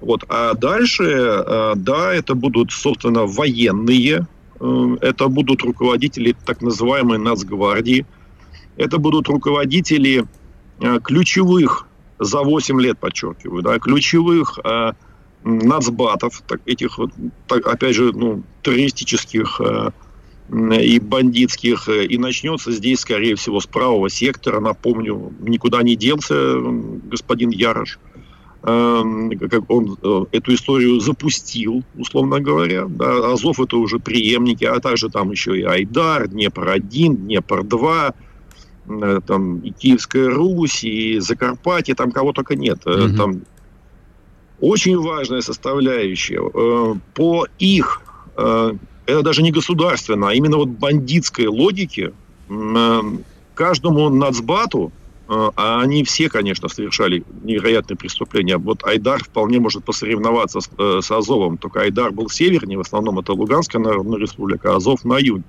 Вот. 0.00 0.24
А 0.28 0.54
дальше, 0.54 1.04
э, 1.04 1.72
да, 1.76 2.14
это 2.14 2.34
будут, 2.34 2.72
собственно, 2.72 3.26
военные, 3.26 4.26
это 5.02 5.28
будут 5.28 5.62
руководители 5.62 6.34
так 6.46 6.62
называемой 6.62 7.18
нацгвардии, 7.18 8.06
это 8.78 8.96
будут 8.96 9.28
руководители 9.28 10.24
ключевых, 11.02 11.86
за 12.18 12.40
8 12.40 12.80
лет, 12.80 12.98
подчеркиваю, 12.98 13.62
да, 13.62 13.78
ключевых 13.78 14.58
нацбатов, 15.46 16.42
так, 16.46 16.60
этих 16.66 16.98
вот, 16.98 17.12
так, 17.46 17.66
опять 17.66 17.94
же, 17.94 18.12
ну, 18.12 18.42
террористических 18.62 19.60
э, 19.60 19.90
и 20.82 20.98
бандитских, 20.98 21.88
э, 21.88 22.04
и 22.04 22.18
начнется 22.18 22.72
здесь, 22.72 23.00
скорее 23.00 23.36
всего, 23.36 23.60
с 23.60 23.66
правого 23.66 24.10
сектора, 24.10 24.60
напомню, 24.60 25.32
никуда 25.40 25.82
не 25.82 25.94
делся 25.94 26.56
господин 27.04 27.50
Ярош, 27.50 28.00
э, 28.64 29.02
как 29.48 29.70
он 29.70 29.96
э, 30.02 30.24
эту 30.32 30.52
историю 30.54 30.98
запустил, 30.98 31.84
условно 31.96 32.40
говоря, 32.40 32.86
да, 32.86 33.32
Азов 33.32 33.60
это 33.60 33.76
уже 33.76 34.00
преемники, 34.00 34.64
а 34.64 34.80
также 34.80 35.08
там 35.10 35.30
еще 35.30 35.56
и 35.56 35.62
Айдар, 35.62 36.26
Днепр-1, 36.26 37.16
Днепр-2, 37.18 38.14
э, 38.88 39.20
там 39.24 39.58
и 39.60 39.70
Киевская 39.70 40.28
Русь, 40.28 40.82
и 40.82 41.20
Закарпатье, 41.20 41.94
там 41.94 42.10
кого 42.10 42.32
только 42.32 42.56
нет, 42.56 42.80
mm-hmm. 42.84 43.16
там 43.16 43.42
очень 44.60 44.98
важная 44.98 45.40
составляющая. 45.40 46.40
Э, 46.42 46.94
по 47.14 47.46
их, 47.58 48.02
э, 48.36 48.72
это 49.06 49.22
даже 49.22 49.42
не 49.42 49.52
государственной, 49.52 50.30
а 50.30 50.34
именно 50.34 50.56
вот 50.56 50.68
бандитской 50.68 51.46
логике, 51.46 52.12
э, 52.48 53.02
каждому 53.54 54.08
нацбату, 54.10 54.92
а 55.28 55.80
они 55.80 56.04
все, 56.04 56.28
конечно, 56.28 56.68
совершали 56.68 57.24
невероятные 57.42 57.96
преступления. 57.96 58.58
Вот 58.58 58.84
Айдар 58.84 59.24
вполне 59.24 59.58
может 59.58 59.82
посоревноваться 59.82 60.60
с, 60.60 60.68
с 60.78 61.10
Азовом, 61.10 61.58
только 61.58 61.80
Айдар 61.80 62.12
был 62.12 62.28
севернее, 62.30 62.78
в 62.78 62.82
основном 62.82 63.18
это 63.18 63.32
Луганская 63.32 63.82
Народная 63.82 64.20
Республика, 64.20 64.72
а 64.72 64.76
Азов 64.76 65.04
на 65.04 65.18
юге. 65.18 65.42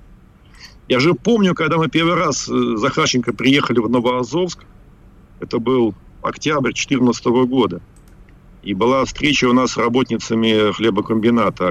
Я 0.87 0.99
же 0.99 1.13
помню, 1.13 1.53
когда 1.53 1.77
мы 1.77 1.89
первый 1.89 2.15
раз 2.15 2.45
с 2.45 2.77
Захарченко 2.79 3.33
приехали 3.33 3.77
в 3.77 3.87
Новоазовск, 3.87 4.63
это 5.39 5.59
был 5.59 5.93
октябрь 6.23 6.71
2014 6.73 7.25
года, 7.25 7.81
и 8.67 8.73
была 8.73 9.05
встреча 9.05 9.45
у 9.45 9.53
нас 9.53 9.71
с 9.71 9.77
работницами 9.77 10.73
хлебокомбината. 10.73 11.67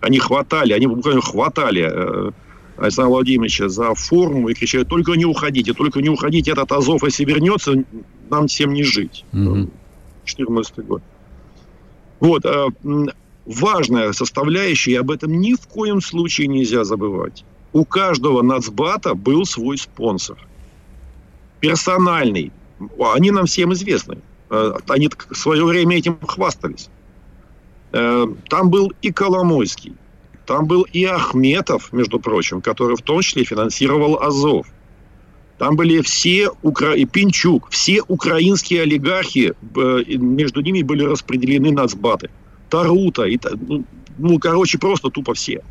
Они, 0.00 0.18
хватали, 0.18 0.72
они 0.72 0.88
буквально 0.88 1.20
хватали 1.20 1.88
э, 1.88 2.30
Александра 2.76 3.10
Владимировича 3.10 3.68
за 3.68 3.94
форму 3.94 4.48
и 4.48 4.54
кричали, 4.54 4.82
только 4.82 5.12
не 5.12 5.24
уходите, 5.24 5.72
только 5.72 6.02
не 6.02 6.08
уходите, 6.08 6.50
этот 6.50 6.72
Азов, 6.72 7.04
если 7.04 7.24
вернется, 7.24 7.84
нам 8.28 8.48
всем 8.48 8.72
не 8.72 8.82
жить. 8.82 9.24
Mm-hmm. 9.32 9.70
14 10.24 10.86
год. 10.86 11.02
Вот. 12.18 12.44
Э, 12.44 12.66
важная 13.46 14.12
составляющая, 14.12 14.92
и 14.92 14.96
об 14.96 15.12
этом 15.12 15.38
ни 15.40 15.54
в 15.54 15.68
коем 15.68 16.00
случае 16.00 16.48
нельзя 16.48 16.82
забывать. 16.82 17.44
У 17.72 17.84
каждого 17.84 18.42
нацбата 18.42 19.14
был 19.14 19.44
свой 19.44 19.78
спонсор. 19.78 20.38
Персональный. 21.60 22.50
Они 22.98 23.30
нам 23.30 23.46
всем 23.46 23.72
известны. 23.74 24.18
Э, 24.52 24.74
они 24.88 25.08
в 25.08 25.34
свое 25.34 25.64
время 25.64 25.96
этим 25.96 26.18
хвастались. 26.20 26.90
Э, 27.92 28.26
там 28.50 28.68
был 28.68 28.92
и 29.00 29.10
Коломойский, 29.10 29.94
там 30.46 30.66
был 30.66 30.82
и 30.92 31.04
Ахметов, 31.04 31.90
между 31.92 32.20
прочим, 32.20 32.60
который 32.60 32.96
в 32.96 33.02
том 33.02 33.22
числе 33.22 33.44
финансировал 33.44 34.22
Азов. 34.22 34.66
Там 35.56 35.76
были 35.76 36.02
все, 36.02 36.50
Укра... 36.62 36.94
и 36.94 37.06
Пинчук, 37.06 37.70
все 37.70 38.02
украинские 38.08 38.82
олигархи, 38.82 39.54
э, 39.76 40.16
между 40.16 40.60
ними 40.60 40.82
были 40.82 41.04
распределены 41.04 41.72
нацбаты. 41.72 42.28
Тарута, 42.68 43.24
и, 43.24 43.38
ну, 43.68 43.84
ну, 44.18 44.38
короче, 44.38 44.78
просто 44.78 45.08
тупо 45.08 45.32
все. 45.32 45.62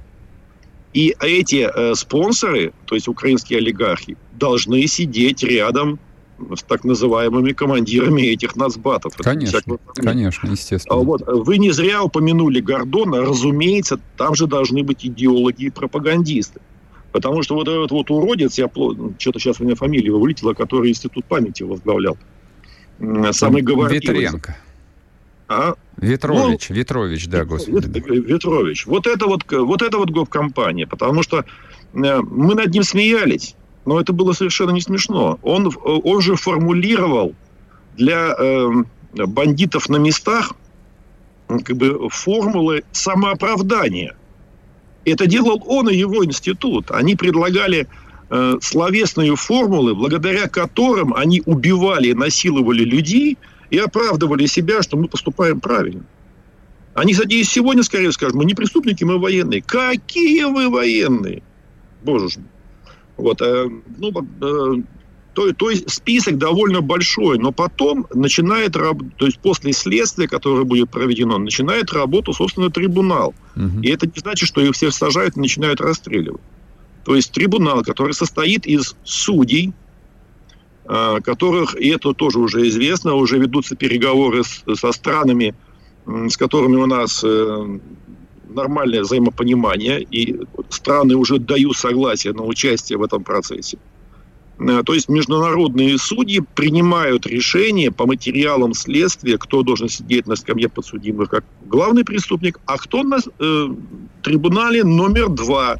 И 0.93 1.15
эти 1.19 1.69
э, 1.71 1.93
спонсоры, 1.93 2.73
то 2.85 2.95
есть 2.95 3.07
украинские 3.07 3.59
олигархи, 3.59 4.17
должны 4.33 4.87
сидеть 4.87 5.43
рядом 5.43 5.99
с 6.55 6.63
так 6.63 6.83
называемыми 6.83 7.51
командирами 7.51 8.21
этих 8.21 8.55
нацбатов. 8.55 9.15
Конечно, 9.17 9.77
конечно, 9.95 10.47
естественно. 10.49 10.95
А 10.95 11.03
вот, 11.03 11.21
вы 11.25 11.57
не 11.57 11.71
зря 11.71 12.03
упомянули 12.03 12.59
Гордона. 12.59 13.21
Разумеется, 13.21 13.99
там 14.17 14.35
же 14.35 14.47
должны 14.47 14.83
быть 14.83 15.05
идеологи 15.05 15.65
и 15.65 15.69
пропагандисты. 15.69 16.59
Потому 17.11 17.43
что 17.43 17.55
вот 17.55 17.67
этот 17.67 17.91
вот 17.91 18.09
уродец, 18.09 18.57
я 18.57 18.69
что-то 18.69 19.39
сейчас 19.39 19.59
у 19.59 19.65
меня 19.65 19.75
фамилия 19.75 20.11
вылетела, 20.11 20.53
который 20.53 20.89
институт 20.89 21.25
памяти 21.25 21.63
возглавлял. 21.63 22.17
Самый 23.31 23.61
говорливый. 23.61 24.21
Ветренко. 24.21 24.57
А? 25.51 25.73
Ветрович, 25.97 26.69
ну, 26.69 26.75
Ветрович, 26.75 27.27
да, 27.27 27.43
господи. 27.43 27.87
Ветрович. 27.99 28.85
Вот 28.85 29.05
это 29.05 29.27
вот, 29.27 29.43
вот 29.51 29.81
это 29.81 29.97
вот 29.97 30.09
гоп-компания, 30.09 30.87
потому 30.87 31.23
что 31.23 31.39
э, 31.39 31.45
мы 31.93 32.55
над 32.55 32.73
ним 32.73 32.83
смеялись, 32.83 33.55
но 33.85 33.99
это 33.99 34.13
было 34.13 34.33
совершенно 34.33 34.71
не 34.71 34.81
смешно. 34.81 35.39
Он, 35.41 35.71
он 35.83 36.21
же 36.21 36.35
формулировал 36.35 37.33
для 37.97 38.33
э, 38.37 38.69
бандитов 39.13 39.89
на 39.89 39.97
местах 39.97 40.53
как 41.47 41.75
бы 41.75 42.09
формулы 42.09 42.83
самооправдания. 42.91 44.15
Это 45.03 45.25
делал 45.25 45.61
он 45.65 45.89
и 45.89 45.95
его 45.95 46.23
институт. 46.23 46.91
Они 46.91 47.15
предлагали 47.15 47.87
э, 48.29 48.57
словесные 48.61 49.35
формулы, 49.35 49.95
благодаря 49.95 50.47
которым 50.47 51.13
они 51.13 51.41
убивали, 51.45 52.13
насиловали 52.13 52.83
людей 52.83 53.37
и 53.69 53.77
оправдывали 53.77 54.45
себя, 54.45 54.81
что 54.81 54.97
мы 54.97 55.07
поступаем 55.07 55.59
правильно. 55.59 56.03
Они, 56.93 57.13
кстати, 57.13 57.33
и 57.33 57.43
сегодня 57.43 57.83
скорее 57.83 58.11
скажут, 58.11 58.35
мы 58.35 58.45
не 58.45 58.53
преступники, 58.53 59.03
мы 59.03 59.17
военные. 59.17 59.61
Какие 59.61 60.43
вы 60.43 60.69
военные? 60.69 61.41
Боже 62.03 62.29
ж. 62.29 62.33
Вот, 63.21 63.41
э, 63.41 63.69
ну, 63.97 64.11
э, 64.41 64.81
то, 65.33 65.53
то 65.53 65.69
есть 65.69 65.89
список 65.89 66.37
довольно 66.37 66.81
большой, 66.81 67.37
но 67.37 67.51
потом 67.51 68.07
начинает, 68.13 68.73
то 68.73 69.25
есть 69.25 69.39
после 69.39 69.71
следствия, 69.71 70.27
которое 70.27 70.65
будет 70.65 70.89
проведено, 70.89 71.37
начинает 71.37 71.93
работу, 71.93 72.33
собственно, 72.33 72.69
трибунал. 72.69 73.33
Угу. 73.55 73.81
И 73.83 73.89
это 73.89 74.07
не 74.07 74.17
значит, 74.17 74.47
что 74.47 74.61
их 74.61 74.73
всех 74.73 74.93
сажают 74.93 75.37
и 75.37 75.39
начинают 75.39 75.79
расстреливать. 75.79 76.41
То 77.05 77.15
есть 77.15 77.31
трибунал, 77.31 77.83
который 77.83 78.13
состоит 78.13 78.65
из 78.65 78.95
судей, 79.03 79.73
а, 80.85 81.21
которых, 81.21 81.79
и 81.79 81.89
это 81.89 82.13
тоже 82.13 82.39
уже 82.39 82.67
известно, 82.67 83.13
уже 83.13 83.37
ведутся 83.39 83.75
переговоры 83.75 84.43
с, 84.43 84.63
со 84.75 84.91
странами, 84.91 85.55
с 86.05 86.35
которыми 86.35 86.75
у 86.77 86.87
нас 86.87 87.23
э, 87.23 87.79
нормальное 88.53 89.01
взаимопонимание, 89.01 90.01
и 90.01 90.39
страны 90.69 91.15
уже 91.15 91.39
дают 91.39 91.77
согласие 91.77 92.33
на 92.33 92.43
участие 92.43 92.97
в 92.97 93.03
этом 93.03 93.23
процессе. 93.23 93.77
Э, 94.59 94.83
то 94.85 94.93
есть 94.93 95.09
международные 95.09 95.97
судьи 95.97 96.41
принимают 96.55 97.25
решение 97.25 97.91
по 97.91 98.05
материалам 98.05 98.73
следствия, 98.73 99.37
кто 99.37 99.63
должен 99.63 99.89
сидеть 99.89 100.27
на 100.27 100.35
скамье 100.35 100.69
подсудимых 100.69 101.29
как 101.29 101.43
главный 101.65 102.03
преступник, 102.03 102.59
а 102.65 102.77
кто 102.77 103.03
на 103.03 103.17
э, 103.17 103.67
трибунале 104.21 104.83
номер 104.83 105.29
два, 105.29 105.77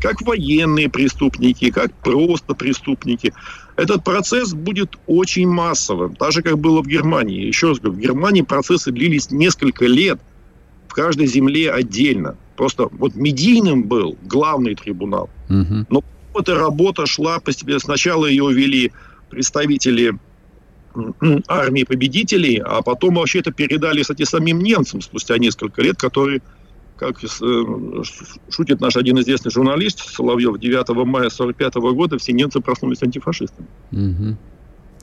как 0.00 0.22
военные 0.22 0.88
преступники, 0.88 1.70
как 1.70 1.92
просто 1.94 2.54
преступники. 2.54 3.32
Этот 3.76 4.04
процесс 4.04 4.52
будет 4.52 4.98
очень 5.06 5.48
массовым, 5.48 6.16
так 6.16 6.32
же, 6.32 6.42
как 6.42 6.58
было 6.58 6.82
в 6.82 6.86
Германии. 6.86 7.46
Еще 7.46 7.68
раз 7.68 7.78
говорю, 7.78 7.98
в 7.98 8.00
Германии 8.00 8.42
процессы 8.42 8.90
длились 8.90 9.30
несколько 9.30 9.86
лет, 9.86 10.20
в 10.92 10.94
каждой 10.94 11.26
земле 11.26 11.72
отдельно. 11.72 12.36
Просто 12.54 12.86
вот 12.92 13.14
медийным 13.14 13.84
был 13.84 14.18
главный 14.24 14.74
трибунал. 14.74 15.30
Угу. 15.48 15.86
Но 15.88 16.04
эта 16.38 16.54
работа 16.54 17.06
шла 17.06 17.40
постепенно. 17.40 17.78
Сначала 17.78 18.26
ее 18.26 18.52
вели 18.52 18.92
представители 19.30 20.12
армии 21.48 21.84
победителей, 21.84 22.58
а 22.62 22.82
потом 22.82 23.14
вообще 23.14 23.38
это 23.38 23.52
передали, 23.52 24.02
кстати, 24.02 24.24
самим 24.24 24.58
немцам 24.60 25.00
спустя 25.00 25.38
несколько 25.38 25.80
лет, 25.80 25.96
которые, 25.96 26.42
как 26.98 27.24
э, 27.24 27.26
шутит 28.50 28.82
наш 28.82 28.94
один 28.96 29.18
известный 29.20 29.50
журналист 29.50 30.00
Соловьев, 30.00 30.58
9 30.58 30.88
мая 31.06 31.28
1945 31.28 31.74
года 31.94 32.18
все 32.18 32.32
немцы 32.32 32.60
проснулись 32.60 33.02
антифашистами. 33.02 33.68
Угу. 33.92 34.36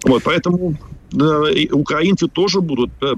Вот, 0.05 0.23
поэтому 0.23 0.77
и 1.11 1.69
украинцы 1.71 2.27
тоже 2.27 2.61
будут, 2.61 2.91
э, 3.01 3.15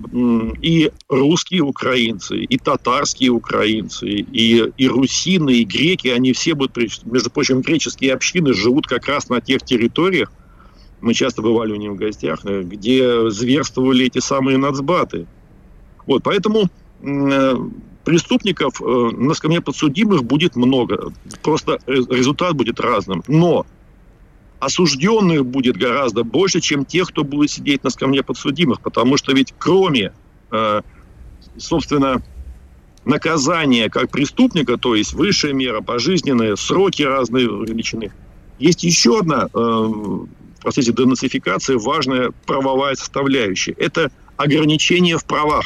и 0.61 0.91
русские 1.09 1.63
украинцы, 1.63 2.38
и 2.38 2.57
татарские 2.57 3.32
украинцы, 3.32 4.07
и, 4.07 4.71
и 4.77 4.88
русины, 4.88 5.51
и 5.51 5.65
греки, 5.65 6.07
они 6.07 6.32
все 6.32 6.53
будут, 6.53 6.77
между 7.05 7.29
прочим, 7.29 7.61
греческие 7.61 8.13
общины 8.13 8.53
живут 8.53 8.88
как 8.88 9.07
раз 9.07 9.29
на 9.29 9.41
тех 9.41 9.63
территориях, 9.63 10.32
мы 11.01 11.13
часто 11.13 11.41
бывали 11.41 11.73
у 11.73 11.75
них 11.75 11.91
в 11.91 11.95
гостях, 11.95 12.39
э, 12.45 12.63
где 12.63 13.29
зверствовали 13.29 14.05
эти 14.05 14.19
самые 14.19 14.57
нацбаты. 14.57 15.27
Вот, 16.07 16.23
поэтому 16.23 16.69
э, 17.01 17.55
преступников 18.05 18.82
на 18.82 19.34
скамье 19.34 19.61
подсудимых 19.61 20.23
будет 20.23 20.55
много. 20.55 21.13
Просто 21.43 21.79
результат 21.86 22.55
будет 22.55 22.79
разным. 22.79 23.23
Но 23.27 23.65
осужденных 24.62 25.43
будет 25.43 25.76
гораздо 25.76 26.24
больше, 26.24 26.62
чем 26.62 26.86
тех, 26.86 27.07
кто 27.07 27.24
будет 27.24 27.49
сидеть 27.49 27.84
на 27.84 27.89
скамье 27.89 28.22
подсудимых, 28.22 28.80
потому 28.80 29.18
что 29.18 29.34
ведь 29.34 29.55
кроме, 29.57 30.14
э, 30.51 30.82
собственно, 31.57 32.22
наказания 33.03 33.89
как 33.89 34.12
преступника, 34.12 34.78
то 34.78 34.93
есть 34.93 35.14
высшая 35.14 35.53
мера, 35.53 35.82
пожизненные, 35.82 36.55
сроки 36.55 37.01
разные 37.01 37.45
величины, 37.45 38.12
есть 38.59 38.84
еще 38.84 39.20
одна 39.20 39.49
э, 39.51 39.57
в 39.57 40.28
процессе 40.62 40.93
денацификации 40.93 41.76
важная 41.76 42.32
правовая 42.45 42.93
составляющая. 42.93 43.72
Это 43.72 44.12
ограничение 44.38 45.18
в 45.18 45.26
правах. 45.26 45.66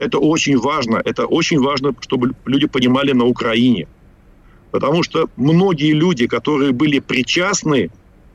Это 0.00 0.18
очень 0.18 0.58
важно. 0.58 1.00
Это 1.04 1.26
очень 1.26 1.60
важно, 1.60 1.94
чтобы 2.00 2.34
люди 2.46 2.66
понимали 2.66 3.12
на 3.12 3.26
Украине. 3.26 3.86
Потому 4.72 5.04
что 5.04 5.30
многие 5.36 5.92
люди, 5.92 6.26
которые 6.26 6.72
были 6.72 6.98
причастны 6.98 7.90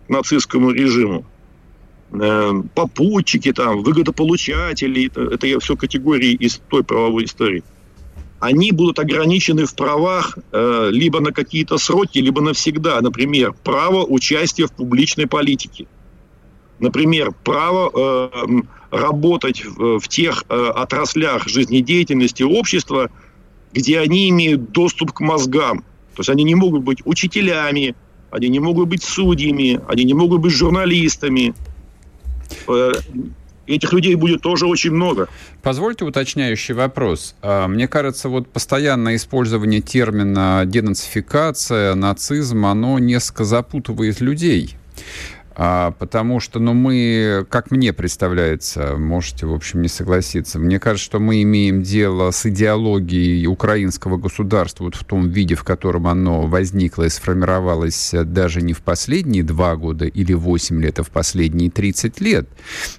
нацистскому 0.07 0.71
режиму. 0.71 1.25
Э, 2.13 2.53
попутчики, 2.75 3.51
там, 3.51 3.81
выгодополучатели, 3.81 5.09
это, 5.33 5.47
я 5.47 5.59
все 5.59 5.75
категории 5.75 6.33
из 6.33 6.61
той 6.69 6.83
правовой 6.83 7.25
истории. 7.25 7.63
Они 8.39 8.71
будут 8.71 8.99
ограничены 8.99 9.65
в 9.65 9.73
правах 9.73 10.37
э, 10.51 10.89
либо 10.91 11.21
на 11.21 11.31
какие-то 11.31 11.77
сроки, 11.77 12.19
либо 12.19 12.41
навсегда. 12.41 13.01
Например, 13.01 13.55
право 13.63 14.03
участия 14.03 14.67
в 14.67 14.73
публичной 14.73 15.25
политике. 15.25 15.87
Например, 16.79 17.31
право 17.43 17.89
э, 17.95 18.47
работать 18.91 19.63
в, 19.65 20.07
тех 20.07 20.43
отраслях 20.49 21.47
жизнедеятельности 21.47 22.43
общества, 22.43 23.09
где 23.71 23.99
они 23.99 24.29
имеют 24.29 24.71
доступ 24.71 25.13
к 25.13 25.19
мозгам. 25.19 25.79
То 26.15 26.19
есть 26.19 26.29
они 26.29 26.43
не 26.43 26.53
могут 26.53 26.83
быть 26.83 26.99
учителями, 27.05 27.95
они 28.33 28.49
не 28.49 28.59
могут 28.59 28.89
быть 28.89 29.03
судьями, 29.03 29.79
они 29.87 30.03
не 30.03 30.15
могут 30.15 30.41
быть 30.41 30.51
журналистами. 30.51 31.53
Э, 32.67 32.91
этих 33.67 33.93
людей 33.93 34.15
будет 34.15 34.41
тоже 34.41 34.65
очень 34.65 34.91
много. 34.91 35.29
Позвольте 35.61 36.03
уточняющий 36.03 36.73
вопрос. 36.73 37.35
А, 37.43 37.67
мне 37.67 37.87
кажется, 37.87 38.29
вот 38.29 38.47
постоянное 38.47 39.17
использование 39.17 39.81
термина 39.81 40.63
денацификация, 40.65 41.93
нацизм, 41.93 42.65
оно 42.65 42.97
несколько 42.97 43.43
запутывает 43.45 44.19
людей. 44.19 44.75
А, 45.55 45.91
потому 45.91 46.39
что, 46.39 46.59
ну, 46.59 46.73
мы, 46.73 47.45
как 47.49 47.69
мне 47.69 47.93
представляется, 47.93 48.95
можете, 48.97 49.45
в 49.45 49.53
общем, 49.53 49.81
не 49.81 49.87
согласиться, 49.87 50.57
мне 50.59 50.79
кажется, 50.79 51.05
что 51.05 51.19
мы 51.19 51.43
имеем 51.43 51.83
дело 51.83 52.31
с 52.31 52.45
идеологией 52.45 53.45
украинского 53.45 54.17
государства 54.17 54.85
вот 54.85 54.95
в 54.95 55.03
том 55.03 55.29
виде, 55.29 55.55
в 55.55 55.63
котором 55.63 56.07
оно 56.07 56.47
возникло 56.47 57.03
и 57.03 57.09
сформировалось 57.09 58.11
даже 58.13 58.61
не 58.61 58.73
в 58.73 58.81
последние 58.81 59.43
два 59.43 59.75
года 59.75 60.05
или 60.05 60.33
восемь 60.33 60.81
лет, 60.81 60.99
а 60.99 61.03
в 61.03 61.09
последние 61.09 61.69
30 61.69 62.19
лет. 62.21 62.47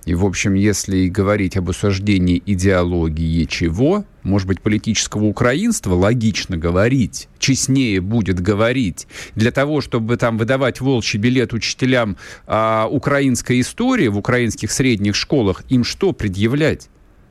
И, 0.04 0.14
в 0.14 0.24
общем, 0.24 0.54
если 0.54 1.08
говорить 1.08 1.56
об 1.56 1.70
осуждении 1.70 2.42
идеологии 2.44 3.44
чего, 3.44 4.04
может 4.24 4.48
быть, 4.48 4.60
политического 4.60 5.24
украинства, 5.24 5.94
логично 5.94 6.56
говорить, 6.56 7.28
честнее 7.38 8.00
будет 8.00 8.40
говорить, 8.40 9.06
для 9.34 9.52
того, 9.52 9.80
чтобы 9.80 10.16
там 10.16 10.38
выдавать 10.38 10.80
волчий 10.80 11.20
билет 11.20 11.52
учителям 11.52 12.16
а, 12.46 12.88
украинской 12.90 13.60
истории 13.60 14.08
в 14.08 14.18
украинских 14.18 14.72
средних 14.72 15.14
школах, 15.14 15.62
им 15.68 15.84
что 15.84 16.12
предъявлять? 16.12 16.88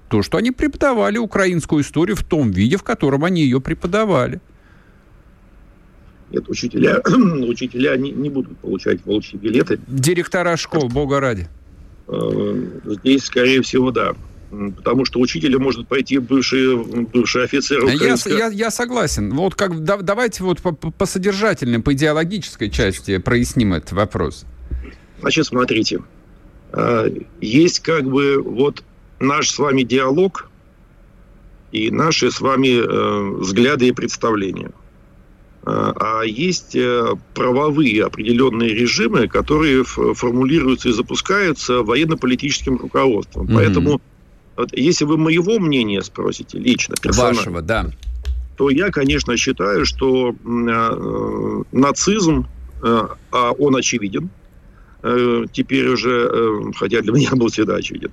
То, 0.09 0.21
что 0.21 0.37
они 0.37 0.51
преподавали 0.51 1.17
украинскую 1.17 1.81
историю 1.81 2.15
в 2.15 2.23
том 2.23 2.51
виде, 2.51 2.77
в 2.77 2.83
котором 2.83 3.25
они 3.25 3.41
ее 3.41 3.59
преподавали. 3.59 4.39
Нет, 6.29 6.47
учителя, 6.47 7.01
учителя 7.47 7.97
не, 7.97 8.11
не 8.11 8.29
будут 8.29 8.57
получать 8.59 9.03
волчьи 9.05 9.39
билеты. 9.39 9.79
Директора 9.87 10.55
школ, 10.57 10.87
бога 10.89 11.19
ради. 11.19 11.47
Э, 12.07 12.65
здесь, 12.85 13.23
скорее 13.23 13.63
всего, 13.63 13.89
да 13.89 14.13
потому 14.77 15.05
что 15.05 15.19
учителя 15.19 15.59
может 15.59 15.87
пойти 15.87 16.17
бывший, 16.17 16.75
бывший 16.75 17.43
офицер 17.45 17.85
я, 17.85 18.15
я, 18.25 18.47
я 18.47 18.71
согласен. 18.71 19.33
Вот 19.33 19.55
как, 19.55 19.83
да, 19.83 19.97
давайте 19.97 20.43
вот 20.43 20.61
по, 20.61 20.71
по 20.73 21.05
содержательной, 21.05 21.79
по 21.79 21.93
идеологической 21.93 22.69
части 22.69 23.17
проясним 23.17 23.73
этот 23.73 23.91
вопрос. 23.93 24.45
Значит, 25.21 25.45
смотрите. 25.45 25.99
э, 26.73 27.09
есть 27.41 27.79
как 27.79 28.03
бы 28.03 28.41
вот 28.41 28.83
наш 29.19 29.49
с 29.49 29.57
вами 29.57 29.83
диалог 29.83 30.49
и 31.71 31.89
наши 31.91 32.29
с 32.29 32.41
вами 32.41 32.79
э, 32.79 33.39
взгляды 33.39 33.87
и 33.87 33.91
представления. 33.91 34.71
А 35.65 36.23
есть 36.23 36.75
правовые 37.33 38.03
определенные 38.03 38.73
режимы, 38.73 39.29
которые 39.29 39.85
формулируются 39.85 40.89
и 40.89 40.91
запускаются 40.91 41.83
военно-политическим 41.83 42.75
руководством. 42.75 43.47
Mm-hmm. 43.47 43.55
Поэтому, 43.55 44.01
вот, 44.55 44.69
если 44.73 45.05
вы 45.05 45.17
моего 45.17 45.59
мнения 45.59 46.01
спросите 46.01 46.59
лично, 46.59 46.95
Вашего, 47.03 47.61
да. 47.61 47.87
то 48.57 48.69
я, 48.69 48.89
конечно, 48.89 49.35
считаю, 49.37 49.85
что 49.85 50.31
э, 50.31 51.63
нацизм, 51.71 52.47
э, 52.83 53.07
а 53.31 53.51
он 53.51 53.75
очевиден, 53.75 54.29
э, 55.01 55.45
теперь 55.51 55.87
уже, 55.87 56.29
э, 56.31 56.61
хотя 56.75 57.01
для 57.01 57.13
меня 57.13 57.31
был 57.33 57.47
всегда 57.47 57.75
очевиден, 57.75 58.11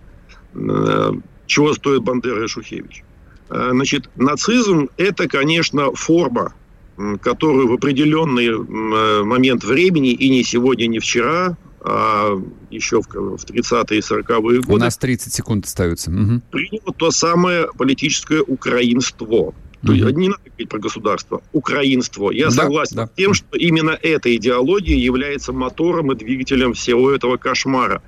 э, 0.54 1.12
чего 1.46 1.74
стоит 1.74 2.02
Бандера 2.02 2.44
и 2.44 2.48
Шухевич. 2.48 3.04
Э, 3.50 3.70
значит, 3.72 4.08
нацизм– 4.16 4.88
это, 4.96 5.28
конечно, 5.28 5.92
форма, 5.92 6.54
которую 7.22 7.68
в 7.68 7.72
определенный 7.72 8.48
э, 8.48 9.24
момент 9.24 9.64
времени, 9.64 10.12
и 10.12 10.28
не 10.30 10.42
сегодня, 10.42 10.86
не 10.86 10.98
вчера, 10.98 11.56
а 11.82 12.38
еще 12.70 13.00
в, 13.00 13.06
в 13.06 13.44
30-е 13.44 13.98
и 13.98 14.00
40-е 14.00 14.60
годы... 14.60 14.72
У 14.72 14.76
нас 14.76 14.98
30 14.98 15.32
секунд 15.32 15.64
остается. 15.64 16.10
Угу. 16.10 16.42
Приняло 16.50 16.94
то 16.96 17.10
самое 17.10 17.68
политическое 17.76 18.42
украинство– 18.42 19.54
то 19.84 19.92
есть 19.92 20.16
не 20.16 20.28
надо 20.28 20.42
говорить 20.44 20.68
про 20.68 20.78
государство, 20.78 21.42
украинство. 21.52 22.30
Я 22.30 22.46
да, 22.46 22.50
согласен 22.50 22.96
да. 22.96 23.06
с 23.06 23.10
тем, 23.16 23.32
что 23.32 23.56
именно 23.56 23.98
эта 24.02 24.34
идеология 24.36 24.96
является 24.96 25.52
мотором 25.52 26.12
и 26.12 26.16
двигателем 26.16 26.74
всего 26.74 27.10
этого 27.10 27.38
кошмара. 27.38 28.02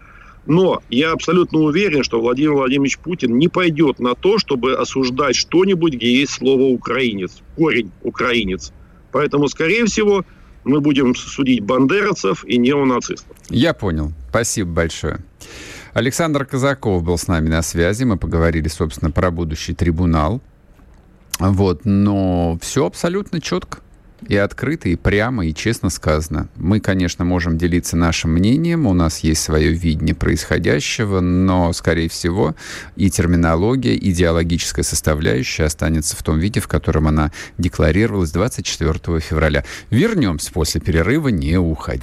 Но 0.44 0.82
я 0.90 1.12
абсолютно 1.12 1.60
уверен, 1.60 2.02
что 2.02 2.20
Владимир 2.20 2.54
Владимирович 2.54 2.98
Путин 2.98 3.38
не 3.38 3.48
пойдет 3.48 4.00
на 4.00 4.14
то, 4.14 4.38
чтобы 4.38 4.74
осуждать 4.74 5.36
что-нибудь, 5.36 5.94
где 5.94 6.12
есть 6.12 6.32
слово 6.32 6.62
«украинец», 6.62 7.42
корень 7.56 7.92
«украинец». 8.02 8.72
Поэтому, 9.12 9.46
скорее 9.48 9.86
всего, 9.86 10.24
мы 10.64 10.80
будем 10.80 11.14
судить 11.14 11.60
бандеровцев 11.60 12.44
и 12.44 12.58
неонацистов. 12.58 13.36
Я 13.48 13.74
понял. 13.74 14.12
Спасибо 14.30 14.70
большое. 14.70 15.20
Александр 15.92 16.46
Казаков 16.46 17.02
был 17.02 17.18
с 17.18 17.28
нами 17.28 17.48
на 17.48 17.62
связи. 17.62 18.04
Мы 18.04 18.16
поговорили, 18.16 18.68
собственно, 18.68 19.10
про 19.10 19.30
будущий 19.30 19.74
трибунал 19.74 20.40
вот, 21.38 21.84
но 21.84 22.58
все 22.60 22.86
абсолютно 22.86 23.40
четко 23.40 23.78
и 24.28 24.36
открыто, 24.36 24.88
и 24.88 24.96
прямо, 24.96 25.46
и 25.46 25.54
честно 25.54 25.90
сказано. 25.90 26.48
Мы, 26.56 26.80
конечно, 26.80 27.24
можем 27.24 27.58
делиться 27.58 27.96
нашим 27.96 28.32
мнением, 28.32 28.86
у 28.86 28.94
нас 28.94 29.20
есть 29.20 29.42
свое 29.42 29.72
видение 29.72 30.14
происходящего, 30.14 31.20
но, 31.20 31.72
скорее 31.72 32.08
всего, 32.08 32.54
и 32.96 33.10
терминология, 33.10 33.96
идеологическая 33.96 34.84
составляющая 34.84 35.64
останется 35.64 36.16
в 36.16 36.22
том 36.22 36.38
виде, 36.38 36.60
в 36.60 36.68
котором 36.68 37.08
она 37.08 37.32
декларировалась 37.58 38.30
24 38.30 39.20
февраля. 39.20 39.64
Вернемся 39.90 40.52
после 40.52 40.80
перерыва, 40.80 41.28
не 41.28 41.56
уходить. 41.56 42.02